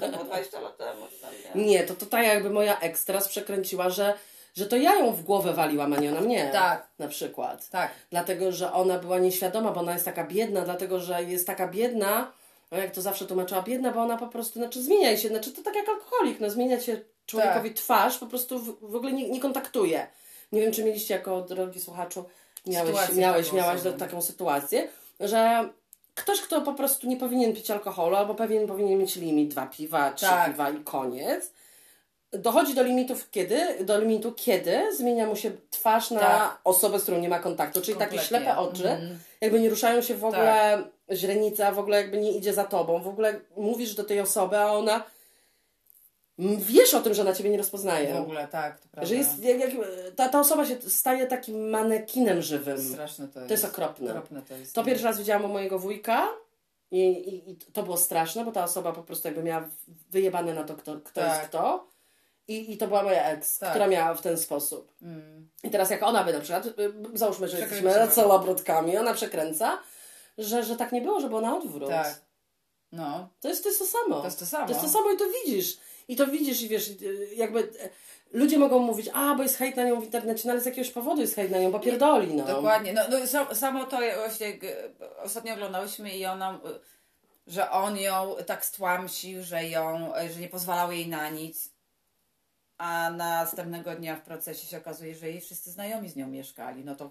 To, 0.00 0.08
było 0.08 0.24
20 0.24 0.60
lat 0.60 0.76
temu. 0.76 1.06
nie. 1.54 1.84
To, 1.84 2.06
tak 2.06 2.26
jakby 2.26 2.50
moja 2.50 2.80
teraz 3.06 3.28
przekręciła, 3.28 3.90
że, 3.90 4.14
że 4.54 4.66
to 4.66 4.76
ja 4.76 4.94
ją 4.94 5.12
w 5.12 5.22
głowę 5.22 5.52
waliłam, 5.52 5.92
a 5.92 5.96
nie 5.96 6.10
ona 6.10 6.20
mnie. 6.20 6.50
Tak. 6.52 6.86
Na 6.98 7.08
przykład. 7.08 7.68
Tak. 7.68 7.90
Dlatego, 8.10 8.52
że 8.52 8.72
ona 8.72 8.98
była 8.98 9.18
nieświadoma, 9.18 9.72
bo 9.72 9.80
ona 9.80 9.92
jest 9.92 10.04
taka 10.04 10.24
biedna, 10.24 10.60
dlatego, 10.60 11.00
że 11.00 11.24
jest 11.24 11.46
taka 11.46 11.68
biedna, 11.68 12.32
no 12.72 12.78
jak 12.78 12.90
to 12.90 13.02
zawsze 13.02 13.26
tłumaczyła, 13.26 13.62
biedna, 13.62 13.92
bo 13.92 14.00
ona 14.00 14.16
po 14.16 14.26
prostu, 14.26 14.58
znaczy 14.58 14.82
zmienia 14.82 15.16
się, 15.16 15.28
znaczy 15.28 15.52
to 15.52 15.62
tak 15.62 15.74
jak 15.74 15.88
alkoholik, 15.88 16.40
no 16.40 16.50
zmienia 16.50 16.80
się 16.80 17.00
człowiekowi 17.26 17.74
twarz, 17.74 18.18
po 18.18 18.26
prostu 18.26 18.58
w, 18.58 18.90
w 18.90 18.94
ogóle 18.96 19.12
nie, 19.12 19.28
nie 19.28 19.40
kontaktuje. 19.40 20.06
Nie 20.52 20.60
wiem, 20.60 20.72
czy 20.72 20.84
mieliście 20.84 21.14
jako 21.14 21.40
drogi 21.40 21.80
słuchaczu, 21.80 22.24
miałeś, 22.66 22.88
Sytuację 22.90 23.16
miałeś, 23.20 23.52
miałaś 23.52 23.82
do, 23.82 23.92
taką 23.92 24.22
sytuację, 24.22 24.88
że 25.20 25.68
ktoś, 26.14 26.40
kto 26.40 26.60
po 26.60 26.74
prostu 26.74 27.06
nie 27.06 27.16
powinien 27.16 27.52
pić 27.54 27.70
alkoholu, 27.70 28.16
albo 28.16 28.34
pewien 28.34 28.66
powinien 28.66 28.98
mieć 28.98 29.16
limit, 29.16 29.50
dwa 29.50 29.66
piwa, 29.66 30.12
trzy 30.12 30.26
Tak. 30.26 30.50
piwa 30.50 30.70
i 30.70 30.84
koniec, 30.84 31.50
dochodzi 32.32 32.74
do 32.74 32.82
limitów 32.82 33.30
kiedy? 33.30 33.84
Do 33.84 34.00
limitu 34.00 34.32
kiedy 34.32 34.96
zmienia 34.96 35.26
mu 35.26 35.36
się 35.36 35.50
twarz 35.70 36.10
na 36.10 36.20
Tak. 36.20 36.58
osobę, 36.64 36.98
z 36.98 37.02
którą 37.02 37.18
nie 37.18 37.28
ma 37.28 37.38
kontaktu, 37.38 37.80
czyli 37.80 37.98
takie 37.98 38.16
Kompletnie. 38.16 38.38
ślepe 38.38 38.58
oczy, 38.58 38.88
Mhm. 38.90 39.18
jakby 39.40 39.60
nie 39.60 39.70
ruszają 39.70 40.02
się 40.02 40.14
w 40.14 40.24
ogóle 40.24 40.82
źrenice, 41.12 41.66
a 41.66 41.72
w 41.72 41.78
ogóle 41.78 41.96
jakby 41.96 42.16
nie 42.18 42.32
idzie 42.32 42.52
za 42.54 42.64
tobą, 42.64 43.02
w 43.02 43.08
ogóle 43.08 43.40
mówisz 43.56 43.94
do 43.94 44.04
tej 44.04 44.20
osoby, 44.20 44.58
a 44.58 44.72
ona 44.72 45.02
wiesz 46.38 46.94
o 46.94 47.00
tym, 47.00 47.14
że 47.14 47.22
ona 47.22 47.32
ciebie 47.32 47.50
nie 47.50 47.58
rozpoznaje. 47.58 48.14
W 48.14 48.16
ogóle, 48.16 48.48
tak, 48.48 48.80
to 48.80 48.88
prawda. 48.88 49.08
Że 49.08 49.14
jest, 49.14 49.44
jak, 49.44 49.60
jak, 49.60 49.70
ta, 50.16 50.28
ta 50.28 50.40
osoba 50.40 50.66
się 50.66 50.76
staje 50.88 51.26
takim 51.26 51.70
manekinem 51.70 52.42
żywym. 52.42 52.82
Straszne 52.92 53.28
to 53.28 53.38
jest. 53.40 53.48
To 53.48 53.54
jest 53.54 53.64
okropne. 53.64 54.10
Okropne 54.10 54.42
to 54.42 54.54
jest. 54.54 54.74
To 54.74 54.84
pierwszy 54.84 55.04
raz 55.04 55.18
widziałam 55.18 55.44
u 55.44 55.48
mojego 55.48 55.78
wujka 55.78 56.28
i, 56.90 57.00
i, 57.00 57.50
i 57.50 57.56
to 57.56 57.82
było 57.82 57.96
straszne, 57.96 58.44
bo 58.44 58.52
ta 58.52 58.64
osoba 58.64 58.92
po 58.92 59.02
prostu 59.02 59.28
jakby 59.28 59.42
miała 59.42 59.68
wyjebane 60.10 60.54
na 60.54 60.64
to, 60.64 60.74
kto, 60.74 60.96
kto 61.04 61.20
Tak. 61.20 61.38
jest 61.38 61.48
kto. 61.48 61.88
I, 62.48 62.72
I 62.72 62.76
to 62.76 62.88
była 62.88 63.02
moja 63.02 63.24
ex, 63.24 63.58
Tak. 63.58 63.70
która 63.70 63.86
miała 63.86 64.14
w 64.14 64.22
ten 64.22 64.38
sposób. 64.38 64.92
Mm. 65.02 65.48
I 65.62 65.70
teraz 65.70 65.90
jak 65.90 66.02
ona 66.02 66.24
by 66.24 66.32
na 66.32 66.40
przykład, 66.40 66.66
y, 66.66 66.72
załóżmy, 67.14 67.48
że 67.48 67.60
jesteśmy 67.60 68.08
celebrytkami, 68.10 68.96
ona 68.96 69.14
przekręca, 69.14 69.78
że, 70.38 70.64
że 70.64 70.76
tak 70.76 70.92
nie 70.92 71.00
było, 71.00 71.20
że 71.20 71.28
było 71.28 71.40
na 71.40 71.56
odwrót. 71.56 71.88
Tak. 71.90 72.20
No. 72.92 73.28
To 73.40 73.48
jest, 73.48 73.62
to 73.62 73.68
jest 73.68 73.78
to 73.78 73.86
samo. 73.86 74.20
To 74.20 74.24
jest 74.24 74.38
to 74.38 74.46
samo. 74.46 74.66
To 74.66 74.72
jest 74.72 74.84
to 74.84 74.90
samo 74.90 75.10
i 75.10 75.16
to 75.16 75.24
widzisz. 75.44 75.78
I 76.08 76.16
to 76.16 76.26
widzisz 76.26 76.62
i 76.62 76.68
wiesz, 76.68 76.88
y, 76.88 77.28
jakby 77.36 77.58
y, 77.60 77.68
ludzie 78.32 78.58
mogą 78.58 78.78
mówić, 78.78 79.08
a 79.14 79.34
bo 79.34 79.42
jest 79.42 79.56
hejt 79.56 79.76
na 79.76 79.84
nią 79.84 80.00
w 80.00 80.04
internecie, 80.04 80.42
no 80.46 80.52
ale 80.52 80.60
z 80.60 80.66
jakiegoś 80.66 80.90
powodu 80.90 81.20
jest 81.20 81.34
hejt 81.34 81.50
na 81.50 81.58
nią, 81.58 81.70
bo 81.72 81.80
pierdoli, 81.80 82.34
no. 82.34 82.44
Dokładnie. 82.44 82.92
No, 82.92 83.02
no, 83.10 83.16
sa- 83.18 83.54
samo 83.54 83.84
to 83.84 83.96
właśnie 84.18 84.54
g- 84.54 84.76
ostatnio 85.22 85.54
oglądałyśmy 85.54 86.16
i 86.16 86.26
ona, 86.26 86.54
y, 86.54 86.58
że 87.46 87.70
on 87.70 87.96
ją 87.98 88.34
tak 88.46 88.64
stłamsił, 88.64 89.42
że 89.42 89.64
ją, 89.68 90.16
y, 90.16 90.32
że 90.32 90.40
nie 90.40 90.48
pozwalał 90.48 90.92
jej 90.92 91.08
na 91.08 91.30
nic. 91.30 91.70
A 92.78 93.10
następnego 93.10 93.94
dnia 93.94 94.16
w 94.16 94.22
procesie 94.22 94.66
się 94.66 94.78
okazuje, 94.78 95.14
że 95.14 95.28
jej 95.30 95.40
wszyscy 95.40 95.70
znajomi 95.70 96.08
z 96.08 96.16
nią 96.16 96.26
mieszkali. 96.28 96.84
No 96.84 96.94
to 96.96 97.10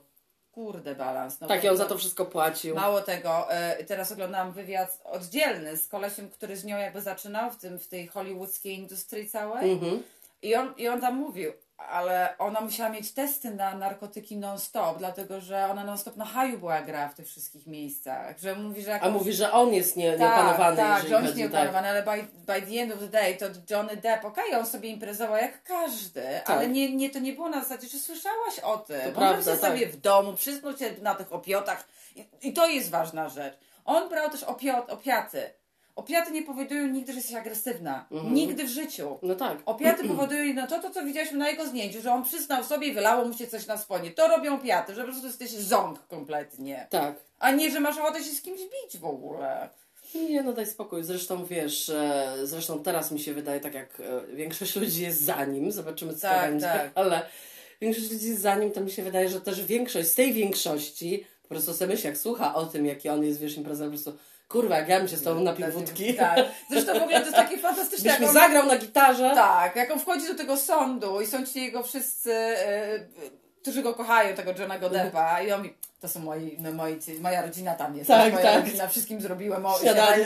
kurde 0.56 0.96
balans. 0.96 1.40
No 1.40 1.48
Tak, 1.48 1.64
i 1.64 1.70
on 1.70 1.78
za 1.78 1.86
to 1.86 1.98
wszystko 1.98 2.26
płacił. 2.26 2.76
Mało 2.76 3.02
tego, 3.02 3.48
y, 3.80 3.84
teraz 3.84 4.12
oglądałam 4.12 4.52
wywiad 4.52 5.02
oddzielny 5.04 5.78
z 5.78 5.88
kolesiem, 5.88 6.30
który 6.30 6.58
z 6.58 6.66
nią 6.66 6.78
jakby 6.78 7.02
zaczynał 7.02 7.52
w, 7.52 7.58
tym, 7.58 7.80
w 7.80 7.88
tej 7.88 8.08
hollywoodzkiej 8.08 8.76
industrii 8.76 9.30
całej. 9.30 9.72
Mhm. 9.72 10.04
I 10.42 10.56
on, 10.56 10.74
I 10.78 10.88
on 10.88 11.02
tam 11.02 11.16
mówił, 11.16 11.52
ale 11.78 12.36
ona 12.38 12.62
musiała 12.62 12.90
mieć 12.90 13.14
testy 13.14 13.52
na 13.52 13.76
narkotyki 13.76 14.38
non-stop, 14.38 14.98
dlatego 14.98 15.42
że 15.42 15.66
ona 15.72 15.84
non-stop 15.84 16.16
na 16.16 16.26
haju 16.26 16.60
była 16.60 16.82
gra 16.82 17.10
w 17.10 17.16
tych 17.16 17.28
wszystkich 17.28 17.68
miejscach. 17.68 18.40
Że 18.40 18.56
mówi, 18.56 18.82
że 18.82 18.92
jak 18.92 19.04
A 19.04 19.10
mówi, 19.10 19.34
że 19.34 19.52
on 19.52 19.74
jest 19.74 19.98
nie, 19.98 20.12
tak, 20.12 20.20
nieopanowany, 20.20 20.78
tak, 20.78 20.94
jeżeli 20.94 21.10
że 21.10 21.18
on 21.18 21.24
jest 21.24 21.34
chodzi, 21.34 21.42
nieopanowany, 21.42 21.90
ale 21.90 22.04
by, 22.04 22.28
by 22.54 22.62
the 22.62 22.82
end 22.82 22.94
of 22.94 23.00
the 23.00 23.08
day 23.08 23.38
to 23.38 23.46
Johnny 23.70 23.98
Depp, 23.98 24.26
okej, 24.28 24.56
on 24.56 24.66
sobie 24.66 24.90
imprezował 24.90 25.38
jak 25.38 25.64
każdy, 25.64 26.44
ale 26.46 26.68
nie, 26.68 26.96
nie, 26.96 27.10
to 27.10 27.20
nie 27.20 27.34
było 27.34 27.50
na 27.50 27.64
zasadzie, 27.64 27.88
że 27.88 28.00
słyszałaś 28.00 28.60
o 28.60 28.78
tym. 28.78 29.02
To 29.02 29.08
on 29.08 29.14
prawda, 29.14 29.52
się 29.52 29.58
sobie 29.58 29.82
tak. 29.82 29.96
w 29.96 30.02
domu, 30.02 30.34
przyznał 30.34 30.78
się 30.78 30.92
na 31.02 31.16
tych 31.16 31.34
opiotach 31.34 31.88
I, 32.16 32.26
i 32.42 32.54
to 32.54 32.68
jest 32.68 32.90
ważna 32.90 33.30
rzecz. 33.30 33.58
On 33.86 34.10
brał 34.10 34.30
też 34.30 34.44
opiot, 34.44 34.90
opiaty. 34.90 35.54
Opiaty 35.96 36.32
nie 36.32 36.44
powodują 36.44 36.88
nigdy, 36.88 37.12
że 37.12 37.18
jesteś 37.18 37.36
agresywna. 37.36 38.06
Nigdy 38.32 38.64
w 38.64 38.70
życiu. 38.70 39.20
No 39.22 39.36
tak. 39.36 39.58
Opiaty 39.66 40.08
powodują 40.08 40.54
no 40.54 40.68
to, 40.68 40.80
to, 40.80 40.90
co 40.90 41.06
widzieliśmy 41.06 41.38
na 41.38 41.50
jego 41.50 41.68
zdjęciu, 41.68 42.02
że 42.02 42.14
on 42.14 42.24
przyznał 42.24 42.64
sobie 42.64 42.88
i 42.88 42.94
wylało 42.94 43.26
mu 43.26 43.34
się 43.34 43.48
coś 43.48 43.68
na 43.68 43.78
spodnie. 43.78 44.12
To 44.12 44.28
robią 44.28 44.56
opiaty, 44.56 44.96
że 44.96 45.02
po 45.02 45.08
prostu 45.08 45.28
jesteś 45.28 45.50
ząg 45.50 46.08
kompletnie. 46.08 46.88
Tak. 46.90 47.16
A 47.40 47.52
nie, 47.52 47.72
że 47.72 47.80
masz 47.80 47.98
ochotę 47.98 48.24
się 48.24 48.32
z 48.32 48.42
kimś 48.42 48.60
bić 48.60 48.98
w 49.02 49.06
ogóle. 49.06 49.70
Nie, 50.16 50.44
no 50.44 50.54
daj 50.54 50.66
spokój. 50.66 51.04
Zresztą 51.04 51.46
wiesz, 51.46 51.90
e, 51.90 52.34
zresztą 52.44 52.84
teraz 52.84 53.12
mi 53.12 53.20
się 53.20 53.34
wydaje, 53.34 53.60
tak 53.60 53.74
jak 53.74 54.00
e, 54.00 54.36
większość 54.36 54.76
ludzi 54.76 55.02
jest 55.02 55.22
za 55.22 55.46
nim, 55.46 55.72
zobaczymy 55.72 56.14
co 56.14 56.22
Tak, 56.22 56.50
będzie, 56.50 56.66
tak. 56.66 56.92
ale 57.06 57.22
większość 57.82 58.12
ludzi 58.12 58.28
jest 58.28 58.42
za 58.42 58.56
nim, 58.56 58.72
to 58.72 58.82
mi 58.82 58.92
się 58.92 59.04
wydaje, 59.04 59.30
że 59.30 59.42
też 59.42 59.66
większość 59.66 60.08
z 60.08 60.16
tej 60.16 60.34
większości 60.34 61.26
Po 61.44 61.50
prostu 61.50 61.74
sobie 61.74 61.92
myśli, 61.94 62.08
jak 62.08 62.18
słucha 62.18 62.56
o 62.56 62.66
tym, 62.66 62.86
jaki 62.86 63.10
on 63.10 63.24
jest, 63.24 63.40
wiesz, 63.40 63.58
impreza, 63.58 63.84
po 63.84 63.90
prostu 63.90 64.14
kurwa, 64.48 64.78
jak 64.78 64.90
ja 64.90 65.00
bym 65.00 65.08
się 65.08 65.18
z 65.18 65.24
tobą 65.24 65.42
napił 65.42 65.68
wódki. 65.72 66.14
Tak. 66.14 66.40
Zresztą 66.70 66.94
w 67.00 67.04
ogóle 67.04 67.20
to 67.20 67.26
jest 67.26 67.36
takie 67.36 67.58
fantastyczne. 67.58 68.12
Byś 68.12 68.20
mi 68.20 68.34
zagrał 68.34 68.66
na 68.66 68.78
gitarze. 68.78 69.32
Tak, 69.36 69.76
jak 69.76 69.92
on 69.92 70.00
wchodzi 70.00 70.28
do 70.28 70.36
tego 70.36 70.58
sądu 70.58 71.22
i 71.22 71.28
są 71.28 71.46
ci 71.46 71.62
jego 71.62 71.84
wszyscy, 71.84 72.34
e, 72.34 73.00
którzy 73.62 73.82
go 73.82 73.94
kochają, 73.94 74.36
tego 74.36 74.52
Johnego 74.60 74.90
Deppa 74.90 75.42
i 75.42 75.52
on 75.52 75.62
mi, 75.64 75.74
to 76.00 76.08
są 76.08 76.20
moi, 76.20 76.58
no, 76.60 76.72
moi, 76.74 77.00
moja 77.22 77.42
rodzina 77.42 77.76
tam 77.76 77.96
jest, 77.98 78.08
Tak, 78.08 78.34
moja 78.34 78.46
tak. 78.46 78.64
rodzina, 78.66 78.88
wszystkim 78.88 79.22
zrobiłem 79.22 79.66
o, 79.66 79.80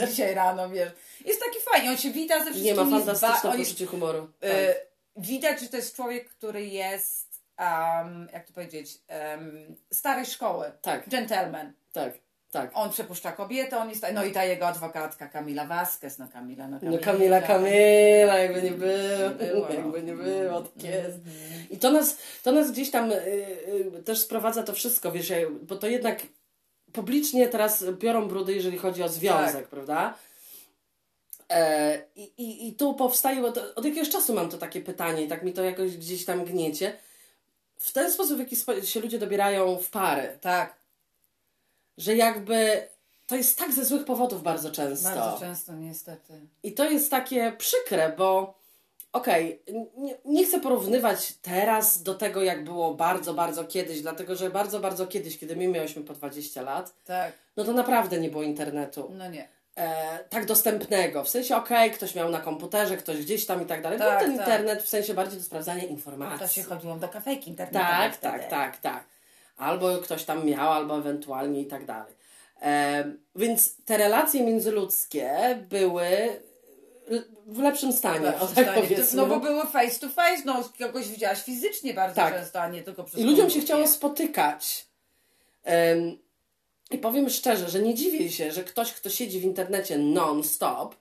dzisiaj 0.07 0.33
rano, 0.35 0.69
wiesz. 0.69 0.89
Jest 1.25 1.39
taki 1.39 1.59
fajnie, 1.71 1.89
on 1.89 1.97
się 1.97 2.11
wita 2.11 2.37
ze 2.39 2.45
wszystkimi. 2.45 2.65
Nie 2.65 2.75
ma 2.75 2.81
jest 2.81 2.91
fantastyczne 3.05 3.49
ba- 3.49 3.53
on 3.53 3.59
jest, 3.59 3.71
poczucie 3.71 3.85
humoru. 3.85 4.29
Tak. 4.39 4.51
e, 4.51 4.75
Widać, 5.15 5.59
że 5.59 5.67
to 5.67 5.77
jest 5.77 5.95
człowiek, 5.95 6.29
który 6.29 6.65
jest, 6.65 7.41
um, 7.59 8.29
jak 8.33 8.47
to 8.47 8.53
powiedzieć, 8.53 8.97
um, 9.31 9.75
starej 9.93 10.25
szkoły. 10.25 10.71
Tak. 10.81 11.09
Gentleman. 11.09 11.73
tak, 11.93 12.13
tak. 12.51 12.71
On 12.73 12.89
przepuszcza 12.89 13.31
kobietę, 13.31 13.77
on 13.77 13.89
jest, 13.89 14.05
no 14.13 14.23
i 14.25 14.31
ta 14.31 14.45
jego 14.45 14.67
adwokatka 14.67 15.27
Kamila 15.27 15.65
Vasquez, 15.65 16.19
no 16.19 16.27
Kamila, 16.27 16.67
no 16.67 16.79
Kamila. 16.79 16.97
No 16.97 17.05
Kamila, 17.05 17.41
Kamila, 17.41 18.37
jakby 18.37 18.61
nie 18.61 18.71
było, 18.71 19.29
było, 19.29 19.67
no. 19.69 19.75
jakby 19.75 20.03
nie 20.03 20.13
było, 20.13 20.61
tak 20.61 20.83
jest. 20.83 21.17
I 21.69 21.77
to 21.77 21.91
nas, 21.91 22.17
to 22.43 22.51
nas 22.51 22.71
gdzieś 22.71 22.91
tam 22.91 23.11
y, 23.11 23.15
y, 23.97 24.03
też 24.05 24.19
sprowadza 24.19 24.63
to 24.63 24.73
wszystko, 24.73 25.11
wiesz, 25.11 25.33
bo 25.61 25.75
to 25.75 25.87
jednak 25.87 26.19
publicznie 26.93 27.47
teraz 27.47 27.85
biorą 27.91 28.27
brudy, 28.27 28.53
jeżeli 28.53 28.77
chodzi 28.77 29.03
o 29.03 29.09
związek, 29.09 29.61
Tak. 29.61 29.67
prawda? 29.67 30.13
E, 31.49 32.01
i, 32.15 32.23
i, 32.37 32.67
I 32.67 32.73
tu 32.73 32.93
powstaje, 32.93 33.41
bo 33.41 33.51
to, 33.51 33.75
od 33.75 33.85
jakiegoś 33.85 34.09
czasu 34.09 34.33
mam 34.33 34.49
to 34.49 34.57
takie 34.57 34.81
pytanie 34.81 35.23
i 35.23 35.27
tak 35.27 35.43
mi 35.43 35.53
to 35.53 35.63
jakoś 35.63 35.97
gdzieś 35.97 36.25
tam 36.25 36.45
gniecie. 36.45 36.97
W 37.77 37.91
ten 37.91 38.11
sposób, 38.11 38.37
w 38.37 38.39
jaki 38.39 38.55
się 38.87 38.99
ludzie 38.99 39.19
dobierają 39.19 39.77
w 39.77 39.89
pary, 39.89 40.37
Tak, 40.41 40.78
że 41.99 42.15
jakby 42.15 42.87
to 43.27 43.35
jest 43.35 43.57
tak 43.59 43.71
ze 43.73 43.85
złych 43.85 44.05
powodów 44.05 44.43
bardzo 44.43 44.71
często. 44.71 45.09
bardzo 45.09 45.39
często 45.39 45.73
niestety. 45.73 46.33
I 46.63 46.71
to 46.73 46.89
jest 46.89 47.11
takie 47.11 47.51
przykre, 47.57 48.13
bo 48.17 48.53
okej, 49.13 49.61
nie, 49.97 50.15
nie 50.25 50.45
chcę 50.45 50.59
porównywać 50.59 51.33
teraz 51.41 52.03
do 52.03 52.15
tego, 52.15 52.41
jak 52.43 52.63
było 52.63 52.93
bardzo, 52.95 53.33
bardzo 53.33 53.63
kiedyś, 53.65 54.01
dlatego 54.01 54.35
że 54.35 54.49
bardzo, 54.49 54.79
bardzo 54.79 55.07
kiedyś, 55.07 55.37
kiedy 55.39 55.55
my 55.55 55.67
miałyśmy 55.67 56.03
po 56.03 56.13
20 56.13 56.61
lat, 56.61 56.93
Tak, 57.05 57.33
no 57.57 57.63
to 57.63 57.73
naprawdę 57.73 58.19
nie 58.19 58.29
było 58.29 58.43
internetu 58.43 59.11
no 59.17 59.29
nie. 59.29 59.47
e, 59.75 60.19
tak 60.29 60.45
dostępnego. 60.45 61.23
W 61.23 61.29
sensie, 61.29 61.55
okej, 61.55 61.91
ktoś 61.91 62.15
miał 62.15 62.29
na 62.29 62.39
komputerze, 62.39 62.97
ktoś 62.97 63.17
gdzieś 63.17 63.45
tam 63.45 63.61
i 63.63 63.65
tak 63.65 63.81
dalej. 63.81 63.99
Tak, 63.99 64.19
był 64.19 64.27
ten 64.27 64.37
tak. 64.37 64.47
internet 64.47 64.83
w 64.83 64.89
sensie 64.89 65.13
bardziej 65.13 65.39
do 65.39 65.45
sprawdzania 65.45 65.81
To 65.83 65.87
informacji. 65.87 66.47
się 66.49 66.63
chodziło 66.63 66.95
do 66.95 67.09
kafejki 67.09 67.49
internetowej 67.49 67.87
Tak, 67.89 68.15
wtedy. 68.15 68.39
tak, 68.39 68.49
tak, 68.49 68.77
tak. 68.77 69.03
Albo 69.59 69.97
ktoś 69.97 70.23
tam 70.23 70.45
miał, 70.45 70.71
albo 70.71 70.97
ewentualnie 70.97 71.61
i 71.61 71.65
tak 71.65 71.85
dalej. 71.85 72.13
E, 72.61 73.03
więc 73.35 73.75
te 73.85 73.97
relacje 73.97 74.43
międzyludzkie 74.43 75.29
były 75.69 76.07
w 77.47 77.59
lepszym 77.59 77.93
stanie, 77.93 78.19
Lepszym 78.19 78.43
o 78.43 78.47
tak 78.47 78.65
stanie. 78.65 78.97
No 79.13 79.25
bo 79.25 79.39
były 79.39 79.67
face 79.67 79.99
to 79.99 80.09
face, 80.09 80.43
no 80.45 80.63
kogoś 80.79 81.07
widziałaś 81.07 81.43
fizycznie 81.43 81.93
bardzo 81.93 82.15
Tak. 82.15 82.33
często, 82.33 82.61
a 82.61 82.69
nie 82.69 82.83
tylko 82.83 83.03
przez 83.03 83.19
I 83.19 83.23
ludziom 83.23 83.49
się 83.49 83.61
chciało 83.61 83.87
spotykać. 83.87 84.87
I 86.91 86.97
powiem 86.97 87.29
szczerze, 87.29 87.69
że 87.69 87.81
nie 87.81 87.93
dziwię 87.93 88.29
się, 88.31 88.51
że 88.51 88.63
ktoś, 88.63 88.93
kto 88.93 89.09
siedzi 89.09 89.39
w 89.39 89.43
internecie 89.43 89.97
non-stop, 89.97 90.95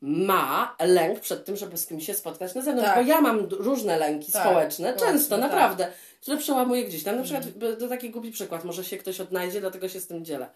ma 0.00 0.76
lęk 0.80 1.20
przed 1.20 1.44
tym, 1.44 1.56
żeby 1.56 1.76
z 1.78 1.86
kimś 1.86 2.06
się 2.06 2.14
spotkać 2.14 2.54
na 2.54 2.62
zewnątrz. 2.62 2.88
Tak. 2.88 3.04
Bo 3.04 3.10
ja 3.10 3.20
mam 3.20 3.38
różne 3.50 3.98
lęki 3.98 4.32
Tak, 4.32 4.42
społeczne, 4.42 4.88
społeczne, 4.88 5.06
często, 5.06 5.38
tak. 5.38 5.50
naprawdę, 5.50 5.92
które 6.22 6.36
przełamuję 6.36 6.84
gdzieś 6.84 7.02
tam. 7.02 7.16
Na 7.16 7.22
przykład, 7.22 7.50
b- 7.50 7.76
to 7.76 7.88
taki 7.88 8.10
głupi 8.10 8.30
przykład, 8.30 8.64
może 8.64 8.84
się 8.84 8.96
ktoś 8.96 9.20
odnajdzie, 9.20 9.60
dlatego 9.60 9.88
się 9.88 10.00
z 10.00 10.06
tym 10.06 10.24
dzielę. 10.24 10.48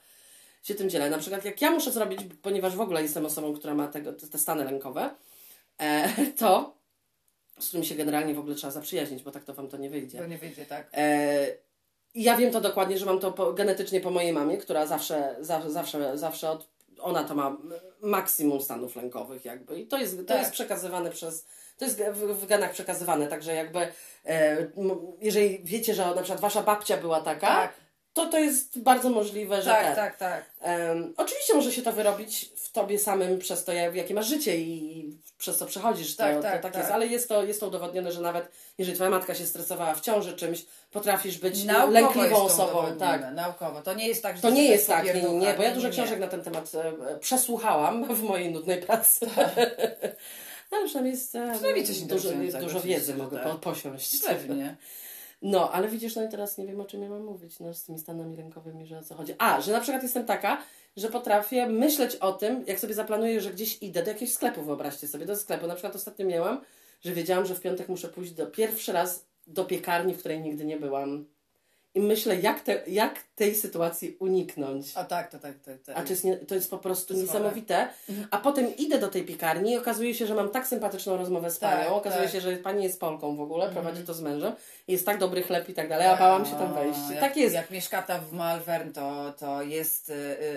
Się 0.62 0.74
tym 0.74 0.90
dzielę. 0.90 1.10
Na 1.10 1.18
przykład, 1.18 1.44
jak 1.44 1.60
ja 1.60 1.70
muszę 1.70 1.92
zrobić, 1.92 2.20
ponieważ 2.42 2.76
w 2.76 2.80
ogóle 2.80 3.02
jestem 3.02 3.26
osobą, 3.26 3.54
która 3.54 3.74
ma 3.74 3.88
tego, 3.88 4.12
te 4.12 4.38
stany 4.38 4.64
lękowe, 4.64 5.10
e, 5.78 6.08
to 6.38 6.76
z 7.58 7.68
którym 7.68 7.84
się 7.84 7.94
generalnie 7.94 8.34
w 8.34 8.38
ogóle 8.38 8.54
trzeba 8.54 8.70
zaprzyjaźnić, 8.70 9.22
bo 9.22 9.30
tak 9.30 9.44
to 9.44 9.54
wam 9.54 9.68
to 9.68 9.76
nie 9.76 9.90
wyjdzie. 9.90 10.18
To 10.18 10.26
nie 10.26 10.38
wyjdzie, 10.38 10.66
tak. 10.66 10.90
E, 10.94 11.46
ja 12.14 12.36
wiem 12.36 12.52
to 12.52 12.60
dokładnie, 12.60 12.98
że 12.98 13.06
mam 13.06 13.18
to 13.18 13.32
po, 13.32 13.52
genetycznie 13.52 14.00
po 14.00 14.10
mojej 14.10 14.32
mamie, 14.32 14.58
która 14.58 14.86
zawsze, 14.86 15.36
zawsze, 15.40 15.70
zawsze, 15.70 16.18
zawsze 16.18 16.50
od, 16.50 16.68
ona 17.06 17.24
to 17.24 17.34
ma 17.34 17.56
maksimum 18.02 18.60
stanów 18.60 18.96
lękowych 18.96 19.44
jakby 19.44 19.80
i 19.80 19.86
to 19.86 19.98
jest, 19.98 20.16
to 20.18 20.24
Tak. 20.24 20.38
jest 20.38 20.52
przekazywane 20.52 21.10
przez, 21.10 21.46
to 21.78 21.84
jest 21.84 22.02
w, 22.12 22.46
genach 22.46 22.72
przekazywane, 22.72 23.26
także 23.26 23.54
jakby 23.54 23.88
e, 24.26 24.66
jeżeli 25.20 25.60
wiecie, 25.64 25.94
że 25.94 26.06
na 26.06 26.22
przykład 26.22 26.40
wasza 26.40 26.62
babcia 26.62 26.96
była 26.96 27.20
taka, 27.20 27.46
Tak. 27.46 27.72
to 28.12 28.26
to 28.26 28.38
jest 28.38 28.78
bardzo 28.80 29.10
możliwe, 29.10 29.62
że 29.62 29.70
Tak, 29.70 29.86
ten. 29.86 29.96
tak, 29.96 30.16
tak. 30.16 30.44
Em, 30.60 31.14
oczywiście 31.16 31.54
może 31.54 31.72
się 31.72 31.82
to 31.82 31.92
wyrobić 31.92 32.50
w 32.56 32.72
tobie 32.72 32.98
samym 32.98 33.38
przez 33.38 33.64
to, 33.64 33.72
jak, 33.72 33.94
jakie 33.94 34.14
masz 34.14 34.26
życie 34.26 34.56
i 34.58 35.18
przez 35.38 35.58
co 35.58 35.66
przechodzisz. 35.66 36.16
To 36.16 36.22
Tak, 36.22 36.36
to 36.36 36.42
tak, 36.42 36.52
tak 36.52 36.72
tak. 36.72 36.76
jest, 36.82 36.90
ale 36.90 37.06
jest 37.06 37.28
to, 37.28 37.44
jest 37.44 37.60
to 37.60 37.68
udowodnione, 37.68 38.12
że 38.12 38.20
nawet 38.20 38.48
jeżeli 38.78 38.94
twoja 38.94 39.10
matka 39.10 39.34
się 39.34 39.46
stresowała 39.46 39.94
w 39.94 40.00
ciąży 40.00 40.36
czymś, 40.36 40.66
potrafisz 40.92 41.38
być 41.38 41.64
Naukowo 41.64 41.92
lękliwą 41.92 42.36
osobą. 42.42 42.82
Tak. 42.98 43.34
Naukowo. 43.34 43.82
To 43.82 43.94
nie 43.94 44.08
jest 44.08 44.22
tak, 44.22 44.36
że 44.36 44.42
To 44.42 44.50
nie 44.50 44.64
jest 44.64 44.86
tak, 44.86 45.04
nie, 45.04 45.12
nie, 45.14 45.20
nie, 45.20 45.26
popierducha. 45.26 45.56
bo 45.56 45.62
ja 45.62 45.74
dużo 45.74 45.86
nie. 45.88 45.92
książek 45.92 46.18
na 46.20 46.26
ten 46.28 46.42
temat 46.42 46.72
e, 46.74 47.18
przesłuchałam 47.18 48.14
w 48.14 48.22
mojej 48.22 48.52
nudnej 48.52 48.82
pracy. 48.82 49.26
Ale 50.70 50.84
przynajmniej 50.86 51.14
jest, 51.14 51.34
e, 51.34 51.46
Tak. 51.46 51.54
Przynajmniej 51.54 51.86
coś 51.86 52.00
dużo, 52.00 52.28
dużo 52.60 52.80
wiedzy 52.80 53.14
mogę 53.14 53.38
tak. 53.38 53.52
po, 53.52 53.54
posiąść. 53.54 54.22
Pewnie. 54.22 54.76
No, 55.42 55.72
ale 55.72 55.88
widzisz, 55.88 56.16
no 56.16 56.24
i 56.24 56.28
teraz 56.28 56.58
nie 56.58 56.66
wiem, 56.66 56.80
o 56.80 56.84
czym 56.84 57.02
ja 57.02 57.08
mam 57.08 57.24
mówić, 57.24 57.60
no, 57.60 57.74
z 57.74 57.84
tymi 57.84 57.98
stanami 57.98 58.36
rękowymi, 58.36 58.86
że 58.86 58.98
o 58.98 59.02
co 59.02 59.14
chodzi. 59.14 59.34
A, 59.38 59.60
że 59.60 59.72
na 59.72 59.80
przykład 59.80 60.02
jestem 60.02 60.26
taka, 60.26 60.58
że 60.96 61.08
potrafię 61.08 61.66
myśleć 61.66 62.16
o 62.16 62.32
tym, 62.32 62.64
jak 62.66 62.80
sobie 62.80 62.94
zaplanuję, 62.94 63.40
że 63.40 63.50
gdzieś 63.50 63.82
idę 63.82 64.02
do 64.02 64.08
jakiegoś 64.08 64.34
sklepu, 64.34 64.62
wyobraźcie 64.62 65.08
sobie, 65.08 65.26
do 65.26 65.36
sklepu. 65.36 65.66
Na 65.66 65.74
przykład 65.74 65.96
ostatnio 65.96 66.26
miałam, 66.26 66.60
że 67.04 67.12
wiedziałam, 67.12 67.46
że 67.46 67.54
w 67.54 67.60
piątek 67.60 67.88
muszę 67.88 68.08
pójść 68.08 68.32
do 68.32 68.46
pierwszy 68.46 68.92
raz 68.92 69.26
do 69.46 69.64
piekarni, 69.64 70.14
w 70.14 70.18
której 70.18 70.40
nigdy 70.40 70.64
nie 70.64 70.76
byłam. 70.76 71.26
I 71.96 72.00
myślę, 72.00 72.36
jak, 72.36 72.60
te, 72.60 72.82
jak 72.86 73.14
tej 73.36 73.54
sytuacji 73.54 74.16
uniknąć. 74.20 74.92
A 74.94 75.04
tak, 75.04 75.30
to 75.30 75.38
tak, 75.38 75.58
tak, 75.58 75.82
tak. 75.82 75.98
A 75.98 76.02
to 76.02 76.08
jest, 76.08 76.24
nie, 76.24 76.36
to 76.36 76.54
jest 76.54 76.70
po 76.70 76.78
prostu 76.78 77.14
To 77.14 77.20
jest 77.20 77.34
Mhm. 77.34 77.42
niesamowite. 77.44 77.88
A 78.30 78.38
potem 78.38 78.76
idę 78.76 78.98
do 78.98 79.08
tej 79.08 79.24
piekarni 79.24 79.72
i 79.72 79.76
okazuje 79.76 80.14
się, 80.14 80.26
że 80.26 80.34
mam 80.34 80.48
tak 80.50 80.66
sympatyczną 80.66 81.16
rozmowę 81.16 81.50
z 81.50 81.58
panią. 81.58 81.82
Tak, 81.84 81.92
okazuje 81.92 82.22
tak. 82.22 82.32
się, 82.32 82.40
że 82.40 82.56
pani 82.56 82.84
jest 82.84 83.00
Polką 83.00 83.36
w 83.36 83.40
ogóle, 83.40 83.70
prowadzi 83.70 84.02
to 84.02 84.14
z 84.14 84.20
mężem. 84.20 84.52
Jest 84.88 85.06
tak 85.06 85.18
dobry 85.18 85.42
chleb 85.42 85.68
i 85.68 85.74
tak 85.74 85.88
dalej, 85.88 86.06
a 86.06 86.16
bałam 86.16 86.46
się 86.46 86.52
tam 86.52 86.74
wejść. 86.74 86.98
jak, 87.10 87.20
tak 87.20 87.36
jest. 87.36 87.54
Jak 87.54 87.70
mieszka 87.70 88.02
ta 88.02 88.18
w 88.18 88.32
Malvern, 88.32 88.92
to, 88.92 89.32
to 89.38 89.62
jest, 89.62 90.10
y, 90.10 90.14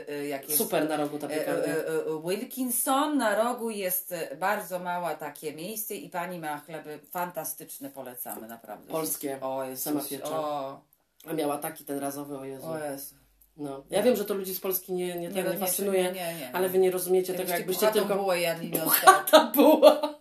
y, 0.10 0.14
y, 0.14 0.28
jak 0.28 0.44
jest 0.44 0.58
Super 0.58 0.90
na 0.90 0.98
rogu 0.98 1.18
ta 1.20 1.28
E, 1.28 1.30
piekarnia. 1.40 1.64
e, 1.74 1.88
e, 1.88 2.22
Wilkinson 2.28 3.18
na 3.18 3.36
rogu 3.36 3.70
jest 3.70 4.14
bardzo 4.40 4.80
małe 4.80 5.16
takie 5.16 5.54
miejsce 5.54 5.96
i 5.96 6.10
pani 6.10 6.40
ma 6.40 6.58
chleby 6.60 7.00
fantastyczne, 7.12 7.90
polecamy 7.90 8.48
naprawdę. 8.48 8.92
Polskie. 8.92 9.38
O, 9.42 9.64
jest 9.64 9.84
Sama 9.84 10.02
piecze. 10.10 10.26
O, 10.26 10.82
A 11.28 11.34
miała 11.34 11.58
taki 11.58 11.86
ten 11.86 12.00
razowy, 12.00 12.38
o 12.38 12.46
Jezu. 12.46 12.68
o 12.68 12.78
jest. 12.80 13.16
No. 13.58 13.84
Ja 13.90 14.04
wiem, 14.04 14.16
że 14.16 14.26
to 14.26 14.34
ludzi 14.34 14.54
z 14.54 14.60
Polski 14.60 14.94
nie, 14.94 15.16
nie, 15.16 15.30
nie, 15.30 15.44
nie 15.44 15.58
fascynuje, 15.58 16.12
nie, 16.12 16.50
ale 16.54 16.70
wy 16.70 16.78
nie 16.78 16.92
rozumiecie 16.92 17.34
tego, 17.34 17.52
jakbyście 17.52 17.88
tylko... 17.88 18.16
bułę 18.16 18.40
jadli 18.42 18.70
non 18.70 18.90
Ta 19.32 19.46
była. 19.56 20.20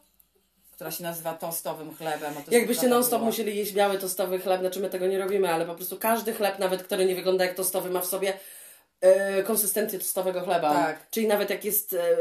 która 0.72 0.90
się 0.90 1.02
nazywa 1.02 1.34
tostowym 1.34 1.94
chlebem. 1.94 2.34
to 2.34 2.40
Jakbyście 2.54 2.80
puchata 2.82 2.94
non-stop 2.94 3.18
buła. 3.18 3.30
musieli 3.30 3.56
jeść 3.56 3.72
biały 3.72 3.98
tostowy 3.98 4.38
chleb, 4.38 4.60
znaczy 4.60 4.80
my 4.80 4.90
tego 4.90 5.06
nie 5.06 5.18
robimy, 5.18 5.52
ale 5.54 5.66
po 5.66 5.74
prostu 5.74 5.96
każdy 5.96 6.32
chleb, 6.34 6.58
nawet 6.58 6.82
który 6.82 7.04
nie 7.06 7.14
wygląda 7.14 7.44
jak 7.44 7.54
tostowy, 7.54 7.90
ma 7.90 8.00
w 8.00 8.06
sobie 8.06 8.32
e, 9.00 9.42
konsystencję 9.42 9.98
tostowego 9.98 10.40
chleba. 10.40 10.72
Tak. 10.72 11.10
Czyli 11.10 11.26
nawet 11.26 11.50
jak 11.50 11.64
jest, 11.64 11.94
e, 11.94 12.16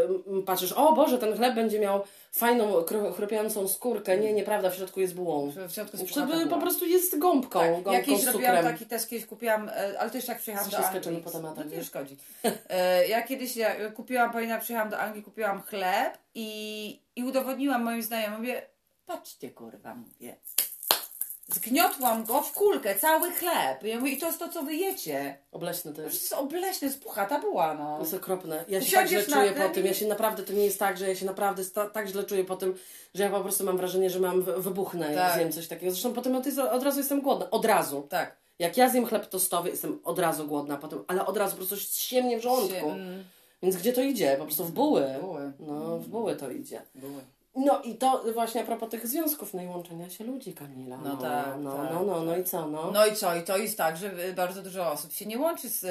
patrzysz, 0.45 0.71
o 0.71 0.93
Boże, 0.93 1.17
ten 1.17 1.37
chleb 1.37 1.55
będzie 1.55 1.79
miał 1.79 2.03
fajną, 2.31 2.83
chrupiącą 3.15 3.67
skórkę. 3.67 4.17
Nie, 4.17 4.33
nieprawda, 4.33 4.69
w 4.69 4.75
środku 4.75 4.99
jest 4.99 5.15
bułą. 5.15 5.51
W 5.67 5.71
środku 5.71 5.97
jest 5.97 6.13
puchata 6.13 6.45
po 6.49 6.57
prostu 6.57 6.85
jest 6.85 7.19
gąbką, 7.19 7.59
Tak, 7.59 7.71
gąbką 7.71 7.93
jakiś 7.93 8.25
robiłam 8.25 8.63
taki 8.63 8.85
test, 8.85 9.09
kiedyś 9.09 9.25
kupiłam, 9.25 9.69
e, 9.69 9.99
ale 9.99 10.09
to 10.09 10.17
jeszcze 10.17 10.31
jak 10.31 10.41
przyjechałam 10.41 10.71
do 10.71 10.77
Anglii. 10.77 11.21
po 11.23 11.31
tematach, 11.31 11.65
no, 11.65 11.75
nie 11.75 11.83
szkodzi. 11.83 12.17
Ja 13.09 13.21
kiedyś 13.21 13.57
ja 13.57 13.91
kupiłam, 13.91 14.31
pamiętam, 14.31 14.61
przyjechałam 14.61 14.91
do 14.91 14.99
Anglii, 14.99 15.23
kupiłam 15.23 15.61
chleb 15.61 16.17
i, 16.35 17.01
i 17.15 17.23
udowodniłam 17.23 17.83
moim 17.83 18.01
znajomym, 18.01 18.39
mówię, 18.39 18.61
patrzcie 19.05 19.51
kurwa, 19.51 19.95
mówię. 19.95 20.35
Zgniotłam 21.51 22.23
go 22.25 22.41
w 22.41 22.51
kulkę, 22.53 22.95
cały 22.95 23.31
chleb. 23.31 23.83
Ja 23.83 23.99
mówię, 23.99 24.11
i 24.11 24.17
to 24.17 24.25
jest 24.27 24.39
to, 24.39 24.49
co 24.49 24.63
wy 24.63 24.75
jecie. 24.75 25.37
Obleśne 25.51 25.91
to 25.91 25.97
To 25.97 26.01
jest. 26.03 26.21
jest 26.21 26.33
obleśne, 26.33 26.87
jest 26.87 27.03
puchata 27.03 27.39
była, 27.39 27.73
no. 27.73 27.95
To 27.97 28.01
jest 28.03 28.13
okropne. 28.13 28.65
Ja 28.67 28.81
się 28.81 28.87
Usiądziesz 28.87 29.25
tak 29.25 29.33
źle 29.33 29.35
czuję 29.37 29.51
na 29.51 29.57
po 29.57 29.63
tym 29.63 29.73
tym. 29.73 29.83
i- 29.85 29.87
Ja 29.87 29.93
się 29.93 30.07
naprawdę, 30.07 30.43
to 30.43 30.53
nie 30.53 30.65
jest 30.65 30.79
tak, 30.79 30.97
że 30.97 31.09
ja 31.09 31.15
się 31.15 31.25
naprawdę 31.25 31.63
sta- 31.63 31.89
tak 31.89 32.07
źle 32.07 32.23
czuję 32.23 32.43
po 32.45 32.55
tym, 32.55 32.75
że 33.13 33.23
ja 33.23 33.29
po 33.29 33.39
prostu 33.41 33.63
mam 33.63 33.77
wrażenie, 33.77 34.09
że 34.09 34.19
mam 34.19 34.41
wy- 34.41 34.61
wybuchnę, 34.61 35.05
jak 35.05 35.15
Tak. 35.15 35.35
zjem 35.35 35.51
coś 35.51 35.67
takiego. 35.67 35.91
Zresztą 35.91 36.13
potem 36.13 36.35
od, 36.35 36.45
od 36.71 36.83
razu 36.83 36.97
jestem 36.99 37.21
głodna. 37.21 37.49
Od 37.51 37.65
razu. 37.65 38.07
Tak. 38.09 38.37
Jak 38.59 38.77
ja 38.77 38.89
zjem 38.89 39.05
chleb 39.05 39.29
tostowy, 39.29 39.69
jestem 39.69 39.99
od 40.03 40.19
razu 40.19 40.47
głodna 40.47 40.77
potem, 40.77 41.03
ale 41.07 41.25
od 41.25 41.37
razu 41.37 41.51
po 41.57 41.65
prostu 41.65 41.77
się 41.99 42.23
mnie 42.23 42.39
w 42.39 42.43
żołądku. 42.43 42.89
Mm, 42.89 43.23
Więc 43.63 43.75
gdzie 43.75 43.93
to 43.93 44.01
idzie? 44.01 44.35
Po 44.39 44.45
prostu 44.45 44.63
w 44.65 44.71
buły. 44.71 45.05
Buły. 45.21 45.51
No, 45.59 45.97
w 45.97 46.07
buły 46.07 46.35
to 46.35 46.51
idzie. 46.51 46.81
były. 46.95 47.21
No 47.57 47.81
i 47.81 47.95
to 47.95 48.23
właśnie 48.33 48.61
a 48.61 48.63
propos 48.63 48.89
tych 48.89 49.07
związków, 49.07 49.53
no 49.53 49.61
i 49.61 49.67
łączenia 49.67 50.09
się 50.09 50.23
ludzi, 50.23 50.53
Kamila. 50.53 50.97
No 50.97 51.17
tak, 51.17 51.45
No, 51.59 51.75
tak, 51.77 51.93
no, 51.93 52.03
no, 52.03 52.21
no 52.23 52.37
i 52.37 52.43
co, 52.43 52.67
no? 52.67 52.91
No 52.91 53.05
i 53.05 53.15
co? 53.15 53.35
I 53.35 53.43
to 53.43 53.57
jest 53.57 53.77
tak, 53.77 53.97
że 53.97 54.25
y, 54.29 54.33
bardzo 54.33 54.61
dużo 54.61 54.91
osób 54.91 55.11
się 55.13 55.25
nie 55.25 55.39
łączy 55.39 55.69
z... 55.69 55.83
y, 55.83 55.87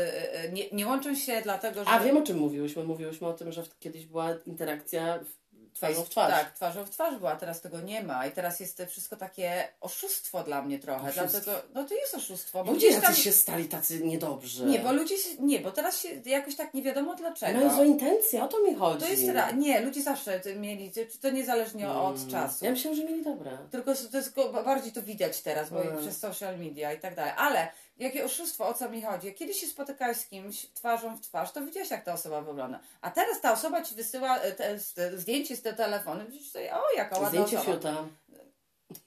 y, 0.49 0.53
Nie, 0.53 0.71
nie 0.73 0.87
łączą 0.87 1.15
się 1.15 1.41
dlatego, 1.43 1.85
że... 1.85 1.91
A 1.91 2.01
wiem 2.01 2.17
o 2.17 2.23
czym 2.23 2.39
mówiłyśmy. 2.39 2.85
Mówiłyśmy 2.85 3.27
o 3.27 3.33
tym, 3.33 3.53
że 3.53 3.63
kiedyś 3.81 4.07
była 4.07 4.29
interakcja 4.47 5.19
w- 5.19 5.46
twarzą 5.77 6.03
w 6.05 6.09
twarz. 6.09 6.31
Tak, 6.31 6.53
twarzą 6.53 6.85
w 6.85 6.91
twarz 6.91 7.17
była, 7.17 7.37
teraz 7.37 7.61
tego 7.61 7.81
nie 7.81 8.03
ma 8.03 8.27
i 8.27 8.33
teraz 8.33 8.61
jest 8.61 8.83
wszystko 8.89 9.17
takie 9.17 9.69
oszustwo 9.81 10.43
dla 10.43 10.63
mnie 10.63 10.79
trochę, 10.79 11.03
Oszustwo. 11.11 11.29
dlatego, 11.31 11.63
no 11.75 11.85
to 11.85 11.95
jest 11.95 12.15
oszustwo, 12.15 12.65
bo 12.65 12.73
Ludzie 12.73 12.87
gdzieś 12.89 13.01
tam... 13.01 13.11
jacyś 13.11 13.25
się 13.25 13.33
stali 13.33 13.69
tacy 13.69 14.01
niedobrzy. 14.05 14.65
Nie, 14.65 14.79
bo 14.79 14.93
ludzie 14.93 15.17
się, 15.19 15.31
nie, 15.41 15.61
bo 15.61 15.73
teraz 15.73 16.01
się 16.01 16.09
jakoś 16.27 16.57
tak 16.57 16.75
nie 16.75 16.83
wiadomo 16.83 17.15
dlaczego. 17.15 17.59
Mają 17.59 17.75
złe 17.77 17.87
intencje, 17.87 18.45
o 18.45 18.49
to 18.49 18.63
mi 18.63 18.75
chodzi. 18.75 19.01
To 19.05 19.09
jest 19.11 19.29
ra... 19.29 19.51
Nie, 19.51 19.81
ludzie 19.81 20.03
zawsze 20.03 20.41
mieli, 20.57 20.93
to 21.23 21.31
niezależnie 21.31 21.91
od 21.91 22.17
Mm. 22.17 22.31
czasu. 22.31 22.65
Ja 22.65 22.71
myślałam, 22.71 22.97
że 23.01 23.05
mieli 23.05 23.25
dobre. 23.25 23.59
Tylko 23.71 23.95
to 24.11 24.17
jest, 24.17 24.35
bardziej 24.65 24.93
to 24.93 25.03
widać 25.03 25.41
teraz, 25.43 25.71
bo 25.71 25.83
Mm. 25.83 25.99
przez 25.99 26.19
social 26.19 26.59
media 26.59 26.93
i 26.93 27.01
tak 27.01 27.15
dalej. 27.15 27.33
Ale 27.37 27.69
jakie 27.99 28.25
oszustwo, 28.25 28.69
o 28.69 28.75
co 28.75 28.89
mi 28.89 29.03
chodzi? 29.03 29.27
Jak 29.27 29.37
kiedyś 29.37 29.61
się 29.61 29.67
spotykałeś 29.67 30.17
z 30.17 30.27
kimś 30.27 30.67
twarzą 30.75 31.17
w 31.17 31.21
twarz, 31.21 31.53
to 31.53 31.61
widziałeś, 31.65 31.91
jak 31.91 32.05
ta 32.05 32.13
osoba 32.13 32.41
wygląda. 32.41 32.81
A 33.01 33.11
teraz 33.11 33.41
ta 33.41 33.53
osoba 33.53 33.83
ci 33.83 33.95
wysyła 33.95 34.39
e, 34.39 34.53
te, 34.53 34.79
te, 34.95 35.19
zdjęcie 35.19 35.57
z 35.57 35.63
tego 35.63 35.77
telefonu, 35.77 36.25
widzisz 36.29 36.51
sobie, 36.51 36.75
o 36.75 36.83
jaka 36.97 37.15
ładna 37.19 37.29
Zdjęcie 37.29 37.59
osoba. 37.61 37.73
fiuta. 37.73 38.05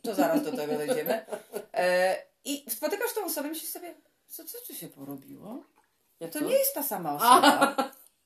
To 0.02 0.16
zaraz 0.16 0.44
do 0.44 0.52
tego 0.52 0.78
dojdziemy. 0.78 1.26
E, 1.74 2.16
I 2.46 2.66
spotykasz 2.70 3.14
tą 3.14 3.26
osobę 3.26 3.48
i 3.48 3.52
myślisz 3.52 3.72
sobie, 3.72 3.94
co, 4.28 4.44
co 4.44 4.58
tu 4.68 4.74
się 4.76 4.88
porobiło? 4.88 5.64
Jak 6.20 6.32
To 6.32 6.40
nie 6.40 6.54
jest 6.54 6.74
ta 6.74 6.84
sama 6.84 7.16
osoba. 7.16 7.76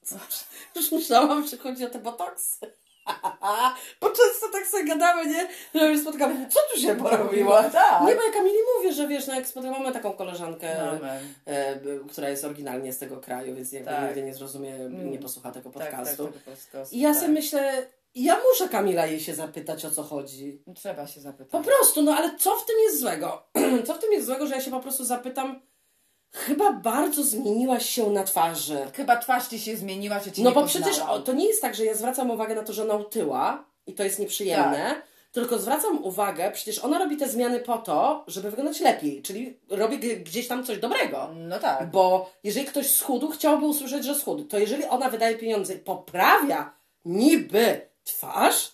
Już 0.75 0.91
myślałam, 0.91 1.47
że 1.47 1.57
chodzi 1.57 1.85
o 1.85 1.89
te 1.89 1.99
botoksy. 1.99 2.73
Bo 4.01 4.07
często 4.09 4.49
tak 4.51 4.67
sobie 4.67 4.83
gadamy, 4.85 5.25
nie? 5.25 5.47
Że 5.75 5.91
już 5.91 6.01
spotykam, 6.01 6.49
co 6.49 6.59
tu 6.73 6.79
się 6.81 6.95
porobiło? 6.95 7.63
tak. 7.63 8.01
Nie, 8.07 8.15
bo 8.15 8.23
ja 8.23 8.31
Kamili 8.33 8.55
mówię, 8.77 8.93
że 8.93 9.07
wiesz, 9.07 9.27
no 9.27 9.35
jak 9.35 9.47
spotykam, 9.47 9.79
mamy 9.79 9.91
taką 9.93 10.13
koleżankę, 10.13 10.91
e, 11.45 11.75
b- 11.75 11.99
która 12.11 12.29
jest 12.29 12.45
oryginalnie 12.45 12.93
z 12.93 12.97
tego 12.99 13.17
kraju, 13.17 13.55
więc 13.55 13.71
jakby 13.71 13.89
Tak. 13.89 14.05
nigdy 14.05 14.23
nie 14.23 14.33
zrozumie, 14.33 14.77
nie 14.89 15.19
posłucha 15.19 15.51
tego 15.51 15.69
Tak, 15.69 15.79
tak, 15.83 15.91
podcastu. 15.95 16.27
tego 16.27 16.39
podcastu, 16.45 16.95
I 16.95 16.99
ja 16.99 17.09
tak. 17.11 17.21
sobie 17.21 17.33
myślę, 17.33 17.87
ja 18.15 18.39
muszę 18.51 18.69
Kamila 18.69 19.05
jej 19.05 19.19
się 19.19 19.35
zapytać, 19.35 19.85
o 19.85 19.91
co 19.91 20.03
chodzi. 20.03 20.63
Trzeba 20.75 21.07
się 21.07 21.21
zapytać. 21.21 21.51
Po 21.51 21.61
prostu, 21.61 22.01
no 22.01 22.15
ale 22.17 22.37
co 22.37 22.55
w 22.55 22.65
tym 22.65 22.75
jest 22.83 22.99
złego? 22.99 23.43
co 23.87 23.93
w 23.93 23.99
tym 23.99 24.11
jest 24.11 24.25
złego, 24.25 24.47
że 24.47 24.55
ja 24.55 24.61
się 24.61 24.71
po 24.71 24.79
prostu 24.79 25.05
zapytam, 25.05 25.61
chyba 26.33 26.71
bardzo 26.73 27.23
zmieniłaś 27.23 27.89
się 27.89 28.09
na 28.09 28.23
twarzy. 28.23 28.77
Chyba 28.95 29.17
twarz 29.17 29.47
ci 29.47 29.59
się 29.59 29.77
zmieniła, 29.77 30.19
że 30.19 30.31
ci 30.31 30.43
No 30.43 30.49
nie 30.49 30.55
bo 30.55 30.65
przecież 30.67 30.87
poznałam. 30.89 31.15
o, 31.15 31.19
to 31.19 31.33
nie 31.33 31.45
jest 31.47 31.61
tak, 31.61 31.75
że 31.75 31.85
ja 31.85 31.95
zwracam 31.95 32.31
uwagę 32.31 32.55
na 32.55 32.63
to, 32.63 32.73
że 32.73 32.83
ona 32.83 32.93
utyła 32.95 33.63
i 33.87 33.93
to 33.93 34.03
jest 34.03 34.19
nieprzyjemne, 34.19 34.95
Tak. 34.95 35.03
tylko 35.31 35.59
zwracam 35.59 36.03
uwagę, 36.03 36.51
przecież 36.51 36.79
ona 36.79 36.99
robi 36.99 37.17
te 37.17 37.29
zmiany 37.29 37.59
po 37.59 37.77
to, 37.77 38.23
żeby 38.27 38.49
wyglądać 38.49 38.79
lepiej, 38.79 39.21
czyli 39.21 39.57
robi 39.69 39.99
gdzieś 39.99 40.47
tam 40.47 40.63
coś 40.65 40.77
dobrego. 40.79 41.29
No 41.35 41.59
tak. 41.59 41.91
Bo 41.91 42.31
jeżeli 42.43 42.65
ktoś 42.67 42.89
schudł, 42.95 43.29
chciałby 43.31 43.65
usłyszeć, 43.65 44.05
że 44.05 44.15
schudł, 44.15 44.43
to 44.43 44.57
jeżeli 44.59 44.83
ona 44.85 45.09
wydaje 45.09 45.37
pieniądze 45.37 45.73
i 45.73 45.79
poprawia 45.79 46.73
niby 47.05 47.81
twarz, 48.03 48.71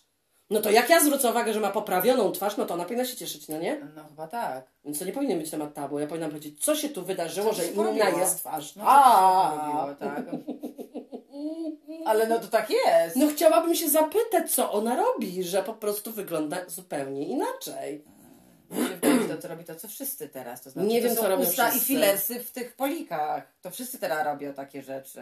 no 0.50 0.62
to 0.62 0.72
jak 0.72 0.90
ja 0.90 1.00
zwrócę 1.04 1.30
uwagę, 1.30 1.54
że 1.54 1.60
ma 1.60 1.72
poprawioną 1.72 2.32
twarz, 2.32 2.58
no 2.58 2.66
to 2.66 2.74
ona 2.74 2.84
powinna 2.84 3.06
się 3.06 3.16
cieszyć, 3.18 3.48
no 3.48 3.58
nie? 3.60 3.82
No 3.96 4.04
chyba 4.04 4.28
tak. 4.28 4.66
Więc 4.86 5.00
to 5.00 5.06
nie 5.06 5.12
powinien 5.12 5.40
być 5.40 5.52
temat 5.52 5.74
tabu. 5.74 6.00
Ja 6.00 6.08
powinnam 6.08 6.30
powiedzieć, 6.30 6.66
co 6.66 6.76
się 6.76 6.90
tu 6.90 7.06
wydarzyło, 7.06 7.54
że 7.54 7.66
inna 7.66 8.10
jest 8.10 8.38
twarz. 8.38 8.76
No 8.76 8.84
A, 8.88 9.96
tak. 10.00 10.24
Ale 12.06 12.28
no 12.28 12.40
to 12.40 12.48
tak 12.48 12.70
jest. 12.70 13.16
No 13.16 13.28
chciałabym 13.28 13.76
się 13.76 13.90
zapytać, 13.90 14.52
co 14.52 14.72
ona 14.72 14.96
robi, 14.96 15.44
że 15.44 15.64
po 15.64 15.74
prostu 15.74 16.12
wygląda 16.12 16.58
zupełnie 16.68 17.28
inaczej. 17.28 18.04
To, 19.30 19.38
to 19.38 19.48
robi 19.48 19.64
to, 19.66 19.76
co 19.76 19.88
wszyscy 19.88 20.30
teraz. 20.30 20.62
To 20.62 20.70
znaczy, 20.70 20.88
Nie 20.88 21.02
to 21.02 21.08
wiem, 21.08 21.18
co 21.18 21.30
robią 21.30 21.44
usta 21.44 21.68
i 21.68 21.72
wszyscy. 21.72 21.88
filersy 21.88 22.40
w 22.40 22.52
tych 22.52 22.76
polikach. 22.76 23.54
To 23.62 23.72
wszyscy 23.72 24.00
teraz 24.00 24.26
robią 24.26 24.54
takie 24.54 24.82
rzeczy. 24.82 25.22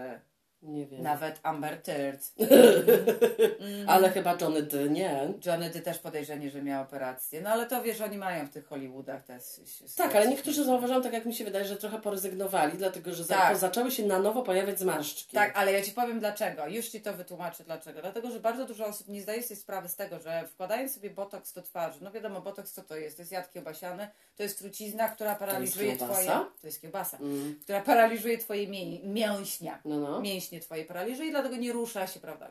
Nie 0.61 0.87
wiem. 0.87 1.01
Nawet 1.01 1.39
Amber 1.43 1.81
Third. 1.81 2.33
Ale 3.87 4.09
chyba 4.09 4.37
Johnny 4.41 4.63
D 4.63 4.89
nie. 4.89 5.33
Johnny, 5.45 5.69
ty 5.69 5.81
też 5.81 5.99
podejrzenie, 5.99 6.49
że 6.49 6.61
miał 6.61 6.83
operację. 6.83 7.41
No 7.41 7.49
ale 7.49 7.65
to 7.65 7.81
wiesz, 7.83 8.01
oni 8.01 8.17
mają 8.17 8.45
w 8.45 8.49
tych 8.49 8.67
Hollywoodach 8.67 9.23
też. 9.23 9.43
Tak, 9.97 10.15
ale 10.15 10.27
niektórzy 10.27 10.63
zauważają, 10.63 11.01
tak 11.01 11.13
jak 11.13 11.25
mi 11.25 11.33
się 11.33 11.45
wydaje, 11.45 11.65
że 11.65 11.75
trochę 11.75 11.99
poryzygnowali, 11.99 12.77
dlatego 12.77 13.13
że 13.13 13.25
Tak. 13.25 13.57
zaczęły 13.57 13.91
się 13.91 14.05
na 14.05 14.19
nowo 14.19 14.43
pojawiać 14.43 14.79
zmarszczki. 14.79 15.35
Tak, 15.35 15.51
ale 15.57 15.73
ja 15.73 15.81
Ci 15.81 15.91
powiem 15.91 16.19
dlaczego. 16.19 16.67
Już 16.67 16.87
Ci 16.87 17.01
to 17.01 17.13
wytłumaczę 17.13 17.63
dlaczego. 17.63 18.01
Dlatego, 18.01 18.31
że 18.31 18.39
bardzo 18.39 18.65
dużo 18.65 18.85
osób 18.85 19.07
nie 19.07 19.21
zdaje 19.21 19.43
sobie 19.43 19.55
sprawy 19.55 19.89
z 19.89 19.95
tego, 19.95 20.19
że 20.19 20.47
wkładając 20.47 20.93
sobie 20.93 21.09
botoks 21.09 21.53
do 21.53 21.61
twarzy, 21.61 21.99
no 22.03 22.11
wiadomo, 22.11 22.41
botoks 22.41 22.71
co 22.71 22.81
to 22.83 22.95
jest? 22.95 23.17
To 23.17 23.21
jest 23.21 23.31
jad 23.31 23.51
kiełbasiany, 23.51 24.07
to 24.35 24.43
jest 24.43 24.59
trucizna, 24.59 25.09
która 25.09 25.35
paraliżuje 25.35 25.97
kiełbasa? 25.97 26.21
Twoje... 26.21 26.45
To 26.61 26.67
jest 26.67 26.81
kiełbasa. 26.81 27.17
Mm. 27.17 27.59
Która 27.63 27.81
paraliżuje 27.81 28.37
Twoje 28.37 28.67
mię... 28.67 28.99
mięśnia. 29.03 29.79
No, 29.85 29.99
no. 29.99 30.21
Mięśnie 30.47 30.59
Twoje 30.59 30.85
paraliżuje, 30.85 31.31
dlatego 31.31 31.55
nie 31.55 31.71
rusza 31.73 32.07
się, 32.07 32.19
prawda? 32.19 32.49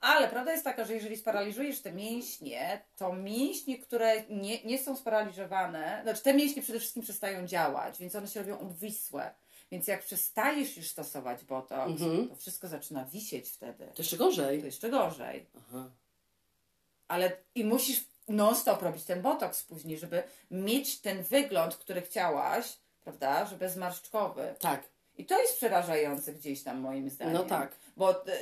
Ale 0.00 0.28
prawda 0.28 0.52
jest 0.52 0.64
taka, 0.64 0.84
że 0.84 0.94
jeżeli 0.94 1.16
sparaliżujesz 1.16 1.80
te 1.82 1.92
mięśnie, 1.92 2.82
to 2.96 3.12
mięśnie, 3.12 3.78
które 3.78 4.24
nie, 4.30 4.64
nie 4.64 4.78
są 4.78 4.96
sparaliżowane, 4.96 6.00
znaczy 6.02 6.22
te 6.22 6.34
mięśnie 6.34 6.62
przede 6.62 6.78
wszystkim 6.78 7.02
przestają 7.02 7.46
działać, 7.46 7.98
więc 7.98 8.14
one 8.14 8.28
się 8.28 8.40
robią 8.40 8.58
obwisłe. 8.58 9.34
Więc 9.70 9.86
jak 9.86 10.02
przestajesz 10.04 10.76
już 10.76 10.88
stosować 10.88 11.44
botoks, 11.44 11.90
Mhm. 12.02 12.28
to 12.28 12.36
wszystko 12.36 12.68
zaczyna 12.68 13.04
wisieć 13.04 13.48
wtedy. 13.50 13.86
To 13.86 14.02
jeszcze 14.02 14.16
gorzej. 14.16 14.60
To 14.60 14.66
jeszcze 14.66 14.90
gorzej. 14.90 15.46
Aha. 15.58 15.90
Ale 17.08 17.36
i 17.54 17.64
musisz 17.64 18.04
non-stop 18.28 18.82
robić 18.82 19.04
ten 19.04 19.22
botoks 19.22 19.62
później, 19.64 19.98
żeby 19.98 20.22
mieć 20.50 21.00
ten 21.00 21.22
wygląd, 21.22 21.76
który 21.76 22.02
chciałaś, 22.02 22.78
prawda, 23.04 23.46
że 23.46 23.56
bezmarszczkowy. 23.56 24.54
Tak. 24.60 24.82
I 25.18 25.24
to 25.24 25.40
jest 25.40 25.56
przerażające 25.56 26.32
gdzieś 26.32 26.62
tam 26.62 26.80
moim 26.80 27.10
zdaniem. 27.10 27.34
No 27.34 27.42
tak. 27.44 27.76
Bo 27.96 28.26
e, 28.26 28.38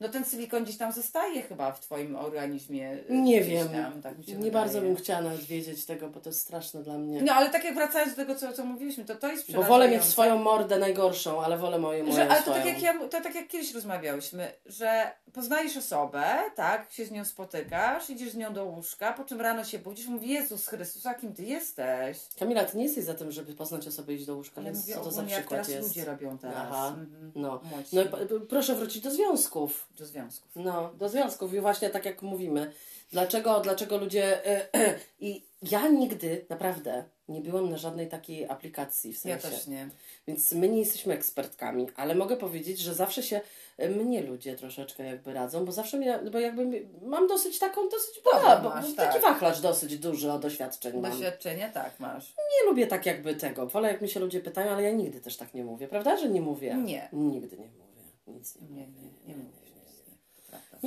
no 0.00 0.08
ten 0.08 0.24
silikon 0.24 0.64
gdzieś 0.64 0.76
tam 0.76 0.92
zostaje 0.92 1.42
chyba 1.42 1.72
w 1.72 1.80
Twoim 1.80 2.16
organizmie. 2.16 2.90
e, 3.08 3.12
Nie 3.14 3.40
wiem. 3.44 3.68
Tam, 3.68 4.02
tak 4.02 4.18
nie 4.18 4.24
wydaje. 4.34 4.50
bardzo 4.50 4.80
bym 4.80 4.96
chciała 4.96 5.20
nawet 5.20 5.40
wiedzieć 5.40 5.84
tego, 5.84 6.08
bo 6.08 6.20
to 6.20 6.28
jest 6.28 6.40
straszne 6.40 6.82
dla 6.82 6.98
mnie. 6.98 7.22
No 7.22 7.32
ale 7.32 7.50
tak 7.50 7.64
jak 7.64 7.74
wracając 7.74 8.12
do 8.12 8.16
tego, 8.16 8.34
co, 8.34 8.52
co 8.52 8.64
mówiliśmy, 8.64 9.04
to 9.04 9.14
to 9.16 9.28
jest 9.28 9.52
bo 9.52 9.62
wolę 9.62 9.88
mieć 9.90 10.04
swoją 10.04 10.38
mordę 10.38 10.78
najgorszą, 10.78 11.42
ale 11.42 11.58
wolę 11.58 11.78
moją, 11.78 12.12
Że, 12.12 12.22
ale 12.28 12.34
to 12.36 12.42
swoją. 12.42 12.56
tak, 12.56 12.66
jak 12.66 12.82
ja, 12.82 12.98
to 13.08 13.20
tak 13.20 13.34
jak 13.34 13.48
kiedyś 13.48 13.74
rozmawiałyśmy, 13.74 14.52
że 14.66 15.10
poznajesz 15.32 15.76
osobę, 15.76 16.24
tak, 16.54 16.92
się 16.92 17.04
z 17.06 17.10
nią 17.10 17.24
spotykasz, 17.24 18.10
idziesz 18.10 18.30
z 18.30 18.36
nią 18.36 18.52
do 18.52 18.64
łóżka, 18.64 19.12
po 19.12 19.24
czym 19.24 19.40
rano 19.40 19.64
się 19.64 19.78
budzisz, 19.78 20.06
mówi 20.06 20.28
Jezus 20.28 20.66
Chrystus, 20.66 21.06
a 21.06 21.14
kim 21.14 21.34
ty 21.34 21.42
jesteś? 21.42 22.18
Kamila, 22.38 22.64
ty 22.64 22.76
nie 22.76 22.84
jesteś 22.84 23.04
za 23.04 23.14
tym, 23.14 23.32
żeby 23.32 23.54
poznać 23.54 23.86
osobę 23.88 24.12
i 24.12 24.16
iść 24.16 24.26
do 24.26 24.34
łóżka, 24.36 24.54
Ale 24.60 24.64
więc 24.64 24.78
mówię 24.78 24.94
co 24.94 25.00
to 25.00 25.10
za 25.10 25.16
ogólnie, 25.20 25.32
jak 25.32 25.40
przykład 25.42 25.66
teraz 25.66 25.68
jest? 25.82 25.88
ludzie 25.88 26.04
robią 26.04 26.38
teraz. 26.38 26.56
Aha. 26.70 26.88
Mhm. 26.88 27.32
No. 27.34 27.60
No 27.92 28.02
p- 28.04 28.40
proszę 28.48 28.74
wrócić 28.74 29.02
do 29.02 29.10
związków. 29.10 29.85
Do 29.96 30.06
związków. 30.06 30.50
No, 30.56 30.92
do 30.94 31.08
związków 31.08 31.54
i 31.54 31.60
właśnie 31.60 31.90
tak 31.90 32.04
jak 32.04 32.22
mówimy. 32.22 32.72
Dlaczego, 33.10 33.60
dlaczego 33.60 33.96
ludzie... 33.98 34.38
I 35.20 35.44
ja 35.70 35.88
nigdy, 35.88 36.46
naprawdę, 36.48 37.04
nie 37.28 37.40
byłam 37.40 37.70
na 37.70 37.76
żadnej 37.76 38.08
takiej 38.08 38.48
aplikacji 38.48 39.12
w 39.12 39.24
Ja 39.24 39.38
sensie. 39.40 39.56
też 39.56 39.66
nie. 39.66 39.88
Więc 40.28 40.52
my 40.52 40.68
nie 40.68 40.78
jesteśmy 40.78 41.14
ekspertkami, 41.14 41.86
ale 41.96 42.14
mogę 42.14 42.36
powiedzieć, 42.36 42.78
że 42.78 42.94
zawsze 42.94 43.22
się 43.22 43.40
e, 43.78 43.88
mnie 43.88 44.22
ludzie 44.22 44.56
troszeczkę 44.56 45.04
jakby 45.06 45.32
radzą, 45.32 45.64
bo 45.64 45.72
zawsze 45.72 45.96
mnie, 45.96 46.18
bo 46.32 46.38
jakby 46.38 46.86
mam 47.02 47.26
dosyć 47.26 47.58
taką, 47.58 47.88
dosyć 47.88 48.22
dobra, 48.32 48.56
bo 48.60 48.68
masz, 48.68 48.94
taki 48.94 49.12
tak. 49.12 49.22
wachlarz 49.22 49.60
dosyć 49.60 49.98
dużo 49.98 50.38
doświadczeń 50.38 51.00
mam. 51.00 51.10
Doświadczenie 51.12 51.70
tak 51.74 52.00
masz. 52.00 52.34
Nie 52.38 52.70
lubię 52.70 52.86
tak 52.86 53.06
jakby 53.06 53.34
tego, 53.34 53.66
wolę 53.66 53.88
jak 53.88 54.00
mi 54.00 54.08
się 54.08 54.20
ludzie 54.20 54.40
pytają, 54.40 54.70
ale 54.72 54.82
ja 54.82 54.90
nigdy 54.90 55.20
też 55.20 55.36
tak 55.36 55.54
nie 55.54 55.64
mówię, 55.64 55.88
prawda, 55.88 56.16
że 56.16 56.28
nie 56.28 56.40
mówię? 56.40 56.74
Nie. 56.74 57.08
Nigdy 57.12 57.56
nie 57.56 57.68
mówię, 57.68 58.38
nic 58.38 58.56
nie 58.56 58.68
Nie, 58.68 58.86
mówię. 58.86 59.02
nie, 59.26 59.34
nie 59.34 59.36
mówię. 59.36 59.65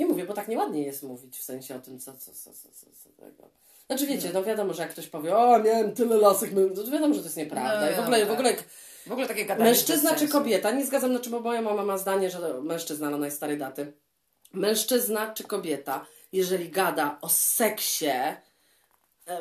Nie 0.00 0.06
mówię, 0.06 0.24
bo 0.24 0.34
tak 0.34 0.48
nieładnie 0.48 0.82
jest 0.82 1.02
mówić 1.02 1.38
w 1.38 1.42
sensie 1.42 1.76
o 1.76 1.78
tym, 1.78 2.00
co, 2.00 2.12
co, 2.12 2.32
co, 2.32 2.52
co, 2.52 2.68
co, 2.72 2.86
co 3.02 3.24
tego. 3.24 3.48
Znaczy 3.86 4.06
wiecie, 4.06 4.30
no 4.34 4.42
wiadomo, 4.42 4.74
że 4.74 4.82
jak 4.82 4.90
ktoś 4.90 5.06
powie, 5.06 5.36
o 5.36 5.58
miałem 5.58 5.94
tyle 5.94 6.16
lasek, 6.16 6.50
no 6.52 6.82
to 6.84 6.90
wiadomo, 6.90 7.14
że 7.14 7.20
to 7.20 7.26
jest 7.26 7.36
nieprawda. 7.36 7.80
No, 7.80 7.90
I 7.90 7.94
w 7.94 8.00
ogóle, 8.00 8.24
w 8.24 8.28
tak. 8.28 8.38
ogóle 8.38 8.54
W 9.06 9.12
ogóle 9.12 9.28
takie 9.28 9.46
gadanie 9.46 9.70
mężczyzna 9.70 10.14
czy 10.14 10.28
kobieta, 10.28 10.70
nie 10.70 10.86
zgadzam, 10.86 11.10
znaczy, 11.10 11.30
bo 11.30 11.40
moja 11.40 11.62
mama 11.62 11.84
ma 11.84 11.98
zdanie, 11.98 12.30
że 12.30 12.62
mężczyzna, 12.62 13.06
ale 13.06 13.18
najstarej 13.18 13.58
daty. 13.58 13.92
Mężczyzna 14.52 15.34
czy 15.34 15.44
kobieta, 15.44 16.06
jeżeli 16.32 16.70
gada 16.70 17.18
o 17.20 17.28
seksie 17.28 18.06
e, 18.06 18.36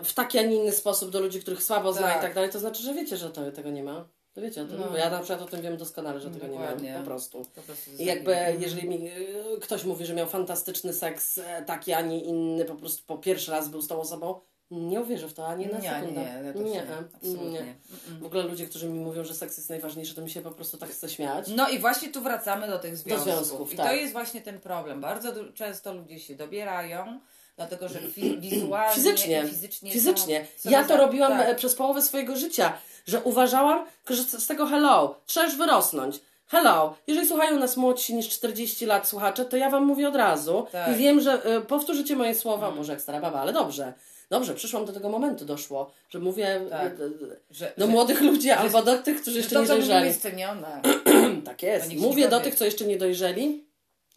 w 0.03 0.14
taki, 0.14 0.39
a 0.39 0.41
nie 0.41 0.55
inny 0.55 0.72
sposób 0.72 1.10
do 1.10 1.20
ludzi, 1.20 1.41
których 1.41 1.64
słabo 1.64 1.93
zna 1.93 2.07
Tak. 2.07 2.18
i 2.18 2.22
tak 2.22 2.34
dalej, 2.34 2.49
to 2.49 2.60
znaczy, 2.60 2.84
że 2.84 2.93
wiecie, 2.93 3.18
że 3.18 3.30
to, 3.30 3.51
tego 3.51 3.70
nie 3.70 3.84
ma. 3.84 4.07
To 4.39 4.43
wiecie 4.43 4.61
o 4.61 4.65
tym, 4.65 4.79
No. 4.79 4.97
ja 4.97 5.09
na 5.09 5.19
przykład 5.19 5.41
o 5.41 5.45
tym 5.45 5.61
wiem 5.61 5.77
doskonale, 5.77 6.19
że 6.19 6.29
tego 6.31 6.47
nie 6.47 6.51
Dokładnie. 6.59 6.93
mam, 6.93 7.01
po 7.01 7.07
prostu. 7.07 7.45
Po 7.55 7.61
prostu 7.61 7.91
I 7.99 8.05
jakby, 8.05 8.35
jeżeli 8.59 8.89
mi 8.89 9.07
y, 9.07 9.59
ktoś 9.61 9.83
mówi, 9.83 10.05
że 10.05 10.13
miał 10.13 10.27
fantastyczny 10.27 10.93
seks, 10.93 11.37
e, 11.37 11.63
taki, 11.65 11.93
a 11.93 12.01
nie 12.01 12.19
inny, 12.21 12.65
po 12.65 12.75
prostu 12.75 13.03
po 13.07 13.17
pierwszy 13.17 13.51
raz 13.51 13.69
był 13.69 13.81
z 13.81 13.87
tą 13.87 13.99
osobą, 14.01 14.39
nie 14.71 15.01
uwierzę 15.01 15.27
w 15.27 15.33
to 15.33 15.47
ani 15.47 15.65
na 15.67 15.79
nie, 15.79 15.89
sekundę. 15.89 16.21
nie, 16.43 16.53
też 16.53 16.61
nie, 16.73 16.83
absolutnie. 17.15 17.51
nie. 17.51 17.75
W 18.21 18.25
ogóle 18.25 18.43
ludzie, 18.43 18.65
którzy 18.65 18.89
mi 18.89 18.99
mówią, 18.99 19.23
że 19.23 19.33
seks 19.33 19.57
jest 19.57 19.69
najważniejszy, 19.69 20.15
to 20.15 20.21
mi 20.21 20.29
się 20.29 20.41
po 20.41 20.51
prostu 20.51 20.77
tak 20.77 20.89
chce 20.89 21.09
śmiać. 21.09 21.47
No 21.55 21.69
i 21.69 21.79
właśnie 21.79 22.09
tu 22.11 22.21
wracamy 22.21 22.67
do 22.67 22.79
tych 22.79 22.97
związków. 22.97 23.23
związków, 23.33 23.73
I 23.73 23.77
tak. 23.77 23.87
to 23.87 23.93
jest 23.93 24.13
właśnie 24.13 24.41
ten 24.41 24.59
problem. 24.59 25.01
Bardzo 25.01 25.33
często 25.53 25.93
ludzie 25.93 26.19
się 26.19 26.35
dobierają, 26.35 27.19
Dlatego, 27.60 27.89
że 27.89 27.99
wizualnie 28.39 28.95
Fizycznie. 28.95 29.43
fizycznie. 29.49 29.91
Fizycznie. 29.91 30.45
są- 30.57 30.64
są 30.64 30.70
Ja 30.70 30.84
to 30.84 30.97
robiłam 30.97 31.32
tak. 31.32 31.49
e, 31.49 31.55
przez 31.55 31.76
połowę 31.76 32.01
swojego 32.01 32.36
życia, 32.36 32.74
że 33.07 33.22
uważałam, 33.24 33.86
że 34.10 34.24
z 34.24 34.47
tego 34.47 34.66
hello, 34.66 35.16
trzeba 35.26 35.45
już 35.45 35.55
wyrosnąć. 35.55 36.20
Hello, 36.47 36.95
jeżeli 37.07 37.28
słuchają 37.28 37.60
nas 37.60 37.78
młodsi 37.78 38.16
niż 38.16 38.30
40 38.30 38.86
lat 38.86 39.07
słuchacze, 39.07 39.45
to 39.45 39.57
ja 39.57 39.70
wam 39.70 39.86
mówię 39.86 40.07
od 40.07 40.16
razu 40.16 40.68
Tak. 40.72 40.91
I 40.91 40.95
wiem, 40.95 41.22
że 41.22 41.43
e, 41.43 41.62
powtórzycie 41.62 42.16
moje 42.16 42.36
słowa, 42.36 42.72
może 42.72 42.91
jak 42.93 43.01
stara 43.01 43.20
baba, 43.22 43.39
ale 43.41 43.53
dobrze. 43.53 43.93
Dobrze, 44.30 44.55
przyszłam 44.55 44.86
do 44.86 44.93
tego 44.93 45.10
momentu, 45.10 45.45
doszło, 45.45 45.91
że 46.10 46.20
mówię 46.20 46.62
Tak. 46.70 46.82
e, 46.82 46.88
e, 46.88 47.10
Że, 47.51 47.74
do 47.78 47.86
że, 47.86 47.91
młodych 47.91 48.22
ludzi 48.22 48.51
albo 48.51 48.82
do 48.84 48.97
tych, 48.97 49.22
którzy 49.22 49.34
że 49.34 49.39
jeszcze 49.39 49.55
to, 49.55 49.62
nie 49.62 49.68
dojrzeli. 49.68 50.07
jest 50.07 50.22
cenione. 50.22 50.82
Tak 51.45 51.64
jest. 51.64 51.89
To 51.89 51.95
Mówię 51.95 52.30
do 52.30 52.39
tych, 52.39 52.55
co 52.55 52.66
jeszcze 52.66 52.86
nie 52.86 52.97
dojrzeli, 52.97 53.64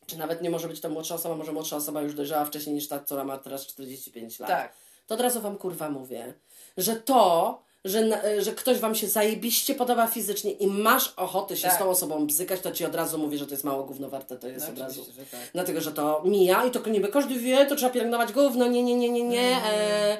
czy 0.06 0.18
nawet 0.18 0.42
nie 0.42 0.50
może 0.50 0.68
być 0.68 0.80
to 0.80 0.88
młodsza 0.88 1.14
osoba, 1.14 1.36
może 1.36 1.52
młodsza 1.52 1.76
osoba 1.76 2.02
już 2.02 2.14
dojrzała 2.14 2.44
wcześniej 2.44 2.74
niż 2.74 2.88
ta, 2.88 2.98
która 2.98 3.24
ma 3.24 3.38
teraz 3.38 3.66
45 3.66 4.40
lat. 4.40 4.48
Tak. 4.50 4.72
To 5.06 5.14
od 5.14 5.20
razu 5.20 5.40
wam 5.40 5.56
kurwa 5.58 5.90
mówię, 5.90 6.34
że 6.76 6.96
to, 6.96 7.62
że, 7.84 8.22
że 8.42 8.52
ktoś 8.52 8.78
wam 8.78 8.94
się 8.94 9.08
zajebiście 9.08 9.74
podoba 9.74 10.06
fizycznie 10.06 10.50
i 10.52 10.66
masz 10.66 11.14
ochotę 11.16 11.56
się 11.56 11.68
Tak. 11.68 11.76
z 11.76 11.78
tą 11.78 11.90
osobą 11.90 12.26
bzykać, 12.26 12.60
to 12.60 12.72
ci 12.72 12.84
od 12.84 12.94
razu 12.94 13.18
mówię, 13.18 13.38
że 13.38 13.46
to 13.46 13.50
jest 13.50 13.64
mało 13.64 13.84
gówno 13.84 14.08
warte, 14.08 14.36
to 14.36 14.48
jest 14.48 14.66
No, 14.66 14.72
od 14.72 14.78
razu. 14.78 15.04
że 15.04 15.26
tak. 15.26 15.40
Dlatego, 15.52 15.80
że 15.80 15.92
to 15.92 16.22
mija 16.24 16.64
i 16.64 16.70
to 16.70 16.88
niby 16.88 17.08
każdy 17.08 17.34
wie, 17.38 17.66
to 17.66 17.76
trzeba 17.76 17.92
pielęgnować 17.92 18.32
gówno, 18.32 18.66
nie, 18.66 18.82
nie, 18.82 18.94
nie, 18.94 19.10
nie, 19.10 19.22
nie. 19.22 19.56
Mm. 19.56 19.62
E, 19.64 20.18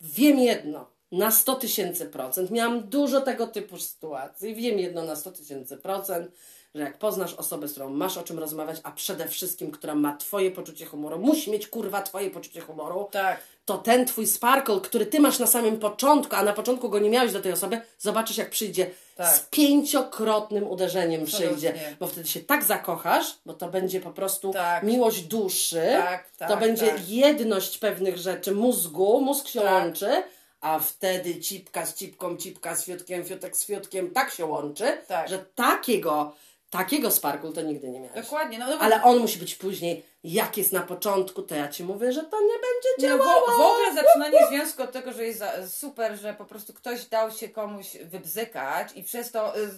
wiem 0.00 0.38
jedno, 0.38 0.86
na 1.12 1.30
100 1.30 1.54
tysięcy 1.54 2.06
procent. 2.06 2.50
Miałam 2.50 2.88
dużo 2.88 3.20
tego 3.20 3.46
typu 3.46 3.78
sytuacji. 3.78 4.54
Wiem 4.54 4.78
jedno 4.78 5.02
na 5.02 5.16
100 5.16 5.32
tysięcy 5.32 5.76
procent, 5.76 6.30
że 6.74 6.82
jak 6.82 6.98
poznasz 6.98 7.34
osobę, 7.34 7.68
z 7.68 7.70
którą 7.72 7.90
masz 7.90 8.16
o 8.18 8.22
czym 8.22 8.38
rozmawiać, 8.38 8.76
a 8.82 8.90
przede 8.92 9.28
wszystkim, 9.28 9.70
która 9.70 9.94
ma 9.94 10.16
twoje 10.16 10.50
poczucie 10.50 10.86
humoru, 10.86 11.18
musi 11.18 11.50
mieć 11.50 11.66
kurwa 11.68 12.02
twoje 12.02 12.30
poczucie 12.30 12.60
humoru, 12.60 13.08
Tak. 13.12 13.40
to 13.64 13.78
ten 13.78 14.06
twój 14.06 14.26
sparkle, 14.26 14.80
który 14.80 15.06
ty 15.06 15.20
masz 15.20 15.38
na 15.38 15.46
samym 15.46 15.78
początku, 15.78 16.36
a 16.36 16.42
na 16.42 16.52
początku 16.52 16.88
go 16.90 16.98
nie 16.98 17.10
miałeś 17.10 17.32
do 17.32 17.40
tej 17.40 17.52
osoby, 17.52 17.80
zobaczysz 17.98 18.36
jak 18.36 18.50
przyjdzie 18.50 18.90
Tak. 19.16 19.36
z 19.36 19.40
pięciokrotnym 19.40 20.64
uderzeniem 20.70 21.24
przyjdzie, 21.24 21.74
bo 22.00 22.06
wtedy 22.06 22.28
się 22.28 22.40
tak 22.40 22.64
zakochasz, 22.64 23.26
bo 23.46 23.54
to 23.54 23.68
będzie 23.68 24.00
po 24.00 24.10
prostu 24.10 24.52
Tak. 24.52 24.82
miłość 24.82 25.20
duszy, 25.22 25.82
Tak, 25.92 26.30
to 26.38 26.46
tak, 26.48 26.60
będzie 26.60 26.86
tak. 26.86 27.08
jedność 27.08 27.78
pewnych 27.78 28.18
rzeczy 28.18 28.52
mózgu, 28.52 29.20
mózg 29.20 29.48
się 29.48 29.60
Tak. 29.60 29.72
łączy, 29.72 30.22
a 30.60 30.78
wtedy 30.78 31.40
cipka 31.40 31.86
z 31.86 31.94
cipką, 31.94 32.36
cipka 32.36 32.76
z 32.76 32.84
fiutkiem, 32.84 33.24
fiutek 33.24 33.56
z 33.56 33.64
fiutkiem, 33.64 34.10
tak 34.10 34.30
się 34.30 34.46
łączy, 34.46 34.84
że 35.26 35.38
takiego, 35.54 36.32
takiego 36.78 37.10
sparkle 37.10 37.52
to 37.52 37.62
nigdy 37.62 37.88
nie 37.88 38.00
miałeś. 38.00 38.22
Dokładnie. 38.24 38.58
No, 38.58 38.66
no, 38.66 38.78
Ale 38.80 39.02
on 39.02 39.18
musi 39.18 39.38
być 39.38 39.54
później, 39.54 40.04
jak 40.24 40.56
jest 40.56 40.72
na 40.72 40.80
początku, 40.80 41.42
to 41.42 41.54
ja 41.54 41.68
ci 41.68 41.84
mówię, 41.84 42.12
że 42.12 42.22
to 42.22 42.40
nie 42.40 42.54
będzie 42.54 42.88
No, 42.98 43.18
działało. 43.18 43.46
w, 43.46 43.56
w 43.56 43.60
ogóle 43.60 43.94
zaczynanie 43.94 44.38
związku 44.48 44.82
od 44.82 44.92
tego, 44.92 45.12
że 45.12 45.24
jest 45.24 45.42
super, 45.68 46.16
że 46.18 46.34
po 46.34 46.44
prostu 46.44 46.72
ktoś 46.74 47.04
dał 47.04 47.30
się 47.30 47.48
komuś 47.48 47.96
wybzykać 47.96 48.88
i 48.94 49.02
przez 49.02 49.30
to 49.30 49.58
y, 49.58 49.70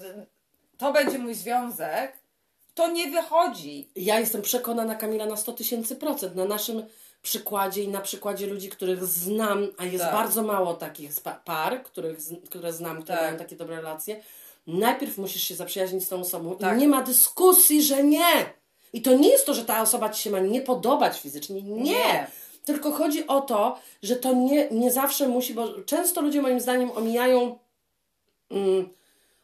to 0.79 0.93
będzie 0.93 1.19
mój 1.19 1.35
związek, 1.35 2.13
to 2.75 2.89
nie 2.89 3.11
wychodzi. 3.11 3.91
Ja 3.97 4.21
jestem 4.21 4.43
przekonana, 4.43 4.95
Kamila, 4.95 5.27
na 5.27 5.37
100 5.37 5.53
tysięcy 5.53 5.97
procent. 5.97 6.37
Na 6.37 6.45
naszym 6.45 6.87
przykładzie 7.23 7.83
i 7.83 7.89
na 7.89 8.01
przykładzie 8.01 8.47
ludzi, 8.47 8.69
których 8.69 9.05
znam, 9.05 9.69
a 9.79 9.85
jest 9.85 10.05
Tak. 10.05 10.13
bardzo 10.13 10.43
mało 10.43 10.75
takich 10.75 11.11
par, 11.45 11.83
których, 11.83 12.19
które 12.51 12.73
znam, 12.73 13.03
które 13.03 13.19
Tak. 13.19 13.27
mają 13.27 13.39
takie 13.39 13.57
dobre 13.57 13.77
relacje. 13.77 14.23
Najpierw 14.67 15.19
musisz 15.19 15.43
się 15.43 15.55
zaprzyjaźnić 15.55 16.05
z 16.05 16.09
tą 16.09 16.21
osobą 16.21 16.57
Tak. 16.57 16.77
i 16.77 16.81
nie 16.81 16.89
ma 16.89 17.03
dyskusji, 17.03 17.83
że 17.83 18.05
nie. 18.05 18.53
I 18.93 19.03
to 19.03 19.15
nie 19.15 19.29
jest 19.29 19.47
to, 19.47 19.55
że 19.55 19.65
ta 19.65 19.83
osoba 19.83 20.09
ci 20.11 20.23
się 20.23 20.31
ma 20.31 20.41
nie 20.41 20.61
podobać 20.61 21.21
fizycznie. 21.21 21.63
Nie. 21.63 21.83
Nie. 21.83 22.27
Tylko 22.65 22.93
chodzi 22.93 23.27
o 23.27 23.41
to, 23.41 23.79
że 24.03 24.17
to 24.17 24.33
nie, 24.33 24.69
nie 24.71 24.93
zawsze 24.93 25.29
musi, 25.29 25.55
bo 25.55 25.83
często 25.83 26.21
ludzie 26.21 26.43
moim 26.43 26.61
zdaniem 26.61 26.91
omijają 26.91 27.59
mm, 28.51 28.89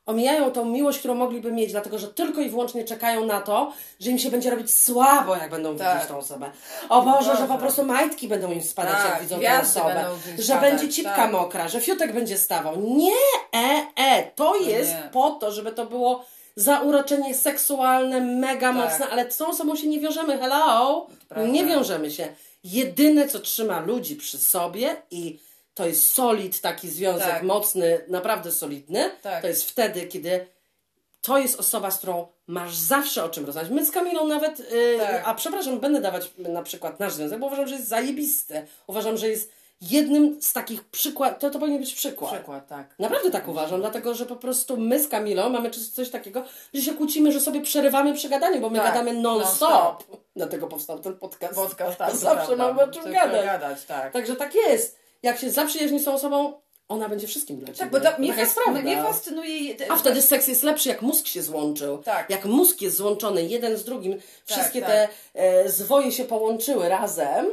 omijają 0.07 0.51
tą 0.51 0.65
miłość, 0.65 0.99
którą 0.99 1.15
mogliby 1.15 1.53
mieć, 1.53 1.71
dlatego 1.73 1.99
że 1.99 2.09
tylko 2.09 2.41
i 2.41 2.49
wyłącznie 2.51 2.85
czekają 2.85 3.27
na 3.27 3.41
to, 3.41 3.73
że 4.01 4.11
im 4.11 4.19
się 4.19 4.31
będzie 4.31 4.51
robić 4.51 4.75
słabo, 4.75 5.37
jak 5.37 5.51
będą 5.51 5.77
Tak. 5.77 5.95
widzieć 5.95 6.09
tą 6.09 6.19
osobę. 6.19 6.51
O 6.89 7.03
Boże, 7.03 7.25
że 7.25 7.33
Boże. 7.33 7.47
po 7.47 7.59
prostu 7.59 7.85
majtki 7.85 8.29
będą 8.29 8.53
im 8.53 8.63
spadać, 8.63 8.93
Tak, 8.97 9.11
jak 9.11 9.23
widzą 9.23 9.41
tę 9.41 9.61
osobę. 9.61 10.05
Że 10.39 10.45
spadać, 10.45 10.63
będzie 10.71 10.89
cipka 10.89 11.17
tak. 11.17 11.33
mokra, 11.33 11.69
że 11.69 11.81
fiutek 11.81 12.13
będzie 12.15 12.39
stawał. 12.39 12.81
Nie, 12.81 13.13
e, 13.55 13.87
e. 13.97 14.23
To 14.35 14.57
jest 14.57 14.91
nie. 14.93 15.09
po 15.13 15.31
to, 15.31 15.53
żeby 15.53 15.73
to 15.73 15.87
było 15.87 16.25
zauroczenie 16.57 17.35
seksualne, 17.35 18.21
mega 18.21 18.73
Tak. 18.73 18.77
mocne, 18.77 19.09
ale 19.09 19.31
z 19.33 19.37
tą 19.37 19.47
osobą 19.47 19.77
się 19.77 19.87
nie 19.87 20.01
wiążemy. 20.01 20.39
Hello? 20.39 21.07
Nie 21.49 21.65
wiążemy 21.65 22.11
się. 22.11 22.29
Jedyne, 22.65 23.29
co 23.29 23.39
trzyma 23.39 23.81
ludzi 23.81 24.17
przy 24.17 24.39
sobie 24.39 24.97
i 25.11 25.39
to 25.75 25.87
jest 25.87 26.11
solid, 26.13 26.61
taki 26.61 26.89
związek 26.91 27.29
Tak. 27.29 27.43
mocny, 27.43 28.05
naprawdę 28.09 28.53
solidny, 28.53 29.11
Tak. 29.23 29.43
to 29.43 29.49
jest 29.49 29.71
wtedy, 29.71 30.07
kiedy 30.07 30.47
to 31.21 31.39
jest 31.39 31.61
osoba, 31.61 31.91
z 31.91 31.99
którą 31.99 32.27
masz 32.47 32.75
zawsze 32.77 33.25
o 33.25 33.29
czym 33.29 33.45
rozmawiać. 33.47 33.71
My 33.71 33.87
z 33.87 33.91
Kamilą 33.91 34.27
nawet, 34.27 34.59
yy, 34.59 34.99
Tak. 34.99 35.23
a 35.27 35.35
przepraszam, 35.35 35.81
będę 35.81 36.01
dawać 36.01 36.31
na 36.39 36.63
przykład 36.63 37.01
nasz 37.01 37.13
związek, 37.13 37.39
bo 37.39 37.47
uważam, 37.47 37.69
że 37.69 37.75
jest 37.75 37.89
zajebisty. 37.89 38.67
Uważam, 38.87 39.17
że 39.17 39.29
jest 39.29 39.53
jednym 39.91 40.43
z 40.43 40.53
takich 40.53 40.85
przykładów, 40.85 41.39
to, 41.39 41.51
to 41.51 41.59
powinien 41.59 41.81
być 41.81 41.95
przykład. 41.95 42.33
Przykład, 42.35 42.69
tak. 42.69 42.95
Naprawdę 42.99 43.31
tak 43.31 43.49
uważam, 43.49 43.81
dlatego 43.81 44.15
że 44.15 44.27
po 44.27 44.37
prostu 44.37 44.77
my 44.77 45.03
z 45.03 45.09
Kamilą 45.09 45.49
mamy 45.49 45.71
coś, 45.71 46.11
takiego, 46.11 46.45
że 46.75 46.83
się 46.83 46.95
kłócimy, 46.95 47.33
że 47.33 47.41
sobie 47.41 47.61
przerywamy 47.61 48.15
przy 48.15 48.29
gadaniu, 48.29 48.61
bo 48.61 48.71
my 48.71 48.79
Tak, 48.79 48.87
gadamy 48.87 49.13
non-stop. 49.13 49.71
non-stop. 49.71 50.21
Dlatego 50.37 50.67
powstał 50.67 50.99
ten 50.99 51.17
podcast. 51.17 51.55
Podcast, 51.55 51.99
tak, 51.99 52.17
zawsze 52.17 52.47
prawda. 52.47 52.69
mamy 52.69 52.83
o 52.83 52.89
czym 52.89 53.13
gadać. 53.13 53.45
gadać, 53.45 53.85
tak. 53.85 54.13
Także 54.13 54.37
tak 54.37 54.55
jest. 54.55 55.02
Jak 55.23 55.39
się 55.39 55.51
zaprzyjaźni 55.51 56.01
z 56.01 56.05
tą 56.05 56.15
osobą, 56.15 56.53
ona 56.89 57.09
będzie 57.09 57.27
wszystkim 57.27 57.57
dla 57.57 57.67
Tak, 57.67 57.77
ciebie. 57.77 57.91
bo 57.91 58.01
to, 58.01 58.19
mnie, 58.19 58.33
fas- 58.35 58.55
prawda. 58.55 58.83
mnie 58.83 59.03
fascynuje... 59.03 59.75
A 59.89 59.97
wtedy 59.97 60.23
seks 60.23 60.49
jest 60.49 60.63
lepszy, 60.63 60.89
jak 60.89 61.03
mózg 61.03 61.27
się 61.27 61.43
złączył. 61.43 61.99
Tak. 61.99 62.31
Jak 62.31 62.45
mózg 62.45 62.81
jest 62.83 62.97
złączony 62.97 63.47
jeden 63.47 63.77
z 63.77 63.85
drugim, 63.85 64.21
wszystkie 64.45 64.81
tak. 64.81 64.91
te 64.91 65.09
e, 65.35 65.69
zwoje 65.69 66.13
się 66.13 66.25
połączyły 66.25 66.89
razem, 66.89 67.47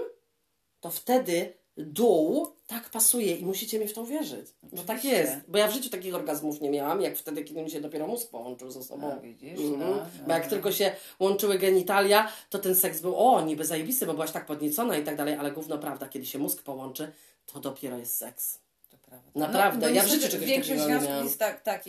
to 0.79 0.89
wtedy 0.89 1.53
dół 1.77 2.47
tak 2.69 2.89
pasuje 2.89 3.35
i 3.35 3.45
musicie 3.45 3.79
mi 3.79 3.87
w 3.87 3.93
to 3.93 4.05
wierzyć. 4.05 4.47
Bo 4.63 4.83
tak 4.83 5.05
jest. 5.05 5.33
Bo 5.47 5.57
ja 5.57 5.67
w 5.67 5.73
życiu 5.73 5.89
takich 5.89 6.15
orgazmów 6.15 6.61
nie 6.61 6.69
miałam, 6.69 7.01
jak 7.01 7.17
wtedy, 7.17 7.43
kiedy 7.43 7.61
mi 7.61 7.71
się 7.71 7.81
dopiero 7.81 8.07
mózg 8.07 8.29
połączył 8.29 8.71
ze 8.71 8.83
sobą. 8.83 9.13
A, 9.13 9.19
widzisz, 9.19 9.59
Mhm. 9.59 9.79
no, 9.79 10.05
Bo 10.27 10.33
jak 10.33 10.43
no. 10.43 10.49
tylko 10.49 10.71
się 10.71 10.91
łączyły 11.19 11.57
genitalia, 11.57 12.31
to 12.49 12.59
ten 12.59 12.75
seks 12.75 13.01
był, 13.01 13.15
o, 13.15 13.41
niby 13.41 13.65
zajebisty, 13.65 14.05
bo 14.05 14.13
byłaś 14.13 14.31
tak 14.31 14.45
podniecona 14.45 14.97
i 14.97 15.03
tak 15.03 15.15
dalej, 15.15 15.35
ale 15.35 15.51
gówno 15.51 15.77
prawda, 15.77 16.07
kiedy 16.07 16.25
się 16.25 16.39
mózg 16.39 16.63
połączy, 16.63 17.11
to 17.45 17.59
dopiero 17.59 17.97
jest 17.97 18.17
seks. 18.17 18.59
To 18.89 18.97
prawda. 18.97 19.29
Naprawdę, 19.35 19.87
bo 19.87 19.93
ja 19.93 20.03
w 20.03 20.07
życiu 20.07 20.29
czegoś 20.29 20.47
Większość 20.47 20.81
związków 20.81 21.23
jest 21.23 21.39
tak, 21.39 21.61
tak, 21.61 21.83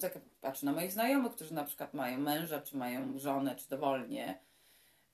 tak, 0.00 0.18
patrzę 0.40 0.66
na 0.66 0.72
moich 0.72 0.92
znajomych, 0.92 1.32
którzy 1.32 1.54
na 1.54 1.64
przykład 1.64 1.94
mają 1.94 2.18
męża, 2.18 2.60
czy 2.60 2.76
mają 2.76 3.18
żonę, 3.18 3.56
czy 3.56 3.68
dowolnie. 3.68 4.38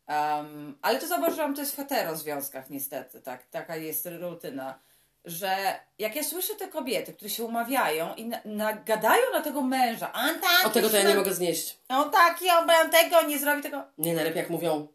Um, 0.09 0.79
ale 0.83 0.99
to 0.99 1.07
zauważyłam, 1.07 1.55
to 1.55 1.61
jest 1.61 1.73
w 1.73 1.77
hetero 1.77 2.17
związkach 2.17 2.71
niestety, 2.71 3.21
tak, 3.21 3.47
taka 3.47 3.77
jest 3.77 4.09
rutyna, 4.21 4.79
że 5.25 5.81
jak 5.99 6.17
ja 6.17 6.25
słyszę 6.25 6.55
te 6.55 6.69
kobiety, 6.69 7.13
które 7.13 7.31
się 7.31 7.45
umawiają 7.45 8.15
i 8.15 8.25
na, 8.25 8.39
nagadają 8.45 9.23
na 9.33 9.41
tego 9.41 9.63
męża, 9.63 10.13
a 10.13 10.29
tak, 10.29 10.67
O 10.67 10.71
tego 10.71 10.91
to 10.91 10.97
ja 10.97 11.09
nie 11.09 11.15
mogę 11.15 11.35
znieść. 11.35 11.79
on 11.89 12.11
taki, 12.11 12.45
on 12.51 12.91
tego 12.91 13.23
nie 13.23 13.39
zrobi 13.39 13.63
tego. 13.63 13.85
Nie, 13.99 14.15
najlepiej 14.15 14.39
jak 14.43 14.51
mówią, 14.51 14.89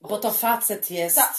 bo 0.00 0.18
to 0.18 0.30
facet 0.30 0.90
jest. 0.90 1.16
Ta, 1.16 1.34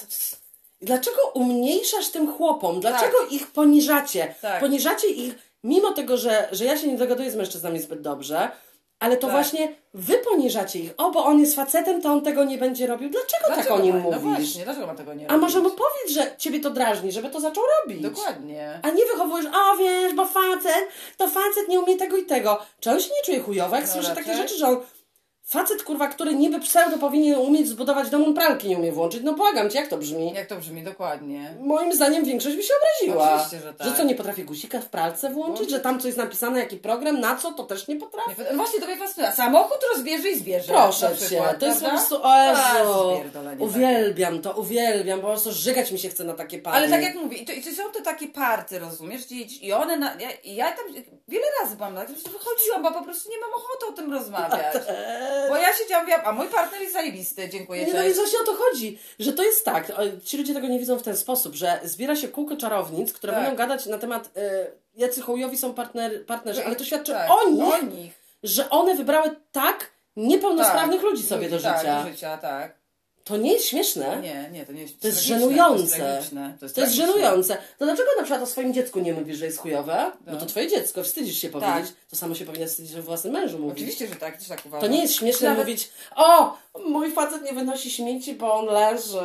Dlaczego 0.82 1.28
umniejszasz 1.34 2.10
tym 2.10 2.34
chłopom? 2.34 2.80
Dlaczego 2.80 3.18
ich 3.32 3.48
poniżacie? 3.48 4.36
Tak. 4.42 4.60
Poniżacie 4.60 5.08
ich, 5.08 5.36
mimo 5.64 5.92
tego, 5.92 6.18
że, 6.18 6.50
że 6.52 6.66
ja 6.66 6.78
się 6.78 6.88
nie 6.88 6.98
dogaduję 6.98 7.32
z 7.32 7.36
mężczyznami 7.36 7.80
zbyt 7.80 8.02
dobrze, 8.02 8.52
ale 9.06 9.18
to 9.18 9.28
Tak. 9.28 9.36
właśnie 9.36 9.76
wy 9.94 10.18
poniżacie 10.18 10.80
ich. 10.80 10.92
O, 10.98 11.12
bo 11.12 11.26
on 11.26 11.40
jest 11.40 11.56
facetem, 11.56 12.02
to 12.02 12.12
on 12.12 12.22
tego 12.22 12.44
nie 12.44 12.58
będzie 12.58 12.88
robił. 12.88 13.10
Dlaczego, 13.10 13.56
tak 13.62 13.72
o 13.72 13.80
nim 13.80 13.96
ma- 13.98 14.04
No 14.04 14.20
mówisz? 14.20 14.22
właśnie, 14.40 14.64
dlaczego 14.64 14.88
ma 14.88 14.96
tego 14.96 15.14
nie 15.14 15.26
A 15.28 15.34
robić? 15.34 15.42
może 15.42 15.60
mu 15.60 15.70
powiedz, 15.70 16.12
że 16.14 16.36
ciebie 16.38 16.60
to 16.60 16.70
drażni, 16.70 17.12
żeby 17.12 17.30
to 17.30 17.40
zaczął 17.40 17.64
robić. 17.82 18.02
Dokładnie. 18.02 18.80
A 18.84 18.90
nie 18.90 19.06
wychowujesz, 19.06 19.46
o 19.46 19.78
wiesz, 19.78 20.14
bo 20.14 20.26
facet, 20.26 20.88
to 21.18 21.28
facet 21.28 21.68
nie 21.70 21.80
umie 21.80 21.98
tego 21.98 22.18
i 22.18 22.26
tego. 22.26 22.60
Czy 22.80 22.92
on 22.92 23.00
się 23.00 23.10
nie 23.10 23.24
czuje 23.26 23.40
chujowo, 23.40 23.76
jak 23.76 23.86
No 23.88 23.96
raczej. 24.02 24.16
takie 24.16 24.38
rzeczy, 24.38 24.58
że 24.58 24.68
on... 24.68 24.78
Facet, 25.48 25.84
kurwa, 25.84 26.08
który 26.08 26.36
niby 26.36 26.60
pseudo 26.60 26.98
powinien 26.98 27.40
umieć 27.40 27.68
zbudować 27.68 28.10
dom, 28.10 28.24
on 28.24 28.34
pralki 28.34 28.70
nie 28.70 28.78
umie 28.78 28.92
włączyć. 28.92 29.24
No 29.24 29.34
błagam 29.34 29.70
cię, 29.70 29.80
jak 29.80 29.88
to 29.88 29.98
brzmi? 29.98 30.34
Jak 30.34 30.48
to 30.48 30.56
brzmi, 30.56 30.84
dokładnie. 30.84 31.56
Moim 31.60 31.94
zdaniem 31.94 32.26
większość 32.26 32.56
by 32.56 32.64
się 32.64 32.74
obraziła. 32.78 33.34
Oczywiście, 33.34 33.60
że 33.60 33.74
tak. 33.74 33.98
co, 33.98 34.04
nie 34.04 34.16
potrafi 34.16 34.44
guzika 34.44 34.82
w 34.82 34.86
pralce 34.86 35.30
włączyć? 35.30 35.70
Że 35.70 35.80
tam 35.80 36.00
coś 36.00 36.06
jest 36.06 36.18
napisane, 36.18 36.60
jaki 36.60 36.78
program, 36.78 37.20
na 37.20 37.36
co, 37.36 37.52
to 37.52 37.64
też 37.64 37.88
nie 37.88 37.96
potrafi? 37.96 38.30
Nie, 38.30 38.46
no 38.52 38.58
właśnie 38.58 38.80
to 38.80 38.86
mnie 38.86 38.98
fascynuje. 38.98 39.34
Samochód 39.34 39.78
rozbierze 39.96 40.30
i 40.30 40.40
zbierze. 40.40 40.74
Proszę 40.74 41.10
cię, 41.10 41.26
przykład, 41.26 41.60
to 41.60 41.66
jest 41.66 41.80
po 41.80 41.86
prawda? 41.86 42.08
prostu, 42.08 42.28
o 42.28 42.36
Jezu, 42.42 43.30
uwielbiam 43.60 44.42
to, 44.42 44.52
uwielbiam, 44.52 45.22
po 45.22 45.28
prostu 45.28 45.52
żygać 45.52 45.92
mi 45.92 46.00
się 46.00 46.10
chce 46.10 46.24
na 46.24 46.34
takie 46.34 46.60
pary. 46.60 46.78
Ale 46.78 46.90
tak 46.90 47.04
jak 47.04 47.16
mówię, 47.16 47.38
i 47.38 47.46
to, 47.46 47.52
i 47.52 47.62
to 47.62 47.72
są 47.72 47.92
to 47.92 48.02
takie 48.02 48.28
party, 48.28 48.80
rozumiesz? 48.80 49.22
I, 49.62 49.74
one, 49.74 49.98
na, 49.98 50.16
ja, 50.20 50.30
ja 50.44 50.72
tam 50.72 50.86
wiele 51.28 51.46
razy 51.62 51.76
byłam 51.76 51.94
na 51.94 52.08
że 52.08 52.14
wychodziłam, 52.14 52.84
bo 52.84 52.92
po 52.92 53.04
prostu 53.04 53.30
nie 53.30 53.38
mam 53.40 53.50
ochoty 53.54 53.86
o 53.90 53.92
tym 53.92 54.14
rozmawiać. 54.14 54.76
Bo 55.50 55.58
ja 55.58 55.74
siedziałam, 55.74 56.06
wiem, 56.08 56.20
a 56.24 56.32
mój 56.32 56.48
partner 56.48 56.82
jest 56.82 56.94
zajebisty, 56.94 57.50
dziękuję 57.50 57.86
Nie, 57.86 57.94
no 57.94 58.04
i 58.04 58.14
właśnie 58.14 58.40
o 58.40 58.44
to 58.44 58.54
chodzi, 58.54 59.00
że 59.20 59.34
to 59.34 59.44
jest 59.44 59.66
tak, 59.66 59.92
ci 60.24 60.38
ludzie 60.38 60.54
tego 60.54 60.68
nie 60.68 60.80
widzą 60.80 60.98
w 61.00 61.04
ten 61.04 61.18
sposób, 61.18 61.56
że 61.56 61.80
zbiera 61.84 62.16
się 62.16 62.28
kółko 62.28 62.58
czarownic, 62.58 63.14
które 63.14 63.34
Tak. 63.34 63.42
będą 63.42 63.58
gadać 63.58 63.86
na 63.86 63.98
temat, 63.98 64.30
e, 64.38 64.68
jacy 64.96 65.22
chujowi 65.22 65.58
są 65.58 65.74
partner, 65.74 66.26
partnerzy, 66.26 66.66
ale 66.66 66.76
to 66.76 66.84
świadczy 66.86 67.12
Tak, 67.12 67.32
o 67.32 67.50
nich, 67.50 67.74
o 67.74 67.82
nich. 67.82 68.14
że 68.44 68.70
one 68.70 68.96
wybrały 68.96 69.36
tak 69.52 69.92
niepełnosprawnych 70.16 71.02
ludzi 71.02 71.24
sobie 71.24 71.50
do 71.50 71.60
tak, 71.60 71.80
życia. 71.80 72.04
do 72.04 72.10
życia, 72.10 72.38
tak. 72.38 72.85
To 73.26 73.38
nie 73.38 73.54
jest 73.54 73.66
śmieszne. 73.66 74.22
Nie, 74.22 74.50
nie, 74.52 74.66
to 74.66 74.72
nie 74.72 74.82
jest 74.82 75.02
To 75.02 75.08
jest 75.08 75.20
żenujące. 75.20 75.98
To 75.98 76.06
jest, 76.06 76.30
to 76.60 76.66
jest, 76.66 76.76
To 76.76 76.82
jest 76.82 76.94
żenujące. 76.94 77.58
To 77.80 77.86
dlaczego 77.86 78.10
na 78.18 78.24
przykład 78.24 78.42
o 78.42 78.46
swoim 78.46 78.74
dziecku 78.74 79.00
nie 79.00 79.14
mówisz, 79.14 79.38
że 79.38 79.46
jest 79.46 79.58
chujowe? 79.60 80.12
Bo 80.22 80.32
No. 80.32 80.38
to 80.38 80.46
twoje 80.46 80.68
dziecko, 80.68 81.04
wstydzisz 81.04 81.38
się 81.38 81.50
powiedzieć. 81.50 81.94
To 82.10 82.16
samo 82.16 82.36
się 82.36 82.46
powinna 82.46 82.66
wstydzić 82.68 82.96
o 82.98 83.04
własnym 83.04 83.34
mężu 83.34 83.60
mówić. 83.60 83.76
Oczywiście, 83.78 84.08
że 84.08 84.16
tak, 84.16 84.38
też 84.38 84.48
tak 84.48 84.66
uważam. 84.66 84.90
To 84.90 84.96
nie 84.96 85.02
jest 85.02 85.14
śmieszne 85.16 85.50
Nawet- 85.50 85.66
mówić, 85.66 85.90
o, 86.16 86.58
mój 86.86 87.12
facet 87.12 87.44
nie 87.44 87.54
wynosi 87.54 87.92
śmieci, 87.92 88.34
bo 88.36 88.54
on 88.54 88.66
leży. 88.66 89.20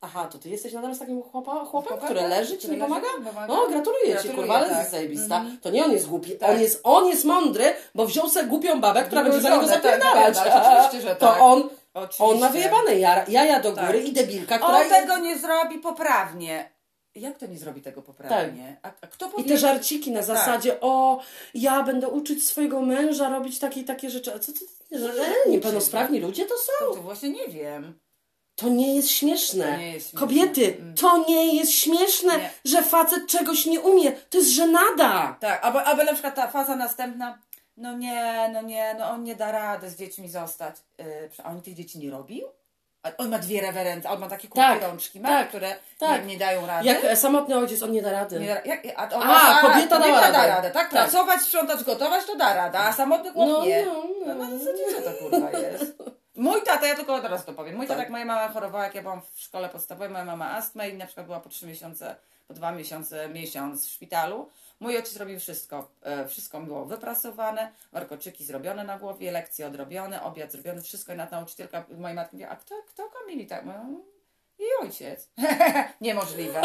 Aha, 0.00 0.28
to 0.32 0.38
ty 0.38 0.48
jesteś 0.48 0.72
nadal 0.72 0.94
z 0.94 0.98
takim 0.98 1.22
chłopa, 1.22 1.64
chłopem, 1.64 1.98
który 1.98 2.20
tak, 2.20 2.30
leży, 2.30 2.58
ci 2.58 2.70
nie 2.70 2.78
pomaga? 2.78 3.06
pomaga. 3.24 3.46
No, 3.46 3.66
gratuluję 3.68 4.04
ci, 4.06 4.12
Gratuluję, 4.12 4.36
kurwa, 4.38 4.54
ale 4.54 4.68
tak. 4.68 4.78
jest 4.78 4.90
zajebista. 4.90 5.36
Mhm. 5.36 5.58
To 5.58 5.70
nie 5.70 5.84
on 5.84 5.92
jest 5.92 6.06
głupi, 6.06 6.30
Tak. 6.38 6.50
on, 6.50 6.60
jest, 6.60 6.80
on 6.84 7.06
jest 7.06 7.24
mądry, 7.24 7.64
bo 7.94 8.06
wziął 8.06 8.28
sobie 8.28 8.46
głupią 8.46 8.80
babę, 8.80 9.04
która 9.04 9.24
będzie 9.24 9.40
za 9.40 9.50
niego 9.50 9.66
tak, 9.68 9.82
zapierdalać. 9.82 10.36
zapierdalać, 10.36 10.86
oczywiście, 10.86 11.08
że 11.08 11.16
To 11.16 11.26
tak. 11.26 11.42
on, 11.42 11.68
Oczywiście. 11.94 12.24
on 12.24 12.38
ma 12.38 12.48
wyjebane 12.48 12.98
jaja, 12.98 13.24
jaja 13.28 13.60
do 13.60 13.72
Tak. 13.72 13.86
góry 13.86 14.00
i 14.02 14.12
debilka, 14.12 14.58
która... 14.58 14.78
On 14.78 14.88
tego 14.88 15.18
nie 15.18 15.38
zrobi 15.38 15.78
poprawnie. 15.78 16.74
Jak 17.14 17.38
to 17.38 17.46
nie 17.46 17.58
zrobi 17.58 17.82
tego 17.82 18.02
poprawnie? 18.02 18.76
A, 18.82 18.88
a 19.00 19.06
kto 19.06 19.26
I 19.26 19.30
powie... 19.30 19.44
te 19.44 19.58
żarciki 19.58 20.10
na 20.10 20.18
Tak. 20.18 20.26
zasadzie, 20.26 20.80
o, 20.80 21.20
ja 21.54 21.82
będę 21.82 22.08
uczyć 22.08 22.46
swojego 22.46 22.80
męża 22.82 23.28
robić 23.28 23.58
takie 23.58 23.80
i 23.80 23.84
takie 23.84 24.10
rzeczy. 24.10 24.34
A 24.34 24.38
co 24.38 24.52
ty, 24.52 24.58
e, 25.46 25.50
niepełnosprawni 25.50 26.20
ludzie 26.20 26.44
to 26.44 26.54
są? 26.56 26.86
To, 26.86 26.94
to 26.94 27.02
właśnie 27.02 27.28
nie 27.30 27.48
wiem. 27.48 27.98
To 28.56 28.68
nie 28.68 28.96
jest 28.96 29.10
śmieszne. 29.10 29.64
To 29.72 29.76
nie 29.78 29.92
jest 29.92 30.10
śmieszne. 30.10 30.20
Kobiety, 30.20 30.76
Mm. 30.80 30.94
to 30.94 31.24
nie 31.28 31.56
jest 31.56 31.72
śmieszne, 31.72 32.38
Nie. 32.38 32.50
że 32.64 32.82
facet 32.82 33.26
czegoś 33.26 33.66
nie 33.66 33.80
umie. 33.80 34.12
To 34.12 34.38
jest 34.38 34.50
żenada. 34.50 35.36
Tak, 35.40 35.64
albo, 35.64 35.84
albo 35.84 36.04
na 36.04 36.12
przykład 36.12 36.34
ta 36.34 36.48
faza 36.48 36.76
następna, 36.76 37.38
no 37.76 37.92
nie, 37.96 38.50
no 38.52 38.62
nie, 38.62 38.94
no 38.98 39.10
on 39.10 39.24
nie 39.24 39.36
da 39.36 39.52
rady 39.52 39.90
z 39.90 39.96
dziećmi 39.96 40.28
zostać. 40.28 40.76
Yy, 40.98 41.04
a 41.44 41.50
on 41.50 41.62
tych 41.62 41.74
dzieci 41.74 41.98
nie 41.98 42.10
robił? 42.10 42.48
On 43.18 43.28
ma 43.30 43.38
dwie 43.38 43.60
rewerenty, 43.60 44.08
on 44.08 44.20
ma 44.20 44.28
takie 44.28 44.48
kubki 44.48 44.60
Tak, 44.60 44.82
rączki, 44.82 45.20
ma, 45.20 45.28
tak, 45.28 45.48
które 45.48 45.76
tak. 45.98 46.20
Nie, 46.20 46.26
nie 46.26 46.38
dają 46.38 46.66
rady. 46.66 46.86
Jak 46.88 47.04
e, 47.04 47.16
samotny 47.16 47.56
ojciec, 47.56 47.82
on 47.82 47.90
nie 47.92 48.02
da 48.02 48.12
rady. 48.12 48.40
Nie 48.40 48.46
da, 48.48 48.60
jak, 48.64 48.80
a, 48.96 49.06
to, 49.06 49.20
A, 49.24 49.60
kobieta 49.62 49.98
dała 49.98 50.20
da 50.32 50.46
radę. 50.46 50.70
Tak, 50.70 50.90
Tak. 50.90 50.90
pracować, 50.90 51.40
sprzątać, 51.40 51.84
gotować, 51.84 52.24
to 52.24 52.36
da 52.36 52.54
rada, 52.54 52.78
a 52.80 52.92
samotny 52.92 53.32
chłop 53.32 53.48
No, 53.48 53.64
nie. 53.64 53.84
no, 53.86 53.92
No, 54.26 54.34
no. 54.34 54.44
no, 54.48 54.58
co, 54.58 55.10
to 55.10 55.18
kurwa 55.18 55.50
jest? 55.58 56.02
Mój 56.36 56.62
tata, 56.62 56.86
ja 56.86 56.94
tylko 56.96 57.20
teraz 57.20 57.44
to 57.44 57.52
powiem, 57.52 57.76
mój 57.76 57.86
tata, 57.86 57.96
Tak. 57.96 58.02
jak 58.04 58.10
moja 58.12 58.24
mama 58.24 58.48
chorowała, 58.48 58.84
jak 58.84 58.94
ja 58.94 59.02
byłam 59.02 59.20
w 59.34 59.40
szkole 59.40 59.68
podstawowej, 59.68 60.08
moja 60.10 60.24
mama 60.24 60.50
astma 60.56 60.86
i 60.86 60.94
na 60.96 61.06
przykład 61.06 61.26
była 61.26 61.40
po 61.40 61.48
trzy 61.48 61.66
miesiące, 61.66 62.16
po 62.46 62.54
dwa 62.54 62.72
miesiące, 62.72 63.28
miesiąc 63.28 63.86
w 63.86 63.90
szpitalu. 63.90 64.50
Mój 64.80 64.96
ojciec 64.96 65.16
robił 65.16 65.40
wszystko. 65.40 65.90
E, 66.02 66.28
Wszystko 66.28 66.60
było 66.60 66.86
wyprasowane, 66.86 67.72
warkoczyki 67.92 68.44
zrobione 68.44 68.84
na 68.84 68.98
głowie, 68.98 69.32
lekcje 69.32 69.66
odrobione, 69.66 70.22
obiad 70.22 70.52
zrobiony, 70.52 70.82
wszystko 70.82 71.12
i 71.12 71.16
na 71.16 71.28
nauczycielka 71.30 71.84
mojej 71.98 72.16
matki 72.16 72.36
mówi, 72.36 72.44
a 72.44 72.56
kto, 72.56 72.74
kto 72.86 73.08
Kamili 73.08 73.46
tak? 73.46 73.64
Mówię, 73.64 74.04
Jej 74.58 74.70
ojciec. 74.82 75.30
Niemożliwe. 76.00 76.62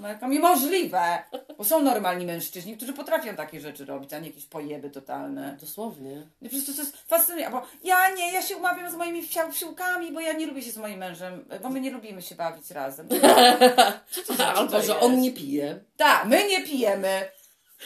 No 0.00 0.08
jak 0.08 0.22
niemożliwe. 0.22 1.24
Bo 1.58 1.64
są 1.64 1.82
normalni 1.82 2.26
mężczyźni, 2.26 2.76
którzy 2.76 2.92
potrafią 2.92 3.36
takie 3.36 3.60
rzeczy 3.60 3.84
robić, 3.84 4.12
a 4.12 4.18
nie 4.18 4.26
jakieś 4.28 4.46
pojeby 4.46 4.90
totalne. 4.90 5.56
Dosłownie. 5.60 6.16
No 6.16 6.48
po 6.48 6.54
prostu 6.54 6.74
to 6.74 6.80
jest 6.80 6.96
fascynujące, 6.96 7.56
bo 7.56 7.66
ja 7.84 8.14
nie, 8.14 8.32
ja 8.32 8.42
się 8.42 8.56
umawiam 8.56 8.90
z 8.90 8.94
moimi 8.94 9.22
wsiłkami, 9.52 10.12
bo 10.12 10.20
ja 10.20 10.32
nie 10.32 10.46
lubię 10.46 10.62
się 10.62 10.70
z 10.70 10.76
moim 10.76 10.98
mężem, 10.98 11.44
bo 11.62 11.68
my 11.68 11.80
nie 11.80 11.90
lubimy 11.90 12.22
się 12.22 12.34
bawić 12.34 12.70
razem. 12.70 13.08
Co 14.10 14.22
to 14.22 14.34
co 14.36 14.46
Albo, 14.46 14.82
że 14.82 15.00
on 15.00 15.20
nie 15.20 15.32
pije. 15.32 15.80
Tak, 15.96 16.26
my 16.26 16.48
nie 16.48 16.62
pijemy. 16.62 17.28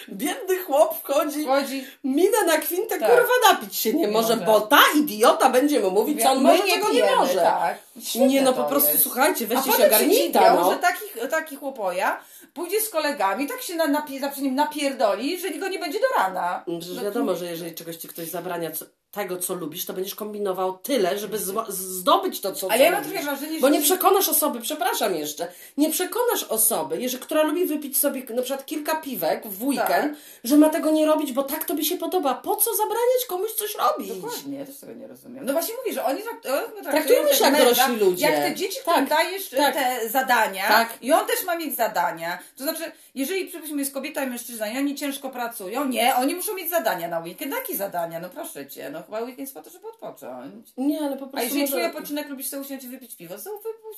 Biedny 0.09 0.59
chłop 0.67 0.99
wchodzi, 0.99 1.45
Chodzi... 1.45 1.87
minę 2.05 2.45
na 2.47 2.59
kwintę, 2.59 2.99
Tak. 2.99 3.11
kurwa 3.11 3.53
napić 3.53 3.77
się 3.77 3.93
nie, 3.93 4.01
Nie 4.01 4.09
może, 4.09 4.37
może. 4.37 4.47
bo 4.47 4.61
ta 4.61 4.81
idiota 4.97 5.51
będzie 5.51 5.81
mu 5.81 5.91
mówić, 5.91 6.23
co 6.23 6.31
on 6.31 6.37
my 6.43 6.43
może, 6.53 6.65
nie 6.65 6.81
pijemy, 6.81 7.17
może. 7.17 7.35
Tak. 7.35 7.79
Nie 8.15 8.43
no, 8.43 8.53
po 8.53 8.65
prostu 8.65 8.91
jest. 8.91 9.03
słuchajcie, 9.03 9.45
A 9.45 9.49
weźcie 9.49 9.73
się 9.73 9.83
potem 9.83 10.01
się 10.01 10.11
dziwią, 10.11 10.41
no. 10.57 10.71
że 10.73 10.79
taki, 10.79 11.05
taki 11.31 11.57
chłopoja 11.57 12.21
pójdzie 12.55 12.81
z 12.81 12.89
kolegami, 12.89 13.47
tak 13.47 13.63
się 13.63 13.75
na, 13.75 14.07
za 14.21 14.43
nim 14.43 14.55
napierdoli, 14.55 15.41
że 15.41 15.51
go 15.51 15.69
nie 15.69 15.79
będzie 15.79 15.99
do 16.01 16.07
rana. 16.17 16.65
Przecież 16.81 16.97
No, 16.97 17.03
wiadomo, 17.03 17.37
że 17.37 17.47
jeżeli 17.47 17.75
czegoś 17.75 17.97
ci 17.97 18.09
ktoś 18.09 18.29
zabrania 18.29 18.71
co, 18.71 18.85
tego, 19.15 19.37
co 19.37 19.55
lubisz, 19.55 19.87
to 19.87 19.93
będziesz 19.93 20.15
kombinował 20.15 20.79
tyle, 20.79 21.19
żeby 21.19 21.39
zła- 21.39 21.71
zdobyć 21.71 22.41
to, 22.41 22.53
co, 22.53 22.67
Ale 22.71 22.79
co 22.79 22.85
ja 22.85 22.91
mam 22.91 23.05
lubisz. 23.05 23.23
wrażenie, 23.23 23.55
że... 23.55 23.61
Bo 23.61 23.69
nie 23.69 23.81
przekonasz 23.83 24.29
osoby, 24.29 24.61
przepraszam 24.61 25.15
jeszcze, 25.15 25.47
nie 25.77 25.91
przekonasz 25.91 26.43
osoby, 26.49 27.03
jeżeli, 27.03 27.23
która 27.23 27.43
lubi 27.43 27.67
wypić 27.67 27.99
sobie 27.99 28.23
na 28.35 28.43
przykład 28.43 28.67
kilka 28.67 28.97
piwek 28.97 29.47
w 29.47 29.63
weekend, 29.65 29.89
Tak. 29.89 30.15
że 30.45 30.57
ma 30.57 30.69
tego 30.71 30.91
nie 30.91 31.07
robić, 31.07 31.33
bo 31.33 31.43
tak 31.43 31.65
tobie 31.65 31.85
się 31.85 31.97
podoba. 31.97 32.35
Po 32.35 32.57
co 32.57 32.75
zabraniać 32.77 33.27
komuś 33.29 33.53
coś 33.53 33.75
robić? 33.75 34.09
Dokładnie, 34.09 34.59
ja 34.59 34.67
też 34.67 34.77
tego 34.79 34.93
nie 34.93 35.07
rozumiem. 35.07 35.45
No 35.47 35.53
właśnie 35.53 35.75
mówię, 35.75 35.93
że 35.93 36.05
oni 36.05 36.23
traktują, 36.23 36.55
Traktujmy 36.91 37.35
się 37.35 37.45
jak 37.45 37.59
dorośli 37.59 37.97
ludzie. 37.97 38.25
Jak 38.27 38.35
te 38.37 38.55
dzieci, 38.55 38.79
którym 38.83 39.07
Tak, 39.07 39.19
dajesz 39.19 39.49
tak. 39.49 39.75
te 39.75 40.09
zadania 40.09 40.69
Tak. 40.69 40.89
i 41.03 41.13
on 41.13 41.27
też 41.27 41.45
ma 41.47 41.57
mieć 41.57 41.77
zadania. 41.77 42.39
To 42.57 42.63
znaczy, 42.65 42.93
jeżeli 43.15 43.47
przypuśćmy 43.49 43.79
jest 43.79 43.95
kobieta 43.95 44.25
i 44.25 44.27
mężczyzna 44.27 44.69
i 44.69 44.79
oni 44.79 44.95
ciężko 44.95 45.31
pracują, 45.31 45.85
nie, 45.85 46.15
oni 46.17 46.35
muszą 46.35 46.55
mieć 46.55 46.71
zadania 46.71 47.09
na 47.09 47.19
weekend. 47.19 47.53
Jakie 47.55 47.77
zadania? 47.77 48.21
No 48.21 48.29
proszę 48.31 48.67
cię, 48.67 48.91
no 48.91 49.03
chyba 49.05 49.19
weekend 49.21 49.39
jest 49.39 49.55
po 49.55 49.63
to, 49.63 49.71
żeby 49.71 49.89
odpocząć. 49.89 50.73
Nie, 50.77 51.01
ale 51.01 51.17
po 51.17 51.25
A 51.25 51.29
prostu 51.29 51.45
jeżeli 51.45 51.61
może... 51.61 51.73
twój 51.73 51.85
odpoczynek 51.85 52.29
lubisz 52.29 52.47
sobie 52.47 52.63
usiąść 52.63 52.85
i 52.85 52.89
wypić 52.89 53.17
piwo, 53.17 53.35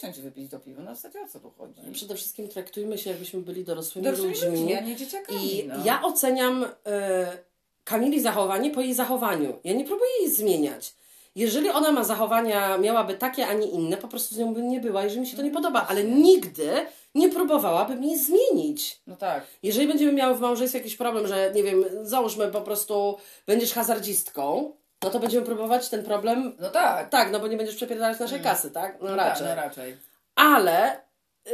to 0.00 0.06
i 0.18 0.22
wypić 0.22 0.48
do 0.48 0.60
piwa. 0.60 0.82
No 0.82 0.92
w 0.92 0.96
zasadzie 0.96 1.20
o 1.20 1.28
co 1.28 1.40
tu 1.40 1.50
chodzi? 1.50 1.80
Przede 1.92 2.14
wszystkim 2.14 2.48
traktujmy 2.48 2.98
się, 2.98 3.10
jakbyśmy 3.10 3.40
byli 3.40 3.64
dorosłymi, 3.64 4.04
Dorosłymi 4.04 4.32
ludźmi. 4.34 4.50
ludźmi, 4.50 4.74
a 4.74 4.80
nie 4.80 4.96
dzieciakami. 4.96 5.54
I 5.56 5.66
no. 5.66 5.74
ja 5.84 6.02
oceniam 6.02 6.64
y, 6.64 6.68
Kamili 7.84 8.20
zachowanie 8.20 8.70
po 8.70 8.80
jej 8.80 8.94
zachowaniu. 8.94 9.58
Ja 9.64 9.72
nie 9.72 9.84
próbuję 9.84 10.10
jej 10.20 10.30
zmieniać. 10.30 10.94
Jeżeli 11.34 11.70
ona 11.70 11.92
ma 11.92 12.04
zachowania, 12.04 12.78
miałaby 12.78 13.14
takie, 13.14 13.46
a 13.46 13.52
nie 13.52 13.66
inne, 13.66 13.96
po 13.96 14.08
prostu 14.08 14.34
z 14.34 14.38
nią 14.38 14.54
bym 14.54 14.68
nie 14.68 14.80
była, 14.80 15.04
jeżeli 15.04 15.20
mi 15.20 15.26
się 15.26 15.36
to 15.36 15.42
nie 15.42 15.50
podoba, 15.50 15.86
ale 15.88 16.04
nigdy 16.04 16.70
nie 17.14 17.28
próbowałabym 17.28 18.04
jej 18.04 18.18
zmienić. 18.18 19.00
No 19.06 19.16
tak. 19.16 19.46
Jeżeli 19.62 19.88
będziemy 19.88 20.12
miały 20.12 20.34
w 20.34 20.40
małżeństwie 20.40 20.78
jakiś 20.78 20.96
problem, 20.96 21.26
że 21.26 21.52
nie 21.54 21.62
wiem, 21.62 21.84
załóżmy 22.02 22.48
po 22.48 22.60
prostu 22.60 23.16
będziesz 23.46 23.72
hazardzistką, 23.72 24.72
no 25.06 25.12
to 25.12 25.18
będziemy 25.20 25.46
próbować 25.46 25.88
ten 25.88 26.04
problem. 26.04 26.56
No 26.60 26.70
tak. 26.70 27.08
Tak, 27.10 27.32
no 27.32 27.40
bo 27.40 27.46
nie 27.48 27.56
będziesz 27.56 27.76
przepierdalać 27.76 28.20
naszej 28.20 28.40
kasy, 28.40 28.70
tak? 28.70 28.98
No 29.02 29.08
No 29.10 29.16
raczej. 29.16 29.46
Tak, 29.46 29.56
no 29.56 29.62
raczej. 29.62 29.96
Ale 30.34 30.96
y, 31.48 31.50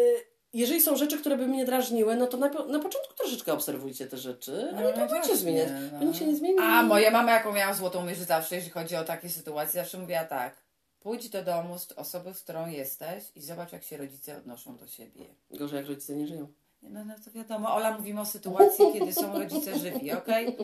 jeżeli 0.52 0.80
są 0.80 0.96
rzeczy, 0.96 1.18
które 1.18 1.36
by 1.36 1.46
mnie 1.46 1.64
drażniły, 1.64 2.16
no 2.16 2.26
to 2.26 2.36
na, 2.36 2.48
na 2.48 2.78
początku 2.78 3.14
troszeczkę 3.18 3.52
obserwujcie 3.52 4.06
te 4.06 4.16
rzeczy, 4.16 4.68
a 4.76 4.80
nie 4.80 4.82
No, 4.84 4.92
próbujcie 4.92 5.14
właśnie, 5.14 5.36
zmieniać. 5.36 5.68
no. 5.92 5.98
Bo 5.98 6.04
nic 6.04 6.16
się 6.16 6.26
nie 6.26 6.36
zmieni. 6.36 6.58
A 6.60 6.82
moja 6.82 7.10
mama, 7.10 7.32
jaką 7.32 7.52
miała 7.52 7.74
złotą 7.74 8.04
myśl 8.04 8.24
zawsze, 8.24 8.54
jeśli 8.56 8.70
chodzi 8.70 8.96
o 8.96 9.04
takie 9.04 9.28
sytuacje, 9.28 9.80
zawsze 9.80 9.98
mówiła 9.98 10.24
tak. 10.24 10.62
Pójdź 11.00 11.28
do 11.28 11.42
domu 11.42 11.78
z 11.78 11.92
osobą, 11.92 12.34
z 12.34 12.40
którą 12.42 12.68
jesteś 12.68 13.24
i 13.34 13.42
zobacz, 13.42 13.72
jak 13.72 13.82
się 13.84 13.96
rodzice 13.96 14.36
odnoszą 14.36 14.76
do 14.76 14.86
siebie. 14.86 15.24
Gorzej 15.50 15.76
jak 15.76 15.86
rodzice 15.88 16.14
nie 16.16 16.26
żyją. 16.26 16.46
No, 16.82 17.04
no 17.04 17.14
to 17.24 17.30
wiadomo, 17.30 17.74
Ola, 17.74 17.98
mówimy 17.98 18.20
o 18.20 18.26
sytuacji, 18.26 18.84
kiedy 18.92 19.12
są 19.12 19.38
rodzice 19.38 19.78
żywi, 19.78 20.12
okej? 20.12 20.56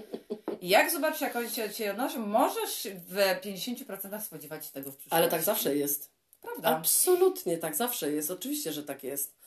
Jak 0.63 0.91
zobaczysz, 0.91 1.21
jak 1.21 1.37
oni 1.37 1.51
się, 1.51 1.73
się 1.73 1.91
odnoszą, 1.91 2.27
możesz 2.27 2.89
w 3.09 3.17
50% 3.17 4.21
spodziewać 4.21 4.67
się 4.67 4.73
tego 4.73 4.93
w 4.93 4.97
przyszłości. 4.97 5.17
Ale 5.17 5.29
tak 5.29 5.43
zawsze 5.43 5.77
jest. 5.77 6.11
Prawda? 6.41 6.69
Absolutnie 6.69 7.59
tak 7.59 7.77
zawsze 7.77 8.13
jest. 8.13 8.31
Oczywiście, 8.31 8.73
że 8.73 8.83
tak 8.83 9.05
jest. 9.05 9.39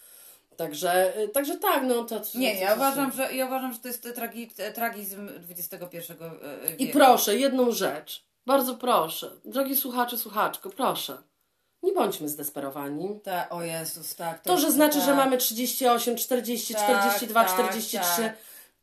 Także, 0.57 1.21
y, 1.23 1.29
także 1.29 1.57
tak, 1.57 1.83
no 1.83 2.03
to... 2.03 2.21
Nie, 2.35 2.59
ja 2.59 2.75
uważam, 2.75 3.11
że, 3.11 3.33
ja 3.33 3.45
uważam, 3.45 3.73
że 3.73 3.79
to 3.79 3.87
jest 3.87 4.07
tragi, 4.15 4.51
tragizm 4.73 5.29
XXI 5.49 5.97
wieku. 5.97 6.23
I 6.77 6.87
proszę, 6.87 7.37
jedną 7.37 7.71
rzecz. 7.71 8.25
Bardzo 8.45 8.75
proszę. 8.75 9.31
Drogi 9.45 9.75
słuchacze, 9.75 10.17
słuchaczko, 10.17 10.69
proszę. 10.69 11.17
Nie 11.83 11.93
bądźmy 11.93 12.29
zdesperowani. 12.29 13.19
Ta, 13.23 13.49
o 13.49 13.63
Jezus, 13.63 14.15
tak. 14.15 14.39
To, 14.39 14.57
że 14.57 14.63
jest- 14.65 14.75
znaczy, 14.75 14.97
tak. 14.97 15.05
że 15.05 15.15
mamy 15.15 15.37
38, 15.37 16.15
40, 16.17 16.73
Tak, 16.73 16.83
42, 16.83 17.43
tak, 17.43 17.53
43. 17.53 18.21
tak. 18.21 18.33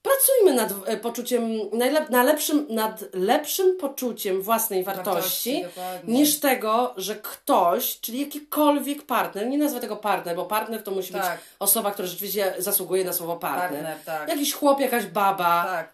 Pracujmy 0.02 0.54
nad 0.62 0.72
e, 0.86 0.96
poczuciem, 0.96 1.50
najlep, 1.72 2.10
na 2.10 2.22
lepszym, 2.22 2.66
nad 2.70 3.04
lepszym 3.14 3.76
poczuciem 3.76 4.42
własnej 4.42 4.84
wartości, 4.84 5.64
Wartości, 5.76 6.12
niż 6.12 6.40
tego, 6.40 6.94
że 6.96 7.16
ktoś, 7.16 8.00
czyli 8.00 8.20
jakikolwiek 8.20 9.02
partner, 9.02 9.46
nie 9.46 9.58
nazwę 9.58 9.80
tego 9.80 9.96
partner, 9.96 10.36
bo 10.36 10.44
partner 10.44 10.82
to 10.82 10.90
musi 10.90 11.12
Tak. 11.12 11.22
być 11.22 11.30
osoba, 11.58 11.90
która 11.90 12.08
rzeczywiście 12.08 12.54
zasługuje 12.58 13.04
na 13.04 13.12
słowo 13.12 13.36
partner. 13.36 13.70
Partner, 13.84 13.96
tak. 14.04 14.28
Jakiś 14.28 14.52
chłop, 14.54 14.80
jakaś 14.80 15.06
baba. 15.06 15.64
Tak. 15.64 15.92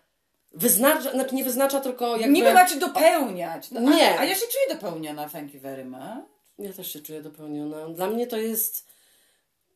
Wyznacza, 0.52 1.10
znaczy 1.10 1.34
nie 1.34 1.44
wyznacza, 1.44 1.80
tylko 1.80 2.16
jakby... 2.16 2.28
Niby 2.28 2.54
macie 2.54 2.76
dopełniać. 2.76 3.70
No, 3.70 3.80
Nie. 3.80 4.18
A, 4.18 4.20
a 4.20 4.24
ja 4.24 4.34
się 4.34 4.46
czuję 4.46 4.74
dopełniona, 4.80 5.28
thank 5.28 5.54
you 5.54 5.60
very 5.60 5.84
much. 5.84 6.33
Ja 6.58 6.72
też 6.72 6.92
się 6.92 7.00
czuję 7.00 7.22
dopełniona. 7.22 7.88
Dla 7.88 8.06
mnie 8.10 8.26
to 8.26 8.36
jest. 8.36 8.86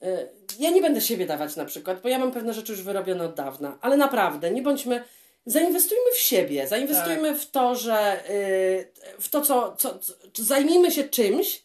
y, 0.03 0.29
Ja 0.59 0.70
nie 0.70 0.81
będę 0.83 1.01
siebie 1.01 1.26
dawać 1.26 1.57
na 1.57 1.64
przykład, 1.64 2.01
bo 2.03 2.09
ja 2.09 2.18
mam 2.18 2.33
pewne 2.33 2.55
rzeczy 2.55 2.72
już 2.72 2.83
wyrobione 2.83 3.24
od 3.24 3.35
dawna, 3.35 3.79
ale 3.81 3.97
naprawdę, 3.97 4.51
nie 4.51 4.62
bądźmy. 4.62 5.05
zainwestujmy 5.47 6.12
w 6.14 6.18
siebie, 6.18 6.66
zainwestujmy 6.68 7.33
Tak. 7.33 7.41
w 7.41 7.51
to, 7.51 7.74
że 7.74 8.31
y, 8.31 8.89
w 9.20 9.29
to, 9.29 9.41
co, 9.41 9.74
co, 9.79 9.99
co 9.99 10.12
zajmijmy 10.43 10.91
się 10.91 11.05
czymś, 11.05 11.62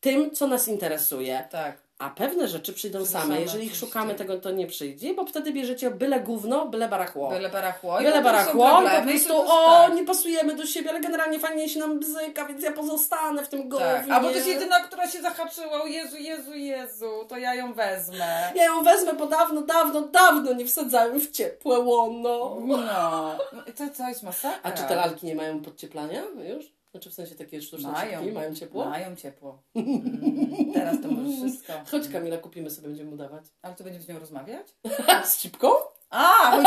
tym, 0.00 0.30
co 0.30 0.46
nas 0.46 0.68
interesuje. 0.68 1.48
Tak. 1.50 1.83
A 2.04 2.10
pewne 2.10 2.48
rzeczy 2.48 2.72
przyjdą 2.72 3.06
same. 3.06 3.24
same, 3.24 3.40
Jeżeli 3.40 3.66
ich 3.66 3.76
szukamy, 3.76 4.14
tego 4.14 4.38
to 4.38 4.50
nie 4.50 4.66
przyjdzie, 4.66 5.14
bo 5.14 5.26
wtedy 5.26 5.52
bierzecie 5.52 5.90
byle 5.90 6.20
gówno, 6.20 6.66
byle 6.66 6.88
barachło. 6.88 7.30
Byle 7.30 7.48
barachło. 7.48 8.00
I 8.00 8.04
Byle 8.04 8.22
barachło 8.22 8.82
i 8.82 9.00
po 9.00 9.08
prostu, 9.08 9.36
o, 9.36 9.66
tak. 9.86 9.94
nie 9.94 10.04
pasujemy 10.04 10.54
do 10.54 10.66
siebie, 10.66 10.90
ale 10.90 11.00
generalnie 11.00 11.38
fajnie 11.38 11.68
się 11.68 11.80
nam 11.80 11.98
bzyka, 11.98 12.46
więc 12.46 12.62
ja 12.62 12.72
pozostanę 12.72 13.44
w 13.44 13.48
tym 13.48 13.68
gównie. 13.68 13.86
Tak. 13.86 14.10
A 14.10 14.20
bo 14.20 14.28
to 14.28 14.34
jest 14.34 14.46
jedyna, 14.46 14.80
która 14.80 15.10
się 15.10 15.22
zahaczyła. 15.22 15.82
O 15.82 15.86
Jezu, 15.86 16.16
Jezu, 16.16 16.54
Jezu, 16.54 17.10
to 17.28 17.38
ja 17.38 17.54
ją 17.54 17.72
wezmę. 17.72 18.52
Ja 18.54 18.64
ją 18.64 18.82
wezmę, 18.82 19.12
bo 19.12 19.26
dawno, 19.26 19.62
dawno, 19.62 20.00
dawno 20.00 20.52
nie 20.52 20.66
wsadzałem 20.66 21.20
w 21.20 21.30
ciepłe 21.30 21.78
łono. 21.78 22.56
No. 22.66 23.36
To, 23.76 23.84
to 23.96 24.08
jest 24.08 24.22
masakra. 24.22 24.60
A 24.62 24.72
czy 24.72 24.82
te 24.82 24.94
lalki 24.94 25.26
nie 25.26 25.34
mają 25.34 25.60
podcieplania 25.62 26.22
już? 26.56 26.83
Znaczy 26.94 27.10
w 27.10 27.14
sensie 27.14 27.34
takie 27.34 27.62
sztuczne 27.62 27.92
Mają. 27.92 28.32
mają 28.32 28.54
ciepło? 28.54 28.84
Mają 28.84 29.16
ciepło. 29.16 29.62
Mm, 29.74 30.72
teraz 30.74 31.00
to 31.02 31.08
możesz 31.08 31.36
wszystko. 31.36 31.72
Chodź 31.90 32.08
Kamila, 32.08 32.38
kupimy 32.38 32.70
sobie, 32.70 32.88
będziemy 32.88 33.10
mu 33.10 33.16
dawać. 33.16 33.44
Ale 33.62 33.74
to 33.74 33.84
będziemy 33.84 34.04
z 34.04 34.08
nią 34.08 34.18
rozmawiać? 34.18 34.66
Z 35.30 35.38
cipką? 35.38 35.68
A, 36.10 36.50
chodź, 36.50 36.66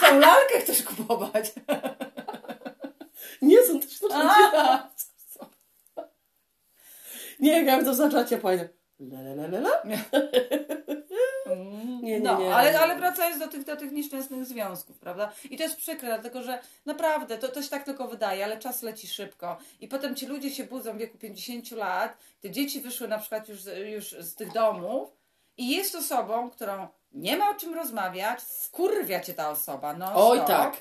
tą- 0.00 0.18
lalkę 0.18 0.60
chcesz 0.60 0.82
kupować. 0.82 1.52
Nie, 3.42 3.62
są 3.62 3.80
też 3.80 3.92
sztuczne 3.92 4.88
Nie, 7.40 7.64
bym 7.64 7.84
to 7.84 7.94
zaczęła 7.94 8.24
ciepła. 8.24 8.50
La, 9.00 9.20
la, 9.20 9.32
la, 9.34 9.46
la, 9.46 9.58
la. 9.58 9.82
Mm, 11.46 12.00
Nie, 12.02 12.10
nie, 12.12 12.20
no, 12.20 12.38
nie. 12.40 12.54
Ale, 12.54 12.80
ale 12.80 12.96
wracając 12.96 13.38
do 13.38 13.48
tych, 13.48 13.64
do 13.64 13.76
tych 13.76 13.92
nieszczęsnych 13.92 14.44
związków, 14.44 14.98
prawda? 14.98 15.32
I 15.50 15.56
to 15.56 15.62
jest 15.62 15.76
przykre, 15.76 16.08
dlatego 16.08 16.42
że 16.42 16.58
naprawdę 16.86 17.38
to, 17.38 17.48
to 17.48 17.62
się 17.62 17.68
tak 17.68 17.84
tylko 17.84 18.08
wydaje, 18.08 18.44
ale 18.44 18.58
czas 18.58 18.82
leci 18.82 19.08
szybko. 19.08 19.58
I 19.80 19.88
potem 19.88 20.14
ci 20.16 20.26
ludzie 20.26 20.50
się 20.50 20.64
budzą 20.64 20.92
w 20.92 20.96
wieku 20.98 21.18
50 21.18 21.70
lat, 21.70 22.16
te 22.40 22.50
dzieci 22.50 22.80
wyszły 22.80 23.08
na 23.08 23.18
przykład 23.18 23.48
już, 23.48 23.60
z- 23.62 23.88
już 23.92 24.10
z 24.26 24.34
tych 24.34 24.52
domów 24.52 25.10
i 25.56 25.70
jest 25.70 25.94
osobą, 25.94 26.50
którą 26.50 26.88
nie 27.12 27.36
ma 27.36 27.50
o 27.50 27.54
czym 27.54 27.74
rozmawiać, 27.74 28.40
wkurwia 28.42 29.20
cię 29.20 29.34
ta 29.34 29.50
osoba. 29.50 29.94
No, 29.94 30.28
Oj, 30.28 30.38
stop. 30.38 30.48
tak. 30.48 30.76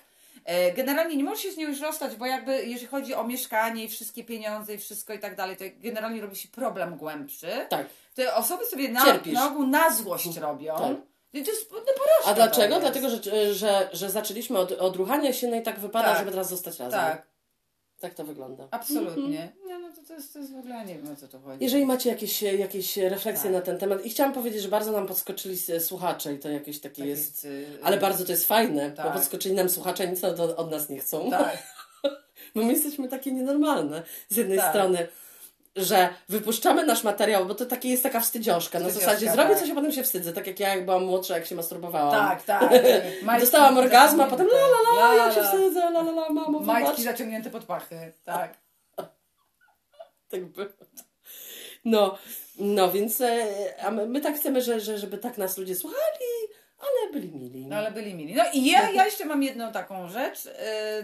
E, 0.46 0.72
Generalnie 0.72 1.16
nie 1.16 1.24
możesz 1.24 1.44
się 1.44 1.52
z 1.52 1.58
nią 1.58 1.68
już 1.68 1.82
rozstać, 1.82 2.16
bo 2.16 2.26
jakby 2.26 2.66
jeżeli 2.66 2.88
chodzi 2.88 3.14
o 3.14 3.24
mieszkanie 3.24 3.84
i 3.84 3.90
wszystkie 3.90 4.24
pieniądze 4.24 4.74
i 4.74 4.78
wszystko 4.78 5.14
i 5.14 5.20
tak 5.20 5.36
dalej, 5.36 5.58
to 5.58 5.64
generalnie 5.78 6.22
robi 6.22 6.36
się 6.36 6.48
problem 6.48 6.98
głębszy. 6.98 7.52
Tak. 7.70 7.88
Te 8.20 8.36
osoby 8.36 8.66
sobie 8.66 8.90
na, 8.90 9.06
Cierpisz. 9.06 9.34
na 9.34 9.48
ogół 9.48 9.68
na 9.68 9.94
złość 9.94 10.38
robią. 10.38 10.76
Tak. 10.78 10.98
I 11.34 11.44
to 11.44 11.52
jest 11.52 11.72
no, 11.72 11.78
porażka 11.80 12.26
A 12.26 12.34
dlaczego? 12.34 12.80
Dlatego, 12.80 13.10
że, 13.10 13.54
że, 13.54 13.90
że 13.94 14.10
zaczęliśmy 14.10 14.60
od, 14.60 14.72
od 14.72 14.96
ruchania 14.96 15.34
się, 15.34 15.48
no 15.48 15.56
i 15.56 15.62
tak 15.62 15.80
wypada, 15.80 16.08
Tak. 16.10 16.18
żeby 16.20 16.32
teraz 16.32 16.50
zostać 16.50 16.80
razem. 16.80 17.00
Tak, 17.00 17.28
Tak 18.00 18.14
to 18.14 18.24
wygląda. 18.24 18.68
absolutnie. 18.72 19.52
Nie, 19.66 19.80
no 19.80 19.90
to, 19.96 20.02
to, 20.08 20.14
jest, 20.14 20.34
to 20.34 20.40
jest 20.40 20.54
w 20.54 20.58
ogóle, 20.58 20.86
nie 20.86 20.96
wiem 20.96 21.14
o 21.14 21.16
co 21.16 21.28
to 21.28 21.40
chodzi. 21.40 21.64
Jeżeli 21.64 21.86
macie 21.86 22.10
jakieś, 22.10 22.42
jakieś 22.42 22.98
refleksje 22.98 23.44
Tak. 23.44 23.54
na 23.54 23.62
ten 23.62 23.78
temat 23.78 24.06
i 24.06 24.10
chciałam 24.10 24.34
powiedzieć, 24.34 24.62
że 24.62 24.70
bardzo 24.70 24.92
nam 24.92 25.08
podskoczyli 25.08 25.58
słuchacze 25.80 26.34
i 26.34 26.40
to 26.40 26.50
jakieś 26.50 26.80
takie 26.82 26.96
Tak 27.02 27.08
jest... 27.08 27.46
y, 27.46 27.66
Ale 27.84 27.98
bardzo 27.98 28.26
to 28.26 28.32
jest 28.32 28.48
fajne, 28.48 28.92
Tak. 28.92 29.06
bo 29.06 29.12
podskoczyli 29.12 29.56
nam 29.56 29.70
słuchacze, 29.70 30.08
nic 30.08 30.24
od, 30.24 30.40
od 30.40 30.72
nas 30.72 30.90
nie 30.90 31.00
chcą. 31.00 31.30
Tak, 31.30 31.58
Bo 32.56 32.62
my 32.64 32.74
jesteśmy 32.74 33.08
takie 33.10 33.32
nienormalne. 33.32 34.04
Z 34.30 34.36
jednej 34.38 34.58
Tak. 34.58 34.70
strony, 34.70 35.08
że 35.76 36.10
wypuszczamy 36.30 36.86
nasz 36.86 37.04
materiał, 37.04 37.46
bo 37.46 37.56
to 37.56 37.66
takie 37.66 37.90
jest 37.90 38.04
taka 38.04 38.20
wstydzioszka. 38.20 38.80
Na 38.80 38.90
zasadzie 38.90 39.32
zrobię 39.32 39.50
tak. 39.50 39.60
coś, 39.60 39.70
a 39.70 39.76
potem 39.76 39.92
się 39.92 40.04
wstydzę. 40.04 40.34
Tak 40.34 40.48
jak 40.48 40.60
ja, 40.60 40.76
jak 40.76 40.86
byłam 40.86 41.04
młodsza, 41.04 41.36
jak 41.36 41.46
się 41.46 41.56
masturbowałam. 41.56 42.12
tak, 42.12 42.44
tak. 42.44 42.70
Dostałam 43.40 43.78
orgazm, 43.78 44.22
a 44.22 44.26
potem 44.26 44.48
la 44.48 44.58
la 44.58 44.96
la, 44.96 45.14
La, 45.14 45.26
ja 45.26 45.34
się 45.34 45.44
wstydzę, 45.44 45.80
la 45.80 46.00
la 46.00 46.12
la, 46.12 46.30
mamo, 46.30 46.60
Majtki 46.60 46.92
wybacz. 46.92 47.04
zaciągnięte 47.04 47.50
pod 47.50 47.64
pachy, 47.64 48.14
tak. 48.24 48.58
Tak 50.30 50.46
było. 50.46 50.68
No, 51.86 52.18
no 52.60 52.92
więc 52.92 53.22
e, 53.22 53.46
a 53.84 53.92
my, 53.92 54.08
my 54.08 54.22
tak 54.22 54.36
chcemy, 54.36 54.62
że, 54.62 54.80
że, 54.80 54.98
żeby 54.98 55.18
tak 55.18 55.38
nas 55.38 55.58
ludzie 55.58 55.76
słuchali, 55.76 56.39
ale 56.80 57.14
byli 57.14 57.32
mili. 57.32 57.66
No 57.68 57.76
ale 57.76 57.92
byli 57.92 58.14
mili. 58.14 58.36
No 58.36 58.44
i 58.54 58.66
ja, 58.66 58.92
ja 58.92 59.06
jeszcze 59.06 59.26
mam 59.26 59.44
jedną 59.44 59.72
taką 59.72 60.10
rzecz 60.10 60.46
y, 60.46 60.52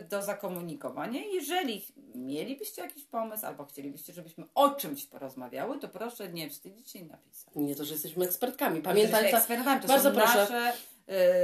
do 0.10 0.22
zakomunikowania. 0.22 1.22
Jeżeli 1.34 1.86
mielibyście 2.16 2.82
jakiś 2.82 3.04
pomysł 3.04 3.46
albo 3.46 3.66
chcielibyście, 3.66 4.14
żebyśmy 4.14 4.44
o 4.56 4.70
czymś 4.70 5.06
porozmawiały, 5.06 5.80
to 5.80 5.88
proszę 5.90 6.30
nie 6.30 6.50
wstydzić 6.50 6.92
się 6.92 7.00
i 7.00 7.06
napisać. 7.06 7.50
Nie 7.56 7.76
to, 7.76 7.86
że 7.86 7.94
jesteśmy 7.94 8.26
ekspertkami. 8.26 8.82
Pamiętajcie, 8.82 9.12
Pamiętajcie, 9.12 9.38
eksperymenty 9.38 9.88
to 9.88 9.94
bardzo 9.94 10.10
są 10.10 10.16
proszę. 10.16 10.38
nasze 10.38 10.74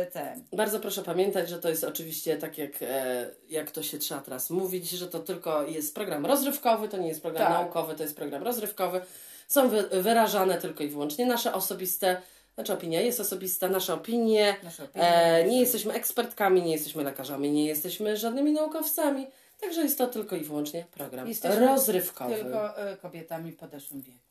y, 0.08 0.12
te. 0.12 0.36
Bardzo 0.54 0.80
proszę 0.80 1.02
pamiętać, 1.04 1.50
że 1.50 1.60
to 1.60 1.70
jest 1.70 1.84
oczywiście 1.84 2.38
tak, 2.38 2.58
jak, 2.58 2.72
e, 2.82 3.30
jak 3.50 3.72
to 3.72 3.84
się 3.84 3.98
trzeba 3.98 4.22
teraz 4.22 4.50
mówić, 4.50 4.90
że 4.90 5.08
to 5.08 5.20
tylko 5.20 5.64
jest 5.68 5.96
program 5.96 6.26
rozrywkowy, 6.26 6.88
to 6.90 6.98
nie 6.98 7.08
jest 7.08 7.22
program 7.22 7.48
Tak. 7.48 7.62
naukowy, 7.62 7.96
to 7.96 8.04
jest 8.04 8.16
program 8.16 8.44
rozrywkowy. 8.44 9.02
Są 9.48 9.70
wy, 9.70 9.84
wyrażane 10.02 10.58
tylko 10.58 10.84
i 10.84 10.88
wyłącznie 10.88 11.26
nasze 11.26 11.54
osobiste, 11.54 12.22
znaczy 12.62 12.74
opinia 12.74 13.01
jest 13.01 13.20
osobista, 13.20 13.70
nasze 13.70 13.93
opinie. 13.93 14.55
Nasze 14.64 14.84
opinie. 14.84 15.05
E, 15.05 15.43
nie 15.47 15.59
jesteśmy 15.59 15.93
ekspertkami, 15.93 16.62
nie 16.62 16.72
jesteśmy 16.72 17.03
lekarzami, 17.03 17.51
nie 17.51 17.66
jesteśmy 17.66 18.18
żadnymi 18.18 18.51
naukowcami. 18.51 19.28
Także 19.62 19.82
jest 19.82 19.97
to 19.97 20.07
tylko 20.07 20.36
i 20.36 20.39
wyłącznie 20.39 20.86
program 20.91 21.28
Jesteśmy 21.28 21.68
rozrywkowy. 21.68 22.36
Tylko 22.36 22.91
y, 22.93 22.97
kobietami 22.97 23.51
w 23.51 23.57
podeszłym 23.57 24.01
wieku. 24.01 24.22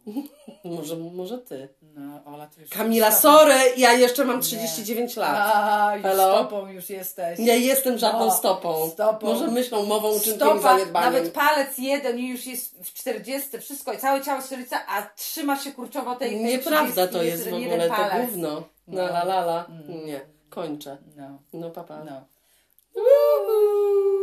Może, 0.65 0.97
może 0.97 1.39
ty. 1.39 1.69
No, 1.83 2.25
Ola, 2.25 2.47
to 2.47 2.61
już 2.61 2.71
Kamila, 2.71 3.13
sorry, 3.13 3.55
ja 3.77 3.93
jeszcze 3.93 4.25
mam 4.25 4.41
39 4.41 5.17
lat. 5.17 5.37
A, 5.55 5.93
już 5.97 6.03
Hello? 6.03 6.35
stopą 6.39 6.67
już 6.69 6.91
jesteś. 6.91 7.39
Nie 7.39 7.59
jestem 7.59 7.99
żadną 7.99 8.25
No, 8.27 8.31
stopą. 8.31 8.91
stopą. 8.91 9.27
Może 9.27 9.49
myślą, 9.49 9.87
mową, 9.87 10.09
uczynkiem 10.11 10.35
Stopa, 10.49 10.63
zaniedbaniem. 10.73 11.13
nawet 11.13 11.33
palec 11.33 11.79
jeden 11.79 12.19
i 12.19 12.29
już 12.29 12.47
jest 12.47 12.79
w 12.85 12.95
40, 12.95 13.59
wszystko 13.59 13.93
i 13.93 13.99
całe 13.99 14.21
ciało 14.25 14.43
40, 14.43 14.75
a 14.89 15.03
trzyma 15.03 15.57
się 15.59 15.73
kurczowo 15.73 16.17
tej, 16.17 16.31
tej 16.31 16.45
Nieprawda 16.45 17.07
30, 17.07 17.13
to 17.13 17.23
jest 17.23 17.43
w 17.43 17.47
jeden 17.47 17.81
ogóle, 17.81 17.89
to 17.89 17.95
palec. 17.95 18.27
gówno. 18.31 18.49
No. 18.51 18.63
No 18.87 19.03
la 19.03 19.23
la 19.23 19.41
la. 19.41 19.65
Mm. 19.67 20.07
Nie, 20.07 20.21
kończę. 20.51 20.97
No, 21.17 21.39
No 21.53 21.71
papa. 21.71 22.05
no. 22.05 22.25
Uhu. 22.95 24.20